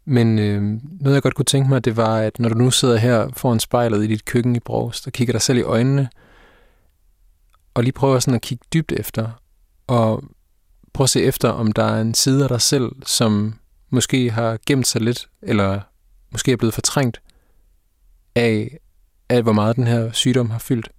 Men 0.06 0.40
øh, 0.40 0.62
noget, 1.02 1.14
jeg 1.14 1.22
godt 1.22 1.36
kunne 1.36 1.46
tænke 1.46 1.70
mig, 1.70 1.86
det 1.86 1.98
var, 1.98 2.18
at 2.18 2.40
når 2.40 2.50
du 2.50 2.56
nu 2.56 2.72
sidder 2.72 2.98
her 2.98 3.30
foran 3.34 3.60
spejlet 3.60 4.04
i 4.04 4.08
dit 4.08 4.26
køkken 4.26 4.56
i 4.56 4.60
Brogst 4.60 5.08
og 5.08 5.14
kigger 5.14 5.32
dig 5.32 5.42
selv 5.42 5.58
i 5.58 5.62
øjnene, 5.62 6.10
og 7.74 7.84
lige 7.84 7.94
prøver 7.94 8.20
sådan 8.20 8.36
at 8.36 8.42
kigge 8.42 8.66
dybt 8.74 8.92
efter, 8.92 9.30
og 9.88 10.24
prøv 10.94 11.04
at 11.04 11.10
se 11.10 11.24
efter, 11.24 11.50
om 11.50 11.72
der 11.72 11.84
er 11.84 12.02
en 12.02 12.14
side 12.14 12.44
af 12.44 12.50
dig 12.50 12.62
selv, 12.62 12.92
som 13.06 13.54
måske 13.92 14.32
har 14.32 14.60
gemt 14.66 14.88
sig 14.88 15.02
lidt, 15.02 15.30
eller 15.42 15.82
måske 16.32 16.52
er 16.52 16.58
blevet 16.58 16.74
fortrængt 16.74 17.22
af, 18.36 18.78
af 19.30 19.44
hvor 19.44 19.52
meget 19.52 19.76
den 19.76 19.88
her 19.88 20.12
sygdom 20.12 20.50
har 20.50 20.60
fyldt? 20.60 20.90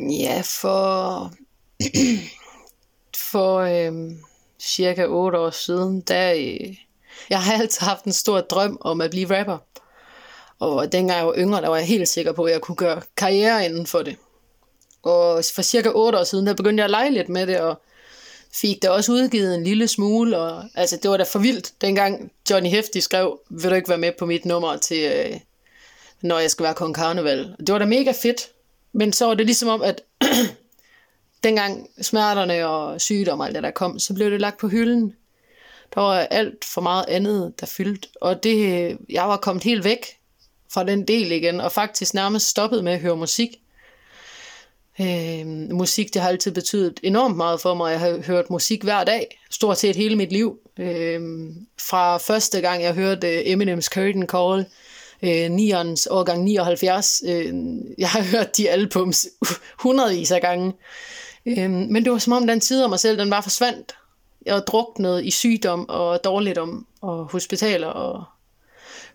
Ja, 0.00 0.42
for, 0.44 1.32
for 3.30 3.58
øhm, 3.58 4.18
cirka 4.60 5.06
8 5.06 5.38
år 5.38 5.50
siden, 5.50 6.00
der, 6.00 6.32
øh, 6.32 6.76
jeg 7.30 7.42
har 7.42 7.52
altid 7.52 7.86
haft 7.86 8.04
en 8.04 8.12
stor 8.12 8.40
drøm 8.40 8.78
om 8.80 9.00
at 9.00 9.10
blive 9.10 9.38
rapper. 9.38 9.58
Og 10.58 10.92
dengang 10.92 11.18
jeg 11.18 11.26
var 11.26 11.34
yngre, 11.38 11.60
der 11.60 11.68
var 11.68 11.76
jeg 11.76 11.86
helt 11.86 12.08
sikker 12.08 12.32
på, 12.32 12.44
at 12.44 12.52
jeg 12.52 12.60
kunne 12.60 12.76
gøre 12.76 13.02
karriere 13.16 13.64
inden 13.64 13.86
for 13.86 14.02
det. 14.02 14.16
Og 15.02 15.42
for 15.54 15.62
cirka 15.62 15.90
8 15.94 16.18
år 16.18 16.24
siden, 16.24 16.46
der 16.46 16.54
begyndte 16.54 16.80
jeg 16.80 16.84
at 16.84 16.90
lege 16.90 17.10
lidt 17.10 17.28
med 17.28 17.46
det, 17.46 17.60
og 17.60 17.82
fik 18.54 18.82
det 18.82 18.90
også 18.90 19.12
udgivet 19.12 19.54
en 19.54 19.64
lille 19.64 19.88
smule. 19.88 20.38
Og, 20.38 20.64
altså, 20.74 20.96
det 21.02 21.10
var 21.10 21.16
da 21.16 21.24
for 21.24 21.38
vildt, 21.38 21.72
dengang 21.80 22.32
Johnny 22.50 22.70
Hefti 22.70 23.00
skrev, 23.00 23.40
vil 23.50 23.70
du 23.70 23.74
ikke 23.74 23.88
være 23.88 23.98
med 23.98 24.12
på 24.18 24.26
mit 24.26 24.44
nummer 24.44 24.76
til, 24.76 25.12
øh, 25.12 25.40
når 26.22 26.38
jeg 26.38 26.50
skal 26.50 26.64
være 26.64 26.74
kong 26.74 26.94
karneval. 26.94 27.56
Det 27.58 27.72
var 27.72 27.78
da 27.78 27.84
mega 27.84 28.12
fedt. 28.22 28.48
Men 28.92 29.12
så 29.12 29.26
var 29.26 29.34
det 29.34 29.46
ligesom 29.46 29.68
om, 29.68 29.82
at 29.82 30.02
dengang 31.44 31.88
smerterne 32.00 32.66
og 32.66 33.00
sygdom 33.00 33.40
og 33.40 33.46
alt 33.46 33.54
det 33.54 33.62
der 33.62 33.70
kom, 33.70 33.98
så 33.98 34.14
blev 34.14 34.30
det 34.30 34.40
lagt 34.40 34.60
på 34.60 34.68
hylden. 34.68 35.14
Der 35.94 36.00
var 36.00 36.18
alt 36.18 36.64
for 36.64 36.80
meget 36.80 37.04
andet, 37.08 37.60
der 37.60 37.66
fyldte. 37.66 38.08
Og 38.20 38.42
det, 38.42 38.90
øh, 38.90 38.96
jeg 39.08 39.28
var 39.28 39.36
kommet 39.36 39.64
helt 39.64 39.84
væk 39.84 40.06
fra 40.72 40.84
den 40.84 41.08
del 41.08 41.32
igen, 41.32 41.60
og 41.60 41.72
faktisk 41.72 42.14
nærmest 42.14 42.48
stoppet 42.48 42.84
med 42.84 42.92
at 42.92 43.00
høre 43.00 43.16
musik. 43.16 43.61
Øh, 45.00 45.46
musik, 45.70 46.14
det 46.14 46.22
har 46.22 46.28
altid 46.28 46.52
betydet 46.52 47.00
enormt 47.02 47.36
meget 47.36 47.60
for 47.60 47.74
mig. 47.74 47.90
Jeg 47.90 48.00
har 48.00 48.22
hørt 48.26 48.50
musik 48.50 48.82
hver 48.82 49.04
dag, 49.04 49.40
stort 49.50 49.78
set 49.78 49.96
hele 49.96 50.16
mit 50.16 50.32
liv. 50.32 50.58
Øh, 50.78 51.20
fra 51.80 52.16
første 52.16 52.60
gang, 52.60 52.82
jeg 52.82 52.94
hørte 52.94 53.28
øh, 53.28 53.42
Eminems 53.44 53.84
Curtain 53.84 54.26
Call, 54.26 54.66
øh, 55.22 55.50
Nions 55.50 56.06
årgang 56.10 56.44
79. 56.44 57.22
Øh, 57.26 57.54
jeg 57.98 58.08
har 58.08 58.22
hørt 58.22 58.56
de 58.56 58.70
albums 58.70 59.26
hundredvis 59.82 60.30
af 60.30 60.40
gange. 60.40 60.72
Øh, 61.46 61.70
men 61.70 62.04
det 62.04 62.12
var 62.12 62.18
som 62.18 62.32
om 62.32 62.46
den 62.46 62.60
tid 62.60 62.82
af 62.82 62.88
mig 62.88 63.00
selv, 63.00 63.18
den 63.18 63.30
bare 63.30 63.42
forsvandt. 63.42 63.94
Jeg 64.46 64.54
var 64.54 64.60
druknet 64.60 65.24
i 65.24 65.30
sygdom 65.30 65.88
og 65.88 66.24
dårligdom 66.24 66.86
og 67.00 67.24
hospitaler. 67.24 67.86
Og... 67.86 68.24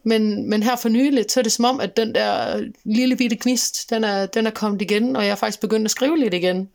Men, 0.08 0.50
men 0.50 0.64
her 0.64 0.76
for 0.76 0.90
nyligt, 0.90 1.32
så 1.32 1.40
er 1.40 1.42
det 1.42 1.52
som 1.52 1.66
om, 1.66 1.80
at 1.80 1.98
den 1.98 2.16
der 2.16 2.62
lille 2.84 3.16
bitte 3.16 3.38
gnist, 3.40 3.90
den 3.90 4.04
er, 4.04 4.26
den 4.26 4.48
er 4.48 4.52
kommet 4.52 4.82
igen, 4.82 5.16
og 5.16 5.24
jeg 5.24 5.32
er 5.32 5.36
faktisk 5.36 5.60
begyndt 5.60 5.86
at 5.86 5.92
skrive 5.92 6.18
lidt 6.18 6.34
igen. 6.34 6.70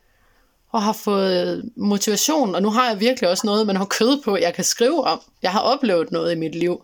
Og 0.71 0.83
har 0.83 0.93
fået 0.93 1.71
motivation, 1.75 2.55
og 2.55 2.61
nu 2.61 2.69
har 2.69 2.89
jeg 2.89 2.99
virkelig 2.99 3.29
også 3.29 3.47
noget, 3.47 3.67
man 3.67 3.75
har 3.75 3.85
kød 3.85 4.21
på, 4.21 4.37
jeg 4.37 4.53
kan 4.53 4.63
skrive 4.63 5.03
om. 5.03 5.21
Jeg 5.41 5.51
har 5.51 5.59
oplevet 5.59 6.11
noget 6.11 6.31
i 6.31 6.35
mit 6.35 6.55
liv. 6.55 6.83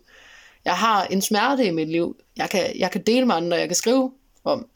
Jeg 0.65 0.73
har 0.73 1.03
en 1.03 1.21
smerte 1.21 1.65
i 1.65 1.71
mit 1.71 1.89
liv. 1.89 2.15
Jeg 2.37 2.49
kan, 2.49 2.79
jeg 2.79 2.91
kan 2.91 3.01
dele 3.01 3.25
med 3.25 3.35
andre, 3.35 3.57
jeg 3.57 3.67
kan 3.67 3.75
skrive 3.75 4.11
om. 4.43 4.67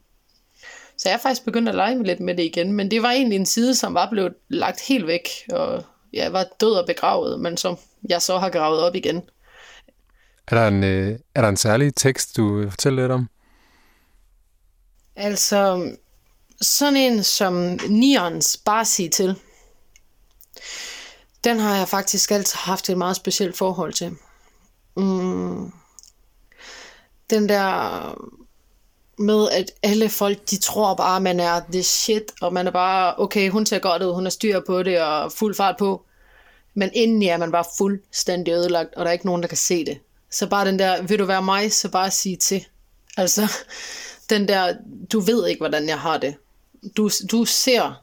Så 0.98 1.08
jeg 1.08 1.14
er 1.14 1.20
faktisk 1.20 1.44
begyndt 1.44 1.68
at 1.68 1.74
lege 1.74 1.96
med 1.96 2.04
lidt 2.04 2.20
med 2.20 2.34
det 2.34 2.42
igen, 2.42 2.72
men 2.72 2.90
det 2.90 3.02
var 3.02 3.10
egentlig 3.10 3.36
en 3.36 3.46
side, 3.46 3.74
som 3.74 3.94
var 3.94 4.10
blevet 4.10 4.34
lagt 4.48 4.80
helt 4.80 5.06
væk, 5.06 5.28
og 5.52 5.84
jeg 6.12 6.32
var 6.32 6.46
død 6.60 6.72
og 6.72 6.86
begravet, 6.86 7.40
men 7.40 7.56
som 7.56 7.76
jeg 8.08 8.22
så 8.22 8.38
har 8.38 8.50
gravet 8.50 8.80
op 8.80 8.94
igen. 8.94 9.22
Er 10.48 10.54
der 10.54 10.68
en, 10.68 10.84
øh, 10.84 11.18
er 11.34 11.42
der 11.42 11.48
en 11.48 11.56
særlig 11.56 11.94
tekst, 11.94 12.36
du 12.36 12.56
vil 12.56 12.70
fortælle 12.70 13.02
lidt 13.02 13.12
om? 13.12 13.28
Altså, 15.16 15.92
sådan 16.60 16.96
en 16.96 17.24
som 17.24 17.78
Nions 17.88 18.56
bare 18.64 18.84
sig 18.84 19.12
til, 19.12 19.36
den 21.44 21.58
har 21.58 21.76
jeg 21.76 21.88
faktisk 21.88 22.30
altid 22.30 22.56
haft 22.56 22.90
et 22.90 22.98
meget 22.98 23.16
specielt 23.16 23.56
forhold 23.56 23.92
til. 23.92 24.16
Mm, 24.96 25.72
den 27.30 27.48
der 27.48 28.14
med, 29.18 29.48
at 29.50 29.70
alle 29.82 30.08
folk, 30.08 30.50
de 30.50 30.56
tror 30.56 30.94
bare, 30.94 31.20
man 31.20 31.40
er 31.40 31.60
the 31.72 31.82
shit, 31.82 32.32
og 32.40 32.52
man 32.52 32.66
er 32.66 32.70
bare, 32.70 33.14
okay, 33.18 33.50
hun 33.50 33.66
ser 33.66 33.78
godt 33.78 34.02
ud, 34.02 34.14
hun 34.14 34.24
har 34.24 34.30
styr 34.30 34.60
på 34.66 34.82
det, 34.82 35.00
og 35.02 35.32
fuld 35.32 35.54
fart 35.54 35.76
på. 35.78 36.04
Men 36.74 36.90
indeni 36.94 37.28
er 37.28 37.36
man 37.36 37.52
bare 37.52 37.64
fuldstændig 37.78 38.52
ødelagt, 38.52 38.94
og 38.94 39.04
der 39.04 39.08
er 39.08 39.12
ikke 39.12 39.26
nogen, 39.26 39.42
der 39.42 39.48
kan 39.48 39.56
se 39.56 39.84
det. 39.84 39.98
Så 40.34 40.46
bare 40.46 40.68
den 40.68 40.78
der, 40.78 41.02
vil 41.02 41.18
du 41.18 41.24
være 41.24 41.42
mig, 41.42 41.72
så 41.72 41.88
bare 41.88 42.10
sige 42.10 42.36
til. 42.36 42.64
Altså, 43.16 43.52
den 44.30 44.48
der, 44.48 44.74
du 45.12 45.20
ved 45.20 45.46
ikke, 45.46 45.60
hvordan 45.60 45.88
jeg 45.88 45.98
har 45.98 46.18
det. 46.18 46.34
Du, 46.96 47.10
du 47.32 47.44
ser 47.44 48.02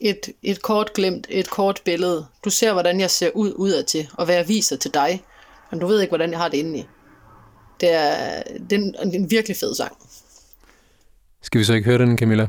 et, 0.00 0.20
et 0.42 0.62
kort 0.62 0.92
glemt, 0.92 1.26
et 1.30 1.50
kort 1.50 1.80
billede. 1.84 2.26
Du 2.44 2.50
ser, 2.50 2.72
hvordan 2.72 3.00
jeg 3.00 3.10
ser 3.10 3.30
ud 3.34 3.52
udadtil, 3.56 4.08
og 4.12 4.24
hvad 4.24 4.34
jeg 4.34 4.48
viser 4.48 4.76
til 4.76 4.94
dig. 4.94 5.22
Men 5.70 5.80
du 5.80 5.86
ved 5.86 6.00
ikke, 6.00 6.10
hvordan 6.10 6.30
jeg 6.30 6.38
har 6.38 6.48
det 6.48 6.58
indeni. 6.58 6.86
Det 7.80 7.88
er, 7.90 8.42
det 8.70 8.72
er, 8.72 8.76
en, 8.82 8.92
det 8.92 9.14
er 9.14 9.18
en 9.18 9.30
virkelig 9.30 9.56
fed 9.56 9.74
sang. 9.74 9.96
Skal 11.42 11.58
vi 11.58 11.64
så 11.64 11.72
ikke 11.72 11.84
høre 11.84 11.98
den, 11.98 12.18
Camilla? 12.18 12.48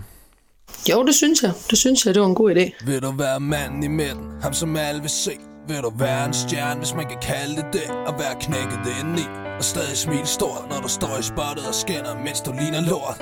Jo, 0.89 1.05
det 1.05 1.15
synes 1.15 1.43
jeg. 1.43 1.53
Det 1.69 1.77
synes 1.77 2.05
jeg, 2.05 2.13
det 2.13 2.21
var 2.21 2.27
en 2.27 2.35
god 2.35 2.55
idé. 2.55 2.85
Vil 2.85 3.01
du 3.01 3.11
være 3.11 3.39
manden 3.39 3.83
i 3.83 3.87
midten, 3.87 4.41
ham 4.41 4.53
som 4.53 4.75
alle 4.75 5.01
vil 5.01 5.09
se? 5.09 5.37
Vil 5.67 5.81
du 5.81 5.91
være 5.95 6.25
en 6.25 6.33
stjerne, 6.33 6.79
hvis 6.79 6.93
man 6.93 7.07
kan 7.07 7.19
kalde 7.21 7.55
det 7.55 7.65
det 7.73 7.89
Og 8.07 8.19
være 8.19 8.35
knækket 8.41 8.81
indeni 8.99 9.25
Og 9.57 9.63
stadig 9.63 9.97
smil 9.97 10.27
stort, 10.27 10.69
når 10.69 10.81
du 10.81 10.87
står 10.87 11.17
i 11.19 11.23
spottet 11.23 11.67
og 11.67 11.75
skinner 11.75 12.15
Mens 12.25 12.41
du 12.41 12.51
ligner 12.59 12.81
lort 12.81 13.21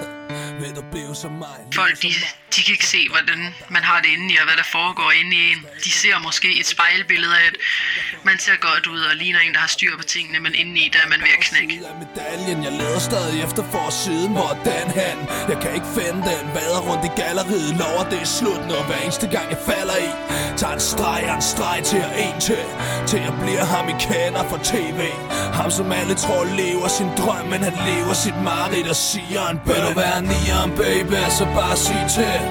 Vil 0.59 0.75
du 0.75 0.83
blive 0.91 1.15
som 1.15 1.31
mig 1.31 1.57
Folk, 1.75 2.01
de, 2.01 2.07
de 2.55 2.59
kan 2.65 2.71
ikke 2.77 2.89
se, 2.95 3.01
hvordan 3.13 3.39
man 3.75 3.83
har 3.89 3.99
det 4.03 4.09
inde 4.15 4.27
i, 4.33 4.35
og 4.41 4.45
hvad 4.47 4.57
der 4.61 4.67
foregår 4.77 5.09
inde 5.19 5.33
i 5.41 5.43
en. 5.51 5.59
De 5.85 5.91
ser 6.01 6.15
måske 6.27 6.49
et 6.61 6.67
spejlbillede 6.75 7.33
af, 7.41 7.45
at 7.51 7.55
man 8.29 8.37
ser 8.45 8.57
godt 8.69 8.85
ud 8.93 9.01
og 9.09 9.15
ligner 9.21 9.39
en, 9.39 9.53
der 9.53 9.61
har 9.65 9.71
styr 9.77 9.93
på 9.97 10.05
tingene, 10.15 10.39
men 10.45 10.53
inde 10.61 10.75
i, 10.83 10.85
der 10.93 10.99
er 11.05 11.09
man 11.13 11.19
ved 11.25 11.33
at 11.37 11.43
knække. 11.47 11.73
Medaljen, 12.03 12.59
jeg 12.67 12.73
leder 12.81 13.01
stadig 13.09 13.37
efter 13.45 13.63
for 13.73 13.87
siden 14.03 14.31
Hvor 14.37 14.53
den 14.69 14.87
hen? 14.99 15.17
Jeg 15.51 15.57
kan 15.63 15.71
ikke 15.77 15.91
finde 15.99 16.21
den 16.31 16.45
Vader 16.55 16.81
rundt 16.89 17.03
i 17.09 17.11
galleriet 17.21 17.71
Lover 17.81 18.05
det 18.11 18.19
er 18.25 18.31
slut 18.39 18.63
nu 18.69 18.75
Hver 18.87 18.99
eneste 19.05 19.27
gang 19.35 19.47
jeg 19.53 19.61
falder 19.69 19.97
i 20.07 20.09
Tager 20.57 20.73
en 20.73 20.79
streg 20.79 21.23
og 21.29 21.35
en 21.35 21.41
streg 21.41 21.77
til 21.83 22.01
at 22.07 22.13
en 22.25 22.39
til. 22.47 22.65
Til 23.07 23.19
jeg 23.27 23.33
bliver 23.41 23.65
ham 23.73 23.85
I 23.93 23.95
kender 24.07 24.43
tv 24.63 24.99
Ham 25.53 25.71
som 25.71 25.91
alle 25.91 26.15
tror 26.23 26.43
lever 26.61 26.87
sin 26.87 27.09
drøm 27.17 27.45
Men 27.51 27.59
han 27.67 27.75
lever 27.89 28.13
sit 28.13 28.37
mareridt 28.43 28.89
og 28.89 28.95
siger 28.95 29.43
en 29.51 29.59
bøn 29.65 29.75
Vil 29.75 29.83
du 29.89 29.93
være 30.03 30.21
nieren 30.31 30.71
baby? 30.81 31.19
Så 31.29 31.45
bare 31.57 31.75
sig 31.85 32.05
til. 32.17 32.41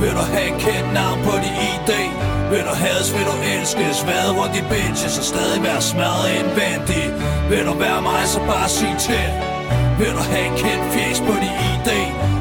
Vil 0.00 0.12
du 0.18 0.24
have 0.34 0.52
kendt 0.64 0.92
navn 0.98 1.18
på 1.24 1.32
dit 1.44 1.56
ID 1.70 1.92
vil 2.52 2.60
du 2.60 2.74
hades, 2.74 3.12
vil 3.14 3.24
du 3.24 3.36
elskes? 3.54 4.02
Hvad 4.02 4.30
rundt 4.38 4.56
i 4.56 4.62
bitches 4.70 5.18
og 5.18 5.24
stadig 5.24 5.62
være 5.62 5.80
smadret 5.80 6.30
indvendigt 6.40 7.12
Vil 7.50 7.66
du 7.66 7.74
være 7.78 8.02
mig, 8.02 8.22
så 8.26 8.38
bare 8.38 8.68
sig 8.68 8.96
til. 8.98 9.51
Vil 9.98 10.12
du 10.18 10.22
have 10.32 10.46
en 10.50 10.56
kendt 10.62 10.84
fjes 10.94 11.20
på 11.20 11.32
din 11.44 11.56
ID 11.70 11.90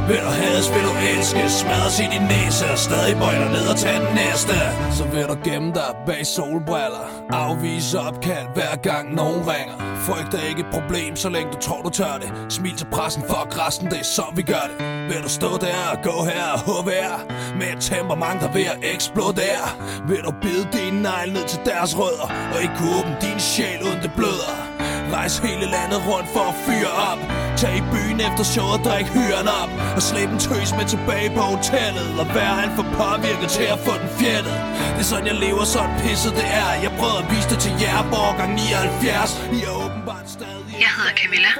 Vil 0.07 0.21
du 0.25 0.31
hades, 0.41 0.67
vil 0.73 0.83
du 0.89 0.93
elske 1.11 1.49
Smadres 1.49 1.99
i 1.99 2.07
din 2.13 2.25
næse 2.33 2.65
og 2.73 2.77
stadig 2.77 3.15
bøjler 3.23 3.49
ned 3.55 3.65
og 3.73 3.77
tage 3.83 3.99
den 4.05 4.13
næste. 4.15 4.55
Så 4.97 5.03
vil 5.13 5.25
du 5.31 5.35
gemme 5.43 5.69
dig 5.79 5.91
bag 6.07 6.25
solbriller. 6.25 7.05
Afvise 7.29 7.99
opkald 7.99 8.47
hver 8.53 8.75
gang 8.75 9.15
nogen 9.15 9.41
ringer. 9.51 9.77
Frygt 10.07 10.33
er 10.33 10.49
ikke 10.49 10.59
et 10.59 10.71
problem, 10.77 11.15
så 11.15 11.29
længe 11.29 11.51
du 11.53 11.57
tror 11.57 11.81
du 11.81 11.89
tør 11.89 12.15
det. 12.21 12.31
Smil 12.49 12.75
til 12.77 12.87
pressen, 12.91 13.23
fuck 13.23 13.49
resten, 13.65 13.87
det 13.91 13.99
er 13.99 14.03
så 14.03 14.25
vi 14.35 14.41
gør 14.41 14.65
det. 14.69 14.77
Vil 15.09 15.23
du 15.23 15.29
stå 15.29 15.49
der 15.65 15.81
og 15.93 15.97
gå 16.03 16.15
her 16.31 16.45
og 16.55 16.59
HVR 16.59 17.17
Med 17.59 17.67
et 17.75 17.81
temperament, 17.81 18.41
der 18.41 18.51
ved 18.51 18.65
at 18.73 18.77
eksplodere. 18.93 19.67
Vil 20.07 20.21
du 20.27 20.33
bide 20.41 20.67
din 20.73 20.93
negl 20.93 21.33
ned 21.33 21.45
til 21.47 21.59
deres 21.65 21.99
rødder? 21.99 22.27
Og 22.53 22.61
ikke 22.61 22.73
kunne 22.77 22.95
åbne 22.99 23.17
din 23.21 23.39
sjæl 23.39 23.79
uden 23.87 24.01
det 24.01 24.11
bløder. 24.17 24.80
Rejs 25.15 25.35
hele 25.45 25.65
landet 25.75 25.99
rundt 26.11 26.29
for 26.35 26.45
at 26.53 26.55
fyre 26.65 26.91
op. 27.11 27.19
Tag 27.61 27.73
i 27.81 27.83
byen 27.93 28.17
efter 28.27 28.43
showet, 28.53 28.79
drik 28.87 29.07
hyren 29.17 29.47
op. 29.61 29.71
Og 29.97 30.01
slæb 30.09 30.29
en 30.35 30.39
tøs 30.47 30.69
med 30.79 30.85
tilbage 30.93 31.29
på 31.37 31.43
hotellet. 31.53 32.09
Og 32.21 32.25
vær 32.35 32.51
alt 32.63 32.73
for 32.79 32.85
påvirket 33.01 33.49
til 33.57 33.67
at 33.75 33.79
få 33.85 33.93
den 34.01 34.09
fjettet. 34.19 34.55
Det 34.95 35.01
er 35.05 35.09
sådan 35.13 35.27
jeg 35.31 35.37
lever, 35.45 35.63
sådan 35.75 35.95
pisset 36.03 36.33
det 36.39 36.47
er. 36.63 36.71
Jeg 36.85 36.91
prøvede 36.99 37.19
at 37.23 37.27
vise 37.33 37.47
det 37.51 37.59
til 37.65 37.73
jer, 37.83 37.99
borgang 38.13 38.51
79 38.53 39.31
I 39.57 39.59
er 39.69 39.73
åbenbart 39.85 40.27
stadig 40.37 40.73
Jeg 40.85 40.91
hedder 40.97 41.13
Camilla, 41.21 41.51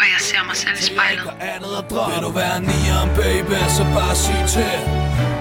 og 0.00 0.06
jeg 0.12 0.20
ser 0.28 0.42
mig 0.48 0.56
selv 0.62 0.76
i 0.82 0.86
spejlet. 0.92 1.24
Vil 2.10 2.20
du 2.26 2.30
være 2.42 2.58
nieren, 2.70 3.08
baby, 3.20 3.56
så 3.76 3.84
bare 3.96 4.14
sig 4.24 4.40
til. 4.56 4.78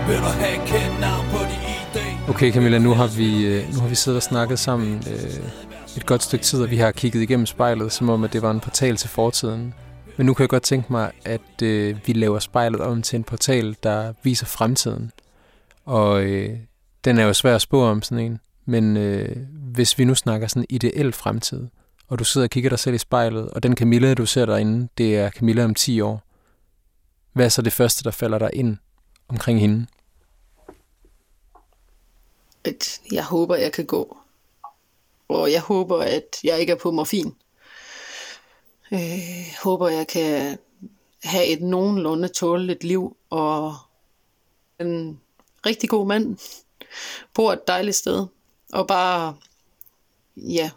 Vil 0.08 0.20
du 0.26 0.32
have 0.44 0.58
kendt 0.72 0.96
navn 1.06 1.26
på 1.34 1.40
dit 1.52 1.64
ID 1.74 1.98
Okay, 2.30 2.54
Camilla, 2.54 2.78
nu 2.78 2.94
har 2.94 3.08
vi, 3.08 3.46
øh, 3.46 3.74
nu 3.74 3.80
har 3.82 3.88
vi 3.88 3.96
siddet 3.96 4.18
og 4.18 4.24
snakket 4.24 4.60
sammen 4.60 5.04
øh, 5.14 5.50
et 5.98 6.06
godt 6.06 6.24
stykke 6.24 6.46
tid, 6.46 6.64
at 6.64 6.72
vi 6.72 6.78
har 6.78 6.92
kigget 6.92 7.22
igennem 7.22 7.46
spejlet, 7.46 7.92
som 7.92 8.10
om, 8.10 8.24
at 8.24 8.34
det 8.34 8.42
var 8.42 8.52
en 8.52 8.60
portal 8.60 8.98
til 8.98 9.10
fortiden. 9.10 9.74
Men 10.18 10.26
nu 10.26 10.34
kan 10.34 10.44
jeg 10.44 10.50
godt 10.50 10.64
tænke 10.64 10.92
mig, 10.92 11.12
at 11.26 11.62
øh, 11.64 11.98
vi 12.06 12.14
laver 12.14 12.40
spejlet 12.40 12.82
om 12.82 13.02
til 13.02 13.18
en 13.18 13.24
portal, 13.24 13.78
der 13.84 14.14
viser 14.24 14.46
fremtiden. 14.46 15.12
Og 15.86 16.24
øh, 16.24 16.58
den 17.04 17.18
er 17.18 17.26
jo 17.26 17.34
svær 17.34 17.56
at 17.56 17.62
spå 17.62 17.84
om 17.84 18.02
sådan 18.02 18.26
en. 18.26 18.40
Men 18.66 18.98
øh, 18.98 19.36
hvis 19.52 19.98
vi 19.98 20.06
nu 20.06 20.16
snakker 20.16 20.48
sådan 20.48 20.66
ideel 20.70 21.14
fremtid, 21.14 21.68
og 22.08 22.20
du 22.20 22.24
sidder 22.24 22.46
og 22.46 22.52
kigger 22.52 22.70
dig 22.70 22.80
selv 22.80 22.96
i 22.96 22.98
spejlet, 22.98 23.50
og 23.50 23.64
den 23.64 23.76
Camilla, 23.76 24.14
du 24.14 24.26
ser 24.26 24.46
derinde, 24.46 24.88
det 24.98 25.18
er 25.18 25.30
Camilla 25.30 25.64
om 25.64 25.76
10 25.76 26.02
år. 26.02 26.24
Hvad 27.34 27.46
er 27.46 27.50
så 27.50 27.62
det 27.62 27.74
første, 27.74 28.04
der 28.04 28.12
falder 28.12 28.40
dig 28.40 28.50
ind 28.54 28.78
omkring 29.28 29.60
hende? 29.60 29.86
At 32.64 33.00
jeg 33.12 33.24
håber, 33.24 33.56
jeg 33.56 33.72
kan 33.72 33.86
gå. 33.86 34.18
Og 35.30 35.52
jeg 35.52 35.62
håber, 35.62 35.98
at 35.98 36.38
jeg 36.44 36.60
ikke 36.60 36.72
er 36.72 36.78
på 36.78 36.92
morfin. 36.92 37.36
Øh, 38.92 39.00
håber, 39.64 39.88
jeg 39.88 40.08
kan 40.08 40.58
have 41.24 41.46
et 41.46 41.62
nogenlunde 41.62 42.28
tåleligt 42.28 42.84
liv, 42.84 43.18
og 43.30 43.76
en 44.80 45.20
rigtig 45.66 45.90
god 45.90 46.08
mand. 46.08 46.38
Bor 47.34 47.54
et 47.54 47.68
dejligt 47.68 47.96
sted, 47.96 48.28
og 48.74 48.88
bare, 48.88 49.38
ja, 50.38 50.72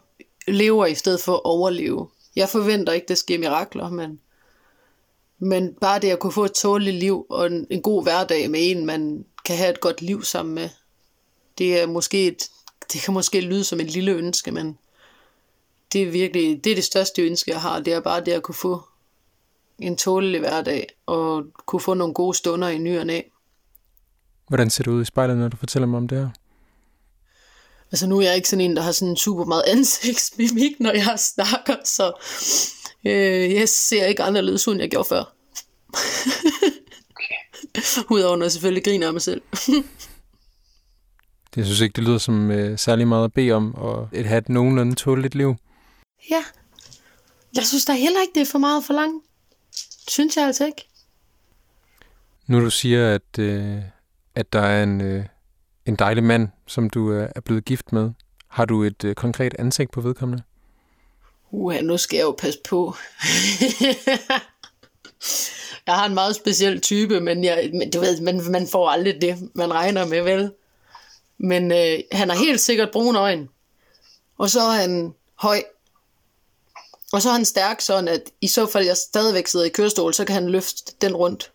lever 0.49 0.87
i 0.87 0.95
stedet 0.95 1.21
for 1.21 1.35
at 1.35 1.45
overleve. 1.45 2.09
Jeg 2.37 2.49
forventer 2.49 2.93
ikke, 2.93 3.09
det 3.09 3.19
sker 3.19 3.39
mirakler, 3.39 3.91
men 3.91 4.21
Men 5.39 5.75
bare 5.75 6.01
det 6.01 6.11
at 6.11 6.19
kunne 6.19 6.33
få 6.33 6.45
et 6.45 6.53
tåligt 6.53 6.97
liv 6.97 7.27
og 7.31 7.47
en, 7.47 7.67
en 7.71 7.83
god 7.83 8.03
hverdag 8.03 8.51
med 8.51 8.61
en, 8.71 8.87
man 8.87 9.25
kan 9.45 9.57
have 9.57 9.71
et 9.71 9.81
godt 9.81 10.03
liv 10.03 10.23
sammen 10.23 10.55
med, 10.55 10.69
det 11.59 11.81
er 11.81 11.87
måske 11.87 12.27
et, 12.27 12.51
det 12.93 13.03
kan 13.03 13.15
måske 13.15 13.41
lyde 13.41 13.65
som 13.65 13.81
et 13.81 13.91
lille 13.91 14.13
ønske, 14.13 14.53
men 14.53 14.79
det 15.93 16.03
er 16.03 16.11
virkelig, 16.11 16.65
det 16.65 16.71
er 16.71 16.75
det 16.75 16.85
største 16.85 17.23
ønske, 17.23 17.51
jeg 17.51 17.61
har. 17.61 17.81
Det 17.81 17.93
er 17.93 18.01
bare 18.01 18.25
det 18.25 18.33
at 18.33 18.43
kunne 18.43 18.55
få 18.55 18.83
en 19.79 19.97
tålelig 19.97 20.41
hverdag 20.41 20.87
og 21.07 21.45
kunne 21.67 21.81
få 21.81 21.95
nogle 21.95 22.15
gode 22.15 22.37
stunder 22.37 22.69
i 22.69 22.79
ny 22.79 22.99
og 22.99 23.07
næ. 23.07 23.21
Hvordan 24.49 24.71
ser 24.71 24.85
det 24.85 24.91
ud 24.91 25.03
i 25.03 25.05
spejlet, 25.05 25.37
når 25.37 25.49
du 25.49 25.57
fortæller 25.57 25.87
mig 25.87 25.97
om 25.97 26.09
det 26.09 26.19
her? 26.19 26.29
Altså 27.93 28.07
nu 28.07 28.19
er 28.19 28.23
jeg 28.23 28.37
ikke 28.37 28.49
sådan 28.49 28.65
en, 28.65 28.77
der 28.77 28.83
har 28.83 28.93
sådan 28.93 29.17
super 29.17 29.45
meget 29.45 29.63
ansigtsmimik, 29.75 30.81
når 30.81 30.93
jeg 30.93 31.19
snakker, 31.19 31.77
så 31.85 32.13
øh, 33.05 33.55
jeg 33.55 33.69
ser 33.69 34.07
ikke 34.07 34.23
anderledes 34.23 34.69
ud, 34.69 34.73
end 34.73 34.81
jeg 34.81 34.91
gjorde 34.91 35.09
før. 35.09 35.25
okay. 37.13 37.63
Udover 38.11 38.37
når 38.37 38.45
jeg 38.45 38.53
selvfølgelig 38.53 38.85
griner 38.85 39.07
af 39.07 39.13
mig 39.13 39.23
selv. 39.23 39.43
det 41.55 41.65
synes 41.65 41.81
ikke, 41.81 41.97
det 41.97 42.05
lyder 42.05 42.19
som 42.19 42.51
øh, 42.51 42.79
særlig 42.79 43.09
meget 43.09 43.25
at 43.25 43.33
bede 43.33 43.53
om, 43.53 43.75
og 43.75 44.09
et 44.13 44.27
have 44.27 44.39
et 44.39 44.49
nogenlunde 44.49 44.95
tåligt 44.95 45.35
liv. 45.35 45.57
Ja. 46.31 46.45
Jeg 47.57 47.65
synes 47.65 47.85
da 47.85 47.93
heller 47.93 48.21
ikke, 48.21 48.33
det 48.35 48.41
er 48.41 48.51
for 48.53 48.59
meget 48.59 48.85
for 48.85 48.95
langt. 48.95 49.25
Synes 50.09 50.37
jeg 50.37 50.47
altså 50.47 50.67
ikke. 50.67 50.89
Nu 52.47 52.61
du 52.61 52.71
siger, 52.71 53.15
at, 53.15 53.39
øh, 53.39 53.79
at 54.35 54.53
der 54.53 54.61
er 54.61 54.83
en, 54.83 55.01
øh, 55.01 55.25
en 55.87 55.97
dejlig 55.97 56.25
mand, 56.25 56.49
som 56.67 56.91
du 56.91 57.13
øh, 57.13 57.29
er 57.37 57.41
blevet 57.41 57.65
gift 57.65 57.93
med. 57.93 58.11
Har 58.49 58.65
du 58.65 58.83
et 58.83 59.05
øh, 59.05 59.15
konkret 59.15 59.55
ansigt 59.59 59.91
på 59.93 60.01
vedkommende? 60.01 60.43
Uha, 61.51 61.81
nu 61.81 61.97
skal 61.97 62.17
jeg 62.17 62.25
jo 62.25 62.35
passe 62.39 62.61
på. 62.69 62.95
jeg 65.87 65.95
har 65.95 66.07
en 66.07 66.15
meget 66.15 66.37
speciel 66.37 66.81
type, 66.81 67.21
men, 67.21 67.45
jeg, 67.45 67.71
men 67.75 67.91
du 67.91 68.01
ved, 68.01 68.21
man, 68.21 68.51
man 68.51 68.69
får 68.73 68.89
aldrig 68.89 69.21
det, 69.21 69.51
man 69.55 69.75
regner 69.75 70.07
med, 70.07 70.23
vel? 70.23 70.53
Men 71.43 71.73
øh, 71.73 71.99
han 72.13 72.31
har 72.31 72.37
helt 72.37 72.61
sikkert 72.61 72.91
brune 72.93 73.19
øjne. 73.19 73.49
Og 74.39 74.51
så 74.51 74.61
er 74.61 74.71
han 74.71 75.15
høj. 75.35 75.63
Og 77.13 77.23
så 77.23 77.29
er 77.29 77.33
han 77.33 77.45
stærk, 77.45 77.81
sådan 77.81 78.09
at 78.09 78.31
i 78.41 78.47
så 78.47 78.67
fald 78.67 78.87
jeg 78.87 78.97
stadigvæk 78.97 79.47
sidder 79.47 79.67
i 79.67 79.69
kørestol, 79.69 80.15
så 80.15 80.25
kan 80.25 80.35
han 80.35 80.49
løfte 80.49 80.93
den 81.01 81.17
rundt. 81.17 81.53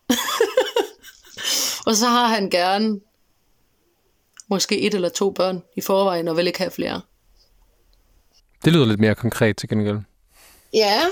og 1.87 1.95
så 1.95 2.05
har 2.05 2.27
han 2.27 2.49
gerne 2.49 2.99
måske 4.47 4.79
et 4.79 4.93
eller 4.93 5.09
to 5.09 5.31
børn 5.31 5.63
i 5.75 5.81
forvejen, 5.81 6.27
og 6.27 6.37
vil 6.37 6.47
ikke 6.47 6.59
have 6.59 6.71
flere. 6.71 7.01
Det 8.65 8.73
lyder 8.73 8.85
lidt 8.85 8.99
mere 8.99 9.15
konkret 9.15 9.57
til 9.57 9.69
gengæld. 9.69 9.99
Ja, 10.73 11.07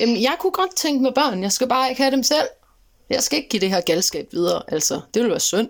Jamen, 0.00 0.22
jeg 0.22 0.36
kunne 0.40 0.52
godt 0.52 0.76
tænke 0.76 1.02
med 1.02 1.12
børn. 1.12 1.42
Jeg 1.42 1.52
skal 1.52 1.68
bare 1.68 1.90
ikke 1.90 2.02
have 2.02 2.10
dem 2.10 2.22
selv. 2.22 2.48
Jeg 3.10 3.22
skal 3.22 3.36
ikke 3.36 3.48
give 3.48 3.60
det 3.60 3.70
her 3.70 3.80
galskab 3.80 4.28
videre. 4.32 4.62
Altså, 4.68 4.94
det 4.94 5.22
ville 5.22 5.30
være 5.30 5.40
synd. 5.40 5.68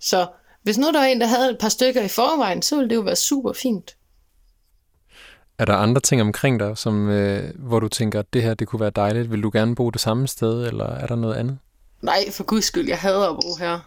Så 0.00 0.26
hvis 0.62 0.78
nu 0.78 0.86
der 0.86 0.98
var 0.98 1.06
en, 1.06 1.20
der 1.20 1.26
havde 1.26 1.50
et 1.50 1.58
par 1.58 1.68
stykker 1.68 2.02
i 2.02 2.08
forvejen, 2.08 2.62
så 2.62 2.76
ville 2.76 2.90
det 2.90 2.96
jo 2.96 3.00
være 3.00 3.16
super 3.16 3.52
fint. 3.52 3.96
Er 5.58 5.64
der 5.64 5.74
andre 5.74 6.00
ting 6.00 6.20
omkring 6.20 6.60
dig, 6.60 6.78
som, 6.78 7.08
øh, 7.08 7.54
hvor 7.58 7.80
du 7.80 7.88
tænker, 7.88 8.18
at 8.18 8.32
det 8.32 8.42
her 8.42 8.54
det 8.54 8.68
kunne 8.68 8.80
være 8.80 8.90
dejligt? 8.90 9.30
Vil 9.30 9.42
du 9.42 9.50
gerne 9.52 9.74
bo 9.74 9.90
det 9.90 10.00
samme 10.00 10.28
sted, 10.28 10.66
eller 10.66 10.86
er 10.86 11.06
der 11.06 11.16
noget 11.16 11.34
andet? 11.34 11.58
Nej, 12.02 12.30
for 12.30 12.44
guds 12.44 12.64
skyld, 12.64 12.88
jeg 12.88 12.98
hader 12.98 13.30
at 13.30 13.36
bo 13.36 13.54
her. 13.58 13.80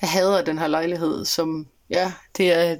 Jeg 0.00 0.10
hader 0.10 0.42
den 0.44 0.58
her 0.58 0.66
lejlighed, 0.66 1.24
som, 1.24 1.66
ja, 1.90 2.12
det 2.36 2.52
er 2.52 2.76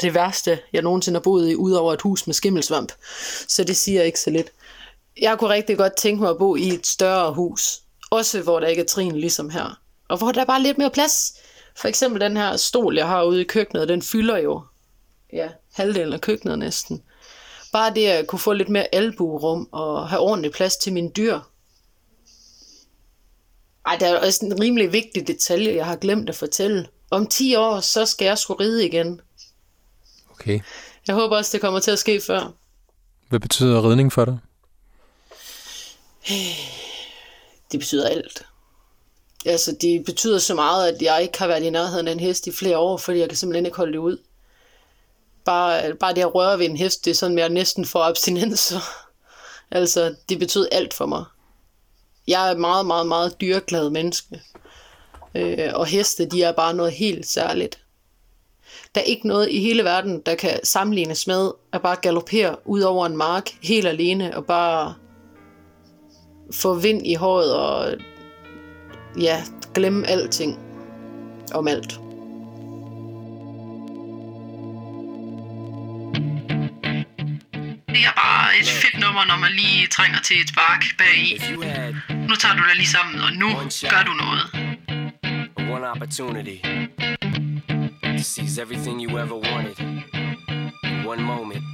det 0.00 0.14
værste, 0.14 0.58
jeg 0.72 0.82
nogensinde 0.82 1.16
har 1.16 1.22
boet 1.22 1.50
i, 1.50 1.56
udover 1.56 1.92
et 1.92 2.02
hus 2.02 2.26
med 2.26 2.34
skimmelsvamp. 2.34 2.92
Så 3.48 3.64
det 3.64 3.76
siger 3.76 4.02
ikke 4.02 4.20
så 4.20 4.30
lidt. 4.30 4.50
Jeg 5.20 5.38
kunne 5.38 5.50
rigtig 5.50 5.76
godt 5.76 5.96
tænke 5.96 6.22
mig 6.22 6.30
at 6.30 6.38
bo 6.38 6.56
i 6.56 6.68
et 6.68 6.86
større 6.86 7.32
hus. 7.32 7.80
Også 8.10 8.40
hvor 8.42 8.60
der 8.60 8.66
ikke 8.66 8.82
er 8.82 8.86
trin 8.86 9.16
ligesom 9.16 9.50
her. 9.50 9.80
Og 10.08 10.18
hvor 10.18 10.32
der 10.32 10.40
er 10.40 10.44
bare 10.44 10.62
lidt 10.62 10.78
mere 10.78 10.90
plads. 10.90 11.34
For 11.76 11.88
eksempel 11.88 12.20
den 12.20 12.36
her 12.36 12.56
stol, 12.56 12.96
jeg 12.96 13.08
har 13.08 13.22
ude 13.22 13.40
i 13.40 13.44
køkkenet, 13.44 13.88
den 13.88 14.02
fylder 14.02 14.38
jo 14.38 14.62
ja, 15.32 15.48
halvdelen 15.72 16.12
af 16.12 16.20
køkkenet 16.20 16.58
næsten. 16.58 17.02
Bare 17.72 17.94
det 17.94 18.06
at 18.06 18.26
kunne 18.26 18.38
få 18.38 18.52
lidt 18.52 18.68
mere 18.68 18.94
albuerum 18.94 19.68
og 19.72 20.08
have 20.08 20.20
ordentlig 20.20 20.52
plads 20.52 20.76
til 20.76 20.92
mine 20.92 21.10
dyr. 21.10 21.40
Ej, 23.86 23.96
der 23.96 24.06
er 24.06 24.26
også 24.26 24.46
en 24.46 24.60
rimelig 24.60 24.92
vigtig 24.92 25.26
detalje, 25.26 25.74
jeg 25.74 25.86
har 25.86 25.96
glemt 25.96 26.28
at 26.28 26.34
fortælle. 26.34 26.88
Om 27.10 27.26
10 27.26 27.54
år, 27.54 27.80
så 27.80 28.06
skal 28.06 28.24
jeg 28.24 28.38
sgu 28.38 28.54
ride 28.54 28.86
igen. 28.86 29.20
Okay. 30.30 30.60
Jeg 31.06 31.14
håber 31.14 31.36
også, 31.36 31.50
det 31.52 31.60
kommer 31.60 31.80
til 31.80 31.90
at 31.90 31.98
ske 31.98 32.20
før. 32.20 32.52
Hvad 33.28 33.40
betyder 33.40 33.90
ridning 33.90 34.12
for 34.12 34.24
dig? 34.24 34.38
Det 37.72 37.80
betyder 37.80 38.08
alt. 38.08 38.46
Altså, 39.44 39.76
det 39.80 40.04
betyder 40.04 40.38
så 40.38 40.54
meget, 40.54 40.92
at 40.92 41.02
jeg 41.02 41.22
ikke 41.22 41.38
har 41.38 41.46
været 41.46 41.62
i 41.62 41.70
nærheden 41.70 42.08
af 42.08 42.12
en 42.12 42.20
hest 42.20 42.46
i 42.46 42.52
flere 42.52 42.78
år, 42.78 42.96
fordi 42.96 43.18
jeg 43.18 43.28
kan 43.28 43.38
simpelthen 43.38 43.66
ikke 43.66 43.76
holde 43.76 43.92
det 43.92 43.98
ud. 43.98 44.18
Bare, 45.44 45.94
bare 45.94 46.14
det 46.14 46.20
at 46.20 46.34
røre 46.34 46.58
ved 46.58 46.66
en 46.66 46.76
hest, 46.76 47.04
det 47.04 47.10
er 47.10 47.14
sådan, 47.14 47.38
at 47.38 47.42
jeg 47.42 47.50
næsten 47.50 47.84
får 47.84 48.02
abstinenser. 48.02 48.80
altså, 49.70 50.14
det 50.28 50.38
betyder 50.38 50.66
alt 50.72 50.94
for 50.94 51.06
mig. 51.06 51.24
Jeg 52.26 52.48
er 52.48 52.52
et 52.52 52.60
meget, 52.60 52.86
meget, 52.86 53.06
meget 53.06 53.40
dyreglad 53.40 53.90
menneske. 53.90 54.42
Øh, 55.34 55.70
og 55.74 55.86
heste, 55.86 56.26
de 56.26 56.42
er 56.42 56.52
bare 56.52 56.74
noget 56.74 56.92
helt 56.92 57.26
særligt. 57.26 57.78
Der 58.94 59.00
er 59.00 59.04
ikke 59.04 59.28
noget 59.28 59.50
i 59.50 59.60
hele 59.60 59.84
verden, 59.84 60.20
der 60.26 60.34
kan 60.34 60.60
sammenlignes 60.64 61.26
med 61.26 61.50
at 61.72 61.82
bare 61.82 61.96
galopere 61.96 62.56
ud 62.64 62.80
over 62.80 63.06
en 63.06 63.16
mark 63.16 63.50
helt 63.62 63.86
alene 63.86 64.36
og 64.36 64.46
bare 64.46 64.94
få 66.52 66.74
vind 66.74 67.06
i 67.06 67.14
håret 67.14 67.54
og 67.54 67.94
ja, 69.18 69.42
glemme 69.74 70.06
alting 70.06 70.58
om 71.54 71.68
alt. 71.68 72.00
Det 77.88 78.02
er 78.04 78.14
bare 78.16 78.58
et 78.60 78.68
fedt 78.68 79.00
nummer, 79.00 79.24
når 79.24 79.36
man 79.40 79.52
lige 79.52 79.86
trænger 79.86 80.18
til 80.20 80.40
et 80.40 80.48
spark 80.48 80.84
bag 80.98 81.16
i. 81.18 81.40
Nu 82.28 82.34
tager 82.34 82.54
du 82.56 82.62
dig 82.68 82.76
lige 82.76 82.88
sammen, 82.88 83.20
og 83.20 83.32
nu 83.32 83.48
gør 83.90 84.02
du 84.06 84.12
noget. 84.12 84.44
One 85.70 85.90
opportunity 85.90 86.58
to 88.02 88.22
seize 88.22 88.62
everything 88.62 89.00
you 89.00 89.18
ever 89.18 89.36
wanted 89.36 89.78
in 90.84 91.06
one 91.06 91.22
moment. 91.22 91.64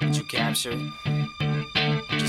Did 0.00 0.16
you 0.16 0.24
capture 0.30 0.72
it? 0.72 1.35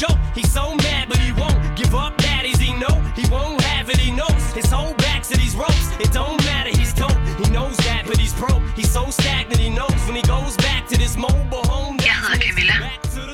choke. 0.00 0.18
He's 0.34 0.50
so 0.58 0.64
mad, 0.86 1.04
but 1.10 1.18
he 1.18 1.30
won't 1.32 1.60
give 1.76 1.94
up. 1.94 2.12
Daddies, 2.16 2.58
he 2.66 2.72
know 2.82 2.94
he 3.20 3.24
won't 3.34 3.60
have 3.72 3.86
it. 3.92 3.98
He 4.06 4.10
knows 4.20 4.42
his 4.58 4.68
whole 4.74 4.94
back 5.06 5.22
to 5.30 5.34
these 5.36 5.54
ropes. 5.62 5.86
It 6.04 6.10
don't 6.12 6.40
matter. 6.50 6.70
He's 6.78 6.92
dope. 7.02 7.20
He 7.42 7.46
knows 7.56 7.76
that, 7.88 8.02
but 8.08 8.16
he's 8.22 8.34
broke. 8.42 8.64
He's 8.78 8.90
so 8.90 9.02
stagnant. 9.10 9.60
He 9.66 9.70
knows 9.78 10.00
when 10.06 10.16
he 10.20 10.24
goes 10.36 10.56
back 10.68 10.82
to 10.90 10.96
this 11.02 11.14
mobile 11.16 11.66
home. 11.74 11.96
Jeg 12.08 12.16
hedder 12.22 12.38
Camilla, 12.46 12.76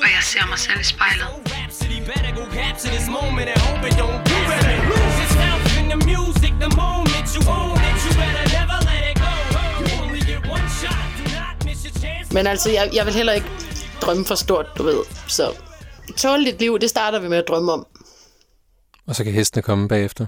og 0.03 0.09
jeg 0.15 0.23
ser 0.31 0.45
mig 0.51 0.59
selv 0.65 0.79
i 0.79 0.87
spejlet. 0.93 1.31
Rhapsody 1.53 1.99
better 2.09 2.31
go 2.39 2.43
capture 2.59 2.91
this 2.97 3.07
moment 3.19 3.47
and 3.53 3.59
hope 3.67 3.83
it 3.89 3.95
don't 4.01 4.21
you 4.31 4.39
lose 4.91 5.15
yourself 5.23 5.61
in 5.79 5.85
the 5.93 5.99
music 6.11 6.53
the 6.65 6.71
moment 6.83 7.25
you 7.35 7.41
own 7.59 7.77
it. 7.89 7.95
You 8.05 8.11
better 8.23 8.45
never 8.57 8.77
let 8.89 9.01
it 9.11 9.17
go. 9.25 9.33
You 9.79 9.85
only 10.01 10.21
get 10.31 10.41
one 10.55 10.67
shot. 10.79 11.03
Do 11.19 11.23
not 11.39 11.55
miss 11.67 11.79
your 11.85 11.95
chance. 12.01 12.33
Men 12.35 12.43
altså, 12.47 12.69
jeg, 12.77 12.85
jeg 12.97 13.05
vil 13.05 13.13
heller 13.13 13.33
ikke 13.39 13.51
drømme 14.01 14.25
for 14.25 14.35
stort, 14.35 14.67
du 14.77 14.83
ved. 14.83 15.01
Så 15.37 15.45
tåligt 16.17 16.59
liv, 16.59 16.79
det 16.79 16.89
starter 16.89 17.19
vi 17.19 17.27
med 17.27 17.37
at 17.37 17.47
drømme 17.47 17.71
om. 17.71 17.87
Og 19.07 19.15
så 19.15 19.23
kan 19.23 19.33
hestene 19.33 19.63
komme 19.63 19.87
bagefter. 19.87 20.25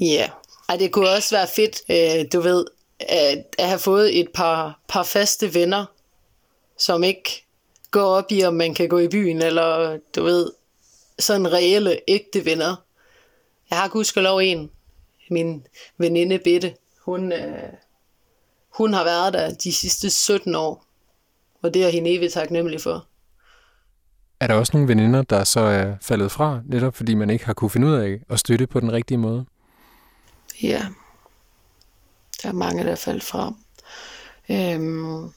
Ja. 0.00 0.04
Yeah. 0.06 0.30
Ej, 0.68 0.76
det 0.76 0.92
kunne 0.92 1.08
også 1.10 1.36
være 1.36 1.48
fedt, 1.56 1.82
øh, 1.88 2.26
du 2.32 2.40
ved, 2.40 2.64
at, 3.00 3.44
at 3.58 3.68
have 3.68 3.78
fået 3.78 4.20
et 4.20 4.28
par, 4.34 4.80
par 4.88 5.02
faste 5.02 5.54
venner, 5.54 5.84
som 6.78 7.04
ikke 7.04 7.44
går 7.90 8.04
op 8.04 8.32
i, 8.32 8.44
om 8.44 8.54
man 8.54 8.74
kan 8.74 8.88
gå 8.88 8.98
i 8.98 9.08
byen, 9.08 9.42
eller 9.42 9.98
du 10.16 10.22
ved, 10.22 10.50
sådan 11.18 11.52
reelle, 11.52 12.00
ægte 12.08 12.44
venner. 12.44 12.76
Jeg 13.70 13.78
har 13.78 13.88
gudskelov 13.88 14.38
en, 14.38 14.70
min 15.30 15.66
veninde 15.98 16.38
Bette, 16.38 16.74
hun, 17.04 17.32
øh, 17.32 17.72
hun 18.68 18.92
har 18.92 19.04
været 19.04 19.32
der 19.32 19.54
de 19.54 19.72
sidste 19.72 20.10
17 20.10 20.54
år, 20.54 20.84
og 21.62 21.74
det 21.74 21.84
er 21.84 21.88
hende 21.88 22.10
evigt 22.10 22.32
taknemmelig 22.32 22.80
for. 22.80 23.06
Er 24.40 24.46
der 24.46 24.54
også 24.54 24.70
nogle 24.74 24.88
veninder, 24.88 25.22
der 25.22 25.44
så 25.44 25.60
er 25.60 25.94
faldet 26.02 26.32
fra, 26.32 26.60
netop 26.66 26.96
fordi 26.96 27.14
man 27.14 27.30
ikke 27.30 27.44
har 27.44 27.52
kunne 27.52 27.70
finde 27.70 27.86
ud 27.86 27.92
af 27.92 28.20
at 28.30 28.38
støtte 28.38 28.66
på 28.66 28.80
den 28.80 28.92
rigtige 28.92 29.18
måde? 29.18 29.46
Ja, 30.62 30.86
der 32.42 32.48
er 32.48 32.52
mange, 32.52 32.84
der 32.84 32.90
er 32.90 32.96
faldet 32.96 33.22
fra. 33.22 33.54
Øhm, 34.50 35.32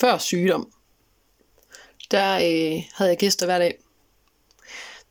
før 0.00 0.18
sygdom, 0.18 0.68
der 2.10 2.34
øh, 2.34 2.82
havde 2.94 3.10
jeg 3.10 3.18
gæster 3.18 3.46
hver 3.46 3.58
dag. 3.58 3.78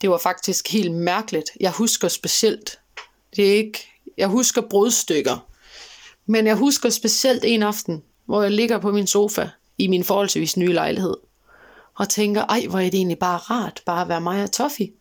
Det 0.01 0.09
var 0.09 0.17
faktisk 0.17 0.71
helt 0.71 0.91
mærkeligt. 0.91 1.49
Jeg 1.59 1.71
husker 1.71 2.07
specielt, 2.07 2.79
det 3.36 3.49
er 3.49 3.53
ikke, 3.53 3.88
jeg 4.17 4.27
husker 4.27 4.61
brudstykker, 4.69 5.47
men 6.25 6.47
jeg 6.47 6.55
husker 6.55 6.89
specielt 6.89 7.43
en 7.45 7.63
aften, 7.63 8.03
hvor 8.25 8.41
jeg 8.41 8.51
ligger 8.51 8.79
på 8.79 8.91
min 8.91 9.07
sofa 9.07 9.49
i 9.77 9.88
min 9.88 10.03
forholdsvis 10.03 10.57
nye 10.57 10.73
lejlighed, 10.73 11.15
og 12.01 12.09
tænker, 12.09 12.45
ej, 12.45 12.65
hvor 12.69 12.79
er 12.79 12.83
det 12.83 12.93
egentlig 12.93 13.19
bare 13.19 13.37
rart, 13.37 13.81
bare 13.85 14.01
at 14.01 14.09
være 14.09 14.21
mig 14.21 14.43
og 14.43 14.51
Toffee. 14.51 14.91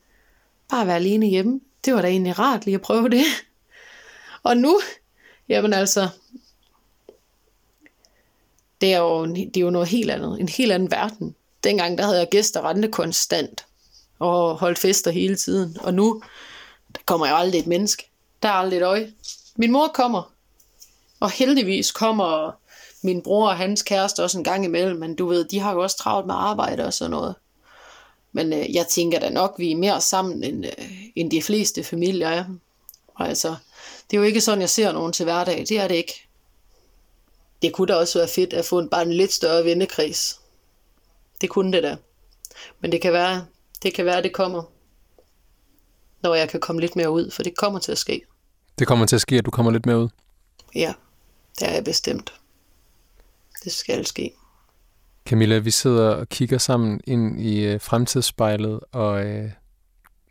Bare 0.68 0.80
at 0.80 0.86
være 0.86 0.96
alene 0.96 1.26
hjemme. 1.26 1.60
Det 1.84 1.94
var 1.94 2.02
da 2.02 2.08
egentlig 2.08 2.38
rart 2.38 2.64
lige 2.64 2.74
at 2.74 2.80
prøve 2.80 3.08
det. 3.08 3.24
Og 4.42 4.56
nu, 4.56 4.80
jamen 5.48 5.72
altså, 5.72 6.08
det 8.80 8.92
er 8.92 8.98
jo, 8.98 9.26
det 9.26 9.56
er 9.56 9.60
jo 9.60 9.70
noget 9.70 9.88
helt 9.88 10.10
andet. 10.10 10.40
En 10.40 10.48
helt 10.48 10.72
anden 10.72 10.90
verden. 10.90 11.34
Dengang 11.64 11.98
der 11.98 12.04
havde 12.04 12.18
jeg 12.18 12.28
gæster 12.30 12.68
rente 12.68 12.88
konstant. 12.88 13.66
Og 14.18 14.58
holdt 14.58 14.78
fester 14.78 15.10
hele 15.10 15.36
tiden. 15.36 15.76
Og 15.80 15.94
nu, 15.94 16.22
der 16.94 17.00
kommer 17.06 17.28
jo 17.28 17.36
aldrig 17.36 17.58
et 17.58 17.66
menneske. 17.66 18.10
Der 18.42 18.48
er 18.48 18.52
aldrig 18.52 18.76
et 18.76 18.84
øje. 18.84 19.12
Min 19.56 19.72
mor 19.72 19.88
kommer. 19.88 20.32
Og 21.20 21.30
heldigvis 21.30 21.92
kommer 21.92 22.59
min 23.02 23.22
bror 23.22 23.48
og 23.48 23.56
hans 23.56 23.82
kæreste 23.82 24.22
også 24.24 24.38
en 24.38 24.44
gang 24.44 24.64
imellem. 24.64 24.98
Men 24.98 25.14
du 25.14 25.26
ved, 25.26 25.44
de 25.44 25.58
har 25.58 25.72
jo 25.72 25.82
også 25.82 25.96
travlt 25.96 26.26
med 26.26 26.34
arbejde 26.34 26.86
og 26.86 26.94
sådan 26.94 27.10
noget. 27.10 27.34
Men 28.32 28.52
øh, 28.52 28.74
jeg 28.74 28.86
tænker 28.86 29.18
da 29.18 29.28
nok, 29.28 29.54
vi 29.58 29.72
er 29.72 29.76
mere 29.76 30.00
sammen, 30.00 30.44
end, 30.44 30.66
øh, 30.66 30.92
end 31.16 31.30
de 31.30 31.42
fleste 31.42 31.84
familier 31.84 32.28
er. 32.28 32.44
Og 33.14 33.28
altså, 33.28 33.56
det 34.10 34.16
er 34.16 34.20
jo 34.20 34.26
ikke 34.26 34.40
sådan, 34.40 34.60
jeg 34.60 34.70
ser 34.70 34.92
nogen 34.92 35.12
til 35.12 35.24
hverdag. 35.24 35.64
Det 35.68 35.78
er 35.78 35.88
det 35.88 35.94
ikke. 35.94 36.26
Det 37.62 37.72
kunne 37.72 37.86
da 37.86 37.94
også 37.94 38.18
være 38.18 38.28
fedt 38.28 38.52
at 38.52 38.64
få 38.64 38.78
en, 38.78 38.88
bare 38.88 39.02
en 39.02 39.12
lidt 39.12 39.32
større 39.32 39.64
vennekreds. 39.64 40.40
Det 41.40 41.50
kunne 41.50 41.72
det 41.72 41.82
da. 41.82 41.96
Men 42.80 42.92
det 42.92 43.00
kan 43.00 43.12
være, 43.12 43.46
det 43.82 43.94
kan 43.94 44.04
være, 44.04 44.22
det 44.22 44.32
kommer, 44.32 44.62
når 46.22 46.34
jeg 46.34 46.48
kan 46.48 46.60
komme 46.60 46.80
lidt 46.80 46.96
mere 46.96 47.10
ud, 47.10 47.30
for 47.30 47.42
det 47.42 47.56
kommer 47.56 47.78
til 47.78 47.92
at 47.92 47.98
ske. 47.98 48.22
Det 48.78 48.86
kommer 48.86 49.06
til 49.06 49.16
at 49.16 49.20
ske, 49.20 49.36
at 49.36 49.46
du 49.46 49.50
kommer 49.50 49.72
lidt 49.72 49.86
mere 49.86 49.98
ud? 49.98 50.08
Ja, 50.74 50.94
det 51.58 51.68
er 51.68 51.72
jeg 51.72 51.84
bestemt. 51.84 52.39
Det 53.64 53.72
skal 53.72 54.06
ske. 54.06 54.32
Camilla, 55.26 55.58
vi 55.58 55.70
sidder 55.70 56.10
og 56.10 56.28
kigger 56.28 56.58
sammen 56.58 57.00
ind 57.04 57.40
i 57.40 57.64
øh, 57.66 57.80
fremtidsspejlet, 57.80 58.80
og 58.92 59.26
øh, 59.26 59.50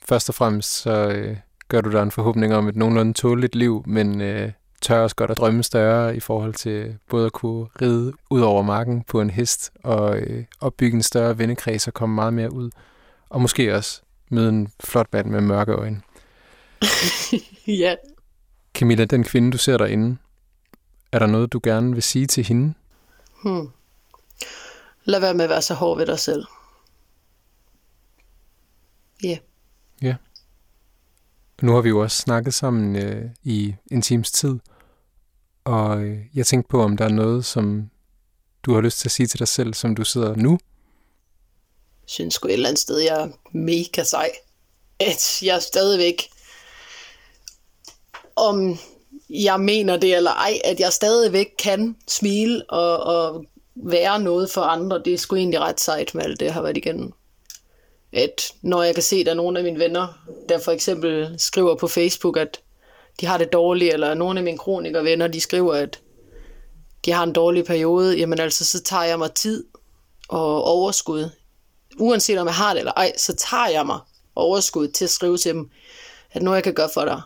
først 0.09 0.29
og 0.29 0.35
fremmest 0.35 0.81
så 0.81 1.09
øh, 1.09 1.37
gør 1.67 1.81
du 1.81 1.91
dig 1.91 2.01
en 2.01 2.11
forhåbning 2.11 2.53
om 2.53 2.67
et 2.67 2.75
nogenlunde 2.75 3.13
tåligt 3.13 3.55
liv, 3.55 3.83
men 3.87 4.21
øh, 4.21 4.51
tør 4.81 4.99
også 4.99 5.15
godt 5.15 5.31
at 5.31 5.37
drømme 5.37 5.63
større 5.63 6.15
i 6.15 6.19
forhold 6.19 6.53
til 6.53 6.97
både 7.09 7.25
at 7.25 7.31
kunne 7.31 7.67
ride 7.81 8.13
ud 8.29 8.41
over 8.41 8.61
marken 8.61 9.03
på 9.03 9.21
en 9.21 9.29
hest 9.29 9.71
og 9.83 10.17
øh, 10.17 10.43
opbygge 10.59 10.95
en 10.95 11.03
større 11.03 11.37
vennekreds 11.37 11.87
og 11.87 11.93
komme 11.93 12.15
meget 12.15 12.33
mere 12.33 12.53
ud. 12.53 12.69
Og 13.29 13.41
måske 13.41 13.75
også 13.75 14.01
møde 14.29 14.49
en 14.49 14.67
flot 14.83 15.07
mand 15.13 15.27
med 15.27 15.41
mørke 15.41 15.71
øjne. 15.71 16.01
ja. 17.83 17.95
Camilla, 18.73 19.05
den 19.05 19.23
kvinde, 19.23 19.51
du 19.51 19.57
ser 19.57 19.77
derinde, 19.77 20.17
er 21.11 21.19
der 21.19 21.25
noget, 21.25 21.53
du 21.53 21.59
gerne 21.63 21.93
vil 21.93 22.03
sige 22.03 22.27
til 22.27 22.45
hende? 22.45 22.73
Hmm. 23.43 23.69
Lad 25.03 25.19
være 25.19 25.33
med 25.33 25.43
at 25.43 25.49
være 25.49 25.61
så 25.61 25.73
hård 25.73 25.97
ved 25.97 26.05
dig 26.05 26.19
selv. 26.19 26.45
Ja. 29.23 29.27
Yeah. 29.27 29.39
Ja. 30.01 30.15
Nu 31.61 31.73
har 31.73 31.81
vi 31.81 31.89
jo 31.89 31.99
også 31.99 32.17
snakket 32.17 32.53
sammen 32.53 32.95
øh, 32.95 33.29
i 33.43 33.75
en 33.91 34.01
times 34.01 34.31
tid, 34.31 34.59
og 35.63 36.01
øh, 36.01 36.25
jeg 36.33 36.47
tænkte 36.47 36.69
på, 36.69 36.83
om 36.83 36.97
der 36.97 37.05
er 37.05 37.09
noget, 37.09 37.45
som 37.45 37.89
du 38.63 38.73
har 38.73 38.81
lyst 38.81 38.99
til 38.99 39.07
at 39.07 39.11
sige 39.11 39.27
til 39.27 39.39
dig 39.39 39.47
selv, 39.47 39.73
som 39.73 39.95
du 39.95 40.03
sidder 40.03 40.35
nu? 40.35 40.51
Jeg 42.01 42.09
synes 42.09 42.33
sgu 42.33 42.47
et 42.47 42.53
eller 42.53 42.69
andet 42.69 42.79
sted, 42.79 42.97
jeg 42.97 43.21
er 43.21 43.29
mega 43.51 44.03
sej. 44.03 44.31
At 44.99 45.39
jeg 45.41 45.61
stadigvæk, 45.61 46.29
om 48.35 48.77
jeg 49.29 49.59
mener 49.59 49.97
det 49.97 50.15
eller 50.15 50.31
ej, 50.31 50.59
at 50.63 50.79
jeg 50.79 50.93
stadigvæk 50.93 51.47
kan 51.59 51.95
smile 52.07 52.63
og, 52.69 52.99
og 52.99 53.45
være 53.75 54.19
noget 54.19 54.49
for 54.49 54.61
andre, 54.61 55.01
det 55.05 55.13
er 55.13 55.17
sgu 55.17 55.35
egentlig 55.35 55.59
ret 55.59 55.79
sejt 55.79 56.15
med 56.15 56.23
alt 56.23 56.39
det, 56.39 56.45
jeg 56.45 56.53
har 56.53 56.61
været 56.61 56.77
igennem 56.77 57.13
at 58.13 58.53
når 58.61 58.83
jeg 58.83 58.93
kan 58.93 59.03
se, 59.03 59.15
at 59.15 59.25
der 59.25 59.31
er 59.31 59.35
nogle 59.35 59.59
af 59.59 59.63
mine 59.63 59.79
venner, 59.79 60.07
der 60.49 60.59
for 60.59 60.71
eksempel 60.71 61.35
skriver 61.37 61.75
på 61.75 61.87
Facebook, 61.87 62.37
at 62.37 62.61
de 63.21 63.25
har 63.25 63.37
det 63.37 63.53
dårligt, 63.53 63.93
eller 63.93 64.13
nogle 64.13 64.39
af 64.39 64.43
mine 64.43 64.57
kronikervenner, 64.57 65.27
de 65.27 65.41
skriver, 65.41 65.73
at 65.73 65.99
de 67.05 67.11
har 67.11 67.23
en 67.23 67.33
dårlig 67.33 67.65
periode, 67.65 68.17
jamen 68.17 68.39
altså, 68.39 68.65
så 68.65 68.83
tager 68.83 69.03
jeg 69.03 69.19
mig 69.19 69.31
tid 69.31 69.65
og 70.29 70.63
overskud. 70.63 71.29
Uanset 71.99 72.39
om 72.39 72.47
jeg 72.47 72.55
har 72.55 72.73
det 72.73 72.79
eller 72.79 72.91
ej, 72.91 73.13
så 73.17 73.35
tager 73.35 73.67
jeg 73.67 73.85
mig 73.85 73.99
overskud 74.35 74.87
til 74.87 75.05
at 75.05 75.09
skrive 75.09 75.37
til 75.37 75.53
dem, 75.53 75.69
at 76.31 76.41
noget 76.41 76.55
jeg 76.55 76.63
kan 76.63 76.73
gøre 76.73 76.89
for 76.93 77.05
dig. 77.05 77.21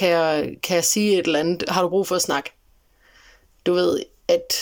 Kan 0.00 0.08
jeg, 0.08 0.56
kan 0.62 0.74
jeg 0.74 0.84
sige 0.84 1.18
et 1.18 1.26
eller 1.26 1.40
andet? 1.40 1.68
Har 1.68 1.82
du 1.82 1.88
brug 1.88 2.06
for 2.06 2.16
at 2.16 2.22
snakke? 2.22 2.52
Du 3.66 3.72
ved, 3.72 4.02
at 4.28 4.54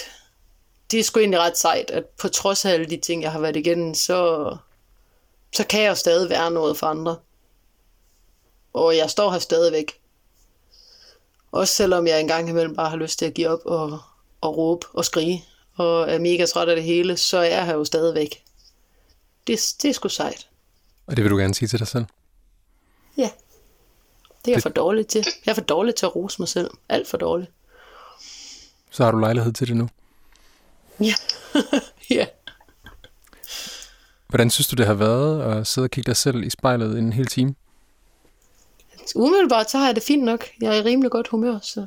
det 0.91 1.01
er 1.01 1.05
sgu 1.05 1.21
egentlig 1.21 1.41
ret 1.41 1.59
sejt, 1.59 1.91
at 1.91 2.05
på 2.05 2.29
trods 2.29 2.65
af 2.65 2.73
alle 2.73 2.87
de 2.87 2.97
ting, 2.97 3.23
jeg 3.23 3.33
har 3.33 3.41
været 3.41 3.57
igennem, 3.57 3.95
så, 3.95 4.57
så 5.57 5.67
kan 5.67 5.83
jeg 5.83 5.89
jo 5.89 5.95
stadig 5.95 6.31
være 6.31 6.51
noget 6.51 6.77
for 6.77 6.87
andre. 6.87 7.17
Og 8.73 8.97
jeg 8.97 9.11
står 9.11 9.31
her 9.31 9.39
stadigvæk. 9.39 10.01
Også 11.53 11.75
selvom 11.75 12.07
jeg 12.07 12.21
engang 12.21 12.49
imellem 12.49 12.77
bare 12.77 12.91
har 12.91 12.97
lyst 12.97 13.19
til 13.19 13.27
at 13.27 13.35
give 13.35 13.49
op 13.49 13.61
og, 13.65 13.99
og 14.41 14.57
råbe 14.57 14.87
og 14.93 15.05
skrige, 15.05 15.45
og 15.77 16.11
er 16.11 16.19
mega 16.19 16.47
træt 16.47 16.69
af 16.69 16.77
det 16.77 16.85
hele, 16.85 17.17
så 17.17 17.39
er 17.39 17.45
jeg 17.45 17.67
her 17.67 17.75
jo 17.75 17.85
stadigvæk. 17.85 18.43
Det, 19.47 19.75
det 19.83 19.89
er 19.89 19.93
sgu 19.93 20.09
sejt. 20.09 20.49
Og 21.07 21.17
det 21.17 21.25
vil 21.25 21.31
du 21.31 21.37
gerne 21.37 21.55
sige 21.55 21.69
til 21.69 21.79
dig 21.79 21.89
selv? 21.89 22.05
Ja. 23.17 23.31
Det 24.45 24.51
er 24.51 24.55
jeg 24.55 24.63
for 24.63 24.69
dårlig 24.69 25.07
til. 25.07 25.27
Jeg 25.47 25.53
er 25.53 25.55
for 25.55 25.63
dårlig 25.63 25.95
til 25.95 26.07
at 26.07 26.17
rose 26.17 26.43
mig 26.43 26.49
selv. 26.49 26.71
Alt 26.89 27.09
for 27.09 27.17
dårligt. 27.17 27.51
Så 28.91 29.05
har 29.05 29.11
du 29.11 29.19
lejlighed 29.19 29.53
til 29.53 29.69
det 29.69 29.77
nu? 29.77 29.89
Ja. 31.01 31.15
ja. 32.17 32.27
Hvordan 34.29 34.51
synes 34.51 34.67
du, 34.67 34.77
det 34.77 34.87
har 34.87 34.95
været 34.95 35.43
at 35.43 35.67
sidde 35.67 35.87
og 35.87 35.91
kigge 35.91 36.09
dig 36.09 36.17
selv 36.17 36.43
i 36.43 36.51
spejlet 36.51 36.99
en 36.99 37.13
hel 37.13 37.27
time? 37.27 37.55
Umiddelbart 39.15 39.71
så 39.71 39.79
har 39.79 39.87
jeg 39.87 39.95
det 39.95 40.03
fint 40.03 40.25
nok. 40.25 40.47
Jeg 40.61 40.77
er 40.77 40.81
i 40.81 40.83
rimelig 40.83 41.11
godt 41.11 41.29
humør, 41.29 41.59
så 41.63 41.87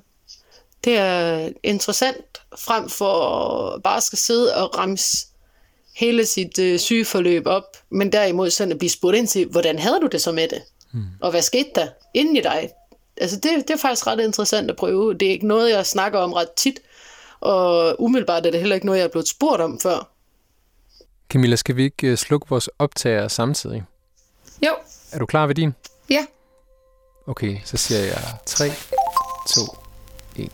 det 0.84 0.98
er 0.98 1.50
interessant 1.64 2.42
frem 2.60 2.90
for 2.90 3.82
bare 3.84 4.02
skal 4.02 4.18
sidde 4.18 4.56
og 4.56 4.78
ramse 4.78 5.28
hele 5.96 6.26
sit 6.26 6.60
øh, 6.60 6.80
sygeforløb 6.80 7.48
op, 7.48 7.78
men 7.90 8.12
derimod 8.12 8.50
sådan 8.50 8.72
at 8.72 8.78
blive 8.78 8.90
spurgt 8.90 9.18
ind 9.18 9.28
til, 9.28 9.46
hvordan 9.48 9.80
havde 9.80 10.00
du 10.02 10.08
det 10.08 10.22
så 10.22 10.32
med 10.32 10.48
det? 10.48 10.62
Hmm. 10.92 11.06
Og 11.22 11.32
hvad 11.32 11.42
skete 11.42 11.70
der 11.76 11.88
inden 12.14 12.36
i 12.36 12.42
dig? 12.42 12.70
Altså 13.18 13.36
det, 13.36 13.68
det 13.68 13.70
er 13.74 13.78
faktisk 13.78 14.08
ret 14.08 14.20
interessant 14.20 14.70
at 14.70 14.76
prøve. 14.76 15.14
Det 15.14 15.28
er 15.28 15.32
ikke 15.32 15.48
noget, 15.48 15.72
jeg 15.72 15.86
snakker 15.86 16.20
om 16.20 16.34
ret 16.34 16.52
tit, 16.52 16.80
og 17.40 17.96
umiddelbart 18.02 18.46
er 18.46 18.52
det 18.52 18.60
heller 18.60 18.76
ikke 18.76 18.86
noget, 18.86 19.00
jeg 19.00 19.06
er 19.06 19.10
blevet 19.10 19.28
spurgt 19.28 19.62
om 19.62 19.80
før. 19.80 20.10
Camilla, 21.30 21.56
skal 21.56 21.76
vi 21.76 21.84
ikke 21.84 22.08
øh, 22.08 22.18
slukke 22.18 22.50
vores 22.50 22.70
optager 22.80 23.28
samtidig? 23.28 23.84
Jo. 24.66 24.72
Er 25.12 25.20
du 25.20 25.26
klar 25.26 25.48
ved 25.48 25.56
din? 25.56 25.76
Ja. 26.10 26.26
Okay, 27.28 27.58
så 27.66 27.78
siger 27.78 28.00
jeg 28.00 28.24
3, 28.46 28.66
2, 29.56 29.62
1. 30.36 30.50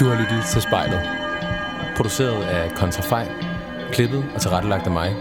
Du 0.00 0.08
har 0.08 0.20
lyttet 0.20 0.44
til 0.52 0.62
spejlet. 0.62 1.19
Produceret 2.00 2.42
af 2.42 2.70
Kontrafej, 2.70 3.28
klippet 3.92 4.24
og 4.34 4.40
tilrettelagt 4.40 4.86
af 4.86 4.90
mig. 4.90 5.16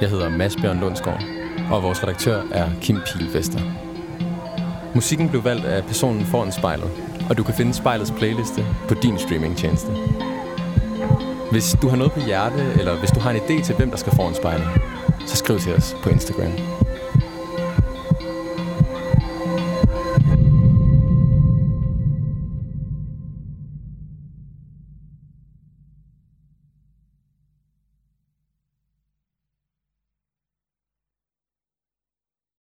Jeg 0.00 0.08
hedder 0.08 0.28
Mads 0.28 0.56
Bjørn 0.56 0.80
Lundsgaard, 0.80 1.22
og 1.70 1.82
vores 1.82 2.02
redaktør 2.02 2.42
er 2.52 2.70
Kim 2.80 3.00
Pilfester. 3.06 3.60
Musikken 4.94 5.28
blev 5.28 5.44
valgt 5.44 5.64
af 5.64 5.84
personen 5.84 6.24
foran 6.24 6.52
spejlet, 6.52 6.90
og 7.28 7.38
du 7.38 7.42
kan 7.42 7.54
finde 7.54 7.74
spejlets 7.74 8.10
playliste 8.10 8.66
på 8.88 8.94
din 8.94 9.18
streamingtjeneste. 9.18 9.92
Hvis 11.50 11.76
du 11.82 11.88
har 11.88 11.96
noget 11.96 12.12
på 12.12 12.20
hjerte, 12.20 12.72
eller 12.78 12.98
hvis 12.98 13.10
du 13.10 13.20
har 13.20 13.30
en 13.30 13.36
idé 13.36 13.64
til, 13.64 13.74
hvem 13.74 13.90
der 13.90 13.96
skal 13.96 14.14
foran 14.16 14.34
spejlet, 14.34 14.68
så 15.26 15.36
skriv 15.36 15.58
til 15.58 15.74
os 15.74 15.96
på 16.02 16.10
Instagram. 16.10 16.52